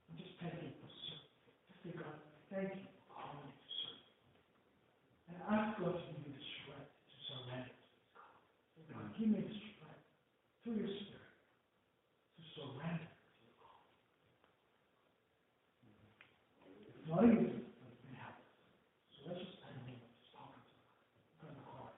I'm 0.08 0.16
just 0.16 0.34
thanking 0.40 0.64
you 0.64 0.76
for 0.80 0.88
serving. 0.88 1.28
Just 1.68 1.80
say, 1.84 1.92
God, 1.92 2.16
thank 2.48 2.72
you 2.72 2.88
for 2.88 3.04
calling 3.12 3.44
me 3.44 3.52
to 3.52 3.68
serve. 3.84 4.04
And 5.28 5.36
ask 5.44 5.76
God 5.76 5.92
to 5.92 6.04
give 6.08 6.24
you 6.24 6.32
the 6.32 6.44
strength 6.64 6.88
to 6.88 7.16
surrender 7.28 7.68
to 7.68 7.84
this 7.84 8.08
call. 8.16 8.40
Say, 8.80 8.82
God, 8.88 9.12
give 9.12 9.28
me 9.28 9.44
the 9.44 9.52
strength 9.52 9.74
through 10.64 10.80
your 10.80 10.88
spirit 10.88 11.36
to 12.32 12.42
surrender 12.56 13.04
to 13.04 13.44
the 13.44 13.52
call. 13.60 13.84
It's 16.88 17.04
not 17.04 17.20
easy, 17.28 17.68
but 17.76 17.92
it 17.92 18.00
can 18.00 18.16
help. 18.16 18.40
So 19.12 19.28
let's 19.28 19.44
just 19.44 19.60
spend 19.60 19.76
a 19.76 19.84
moment 19.84 20.08
just 20.16 20.32
talking 20.32 20.64
to 20.64 20.72
God. 20.72 20.88
From 21.36 21.52
the 21.52 21.68
heart. 21.68 21.92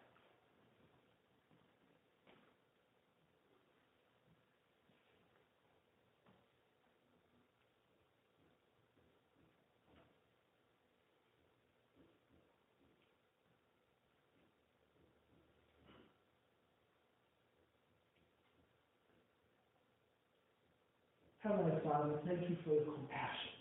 Heavenly 21.47 21.77
Father, 21.85 22.19
thank 22.27 22.41
you 22.51 22.57
for 22.65 22.71
your 22.71 22.85
compassion. 22.85 23.53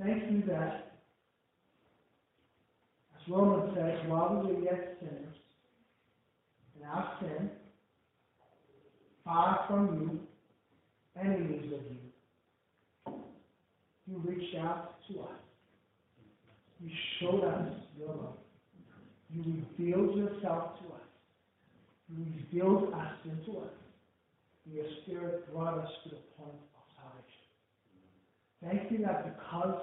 Thank 0.00 0.32
you 0.32 0.42
that, 0.52 0.94
as 3.14 3.32
Romans 3.32 3.72
says, 3.76 3.98
while 4.08 4.42
we 4.44 4.54
were 4.54 4.60
yet 4.60 4.96
sinners, 4.98 5.34
in 6.76 6.86
our 6.88 7.16
sin, 7.20 7.50
far 9.24 9.64
from 9.68 10.00
you, 10.00 10.20
enemies 11.22 11.72
of 11.72 11.80
you, 13.12 13.22
you 14.08 14.18
reached 14.24 14.56
out 14.56 14.94
to 15.08 15.20
us. 15.20 15.28
You 16.80 16.90
showed 17.20 17.44
us 17.44 17.68
your 17.96 18.08
love. 18.08 18.34
You 19.30 19.64
revealed 19.78 20.16
yourself 20.16 20.72
to 20.80 20.94
us. 20.94 21.08
You 22.08 22.26
revealed 22.36 22.92
us 22.92 23.12
into 23.24 23.60
us. 23.60 23.81
Your 24.70 24.86
Spirit 25.02 25.52
brought 25.52 25.78
us 25.78 25.90
to 26.04 26.10
the 26.10 26.22
point 26.38 26.54
of 26.54 26.84
salvation. 26.94 27.46
Thank 28.62 28.92
you 28.92 29.04
that 29.04 29.36
because 29.36 29.82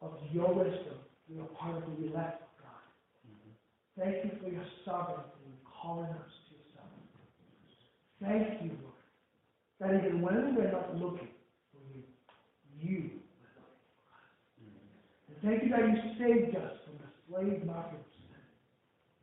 of 0.00 0.16
your 0.32 0.52
wisdom, 0.54 0.96
we 1.28 1.38
are 1.40 1.50
part 1.60 1.76
of 1.76 1.82
the 1.84 2.06
elect 2.08 2.40
of 2.40 2.52
God. 2.64 2.84
Thank 3.98 4.24
you 4.24 4.30
for 4.40 4.48
your 4.48 4.64
sovereignty 4.84 5.44
in 5.44 5.52
calling 5.64 6.08
us 6.08 6.32
to 6.48 6.56
yourself. 6.56 6.88
Thank 8.22 8.62
you, 8.64 8.72
Lord, 8.80 9.00
that 9.80 10.06
even 10.06 10.22
when 10.22 10.56
we 10.56 10.62
were 10.62 10.72
not 10.72 10.96
looking 10.96 11.28
for 11.72 11.80
you, 11.92 12.00
you 12.80 13.10
were 13.12 13.52
looking 13.60 13.92
for 14.08 14.16
us. 14.16 14.32
And 15.28 15.36
thank 15.44 15.62
you 15.64 15.70
that 15.76 15.84
you 15.84 15.96
saved 16.16 16.56
us 16.56 16.72
from 16.84 16.96
the 16.96 17.10
slave 17.28 17.64
market 17.66 18.00
of 18.00 18.08
sin. 18.24 18.40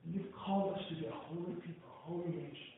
And 0.05 0.13
you've 0.13 0.33
called 0.33 0.77
us 0.77 0.81
to 0.89 0.95
be 0.95 1.05
a 1.07 1.11
holy 1.11 1.57
people, 1.65 1.89
a 1.89 2.05
holy 2.05 2.29
nation. 2.29 2.72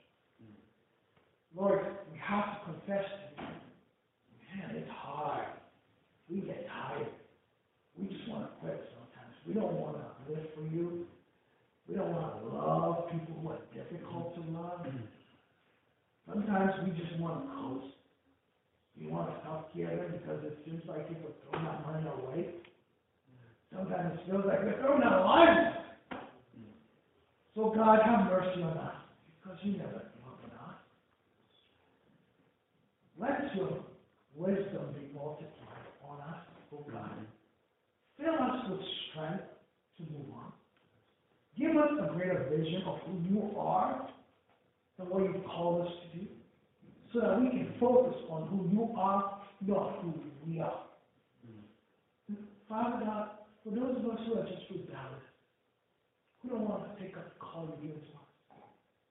Lord, 1.56 1.80
we 2.12 2.20
have 2.20 2.60
to 2.60 2.66
confess 2.66 3.06
to 3.06 3.42
you. 3.42 3.48
Man, 4.56 4.76
it's 4.76 4.92
hard. 4.92 5.48
We 6.30 6.42
get 6.42 6.68
tired. 6.68 7.08
We 7.98 8.08
just 8.08 8.28
want 8.28 8.44
to 8.44 8.50
quit 8.60 8.92
sometimes. 8.92 9.34
We 9.48 9.54
don't 9.54 9.74
want 9.80 9.98
to 9.98 10.34
live 10.34 10.46
for 10.56 10.62
you. 10.62 11.06
We 11.88 11.96
don't 11.96 12.12
want 12.12 12.42
to 12.42 12.48
love 12.50 13.12
people 13.12 13.40
who 13.42 13.50
are 13.50 13.62
difficult 13.74 14.36
to 14.36 14.42
love. 14.52 14.86
Sometimes 16.28 16.74
we 16.84 16.92
just 16.98 17.20
want 17.20 17.46
to 17.46 17.56
coast. 17.56 17.96
We 19.00 19.08
want 19.08 19.30
to 19.30 19.36
stop 19.42 19.70
giving 19.76 20.12
because 20.12 20.44
it 20.44 20.58
seems 20.66 20.82
like 20.88 21.08
people 21.08 21.30
throw 21.44 21.62
that 21.62 21.86
money 21.86 22.08
away. 22.08 22.50
Sometimes 23.74 24.18
it 24.18 24.30
feels 24.30 24.46
like 24.46 24.64
we're 24.64 24.80
throwing 24.80 25.04
our 25.04 25.24
lives. 25.24 25.78
So 27.56 27.72
God, 27.76 28.00
have 28.04 28.26
mercy 28.26 28.64
on 28.64 28.78
us 28.78 28.96
because 29.42 29.58
you 29.64 29.74
never 29.78 30.00
give 30.12 30.26
up 30.26 30.40
on 30.44 30.52
us. 30.52 30.80
Let 33.20 33.56
your 33.56 33.80
wisdom 34.36 34.94
be 34.94 35.14
multiplied 35.14 35.88
on 36.04 36.20
us, 36.20 36.44
O 36.74 36.78
God. 36.92 37.12
Mm-hmm. 37.12 38.24
Fill 38.24 38.34
us 38.34 38.70
with 38.70 38.82
strength 39.10 39.44
to 39.98 40.04
move 40.04 40.34
on. 40.36 40.52
Give 41.58 41.76
us 41.78 41.92
a 42.02 42.14
greater 42.14 42.48
vision 42.50 42.84
of 42.86 43.00
who 43.06 43.34
you 43.34 43.58
are 43.58 44.10
and 45.00 45.10
what 45.10 45.24
you've 45.24 45.46
called 45.46 45.88
us 45.88 45.94
to 46.04 46.20
do, 46.20 46.28
so 47.14 47.20
that 47.22 47.40
we 47.42 47.50
can 47.50 47.74
focus 47.80 48.16
on 48.30 48.48
who 48.48 48.70
you 48.72 48.94
are, 48.98 49.42
not 49.62 50.00
who 50.02 50.14
we 50.46 50.60
are. 50.60 50.84
Mm-hmm. 51.48 52.44
Father 52.68 53.06
God, 53.06 53.30
for 53.64 53.72
those 53.72 53.98
of 53.98 54.06
us 54.12 54.20
who 54.28 54.40
are 54.40 54.44
just 54.44 54.70
rebellious, 54.70 55.24
who 56.42 56.50
don't 56.50 56.68
want 56.68 56.84
to 56.98 57.04
take 57.04 57.16
up 57.18 57.34
the 57.34 57.40
call 57.40 57.68
you 57.82 57.88
give 57.90 57.98
to 57.98 58.12
us, 58.12 58.26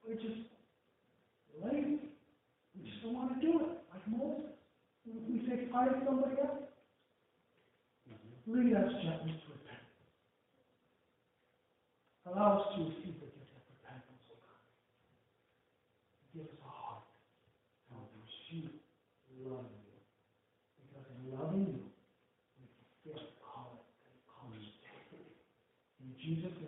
we're 0.07 0.15
just 0.15 0.49
lazy. 1.63 2.13
We 2.77 2.91
just 2.91 3.03
don't 3.03 3.15
want 3.15 3.41
to 3.41 3.47
do 3.47 3.61
it, 3.61 3.69
Moses. 4.09 4.57
We 5.05 5.45
say, 5.49 5.69
find 5.71 5.91
somebody 6.05 6.41
else. 6.41 6.65
Lead 8.47 8.77
us 8.77 8.93
gently 9.01 9.33
to 9.37 9.47
repent. 9.57 9.85
Allow 12.29 12.61
us 12.61 12.67
to 12.77 12.89
receive 12.89 13.17
the 13.21 13.29
gift 13.33 13.53
of 13.57 13.65
repentance, 13.73 14.25
O 14.29 14.37
God. 14.37 14.61
Give 16.33 16.45
us 16.49 16.61
a 16.61 16.69
heart 16.69 17.05
to 17.89 17.97
pursue 18.17 18.69
loving 19.45 19.81
you. 19.89 19.97
Because 20.81 21.09
in 21.09 21.33
loving 21.33 21.65
you, 21.69 21.85
we 22.61 22.65
fulfill 22.69 23.21
the 23.21 23.37
calling 23.41 23.81
that 24.09 24.17
called 24.29 24.57
us 24.57 24.69
to. 25.13 25.21
In 26.05 26.13
Jesus'. 26.21 26.64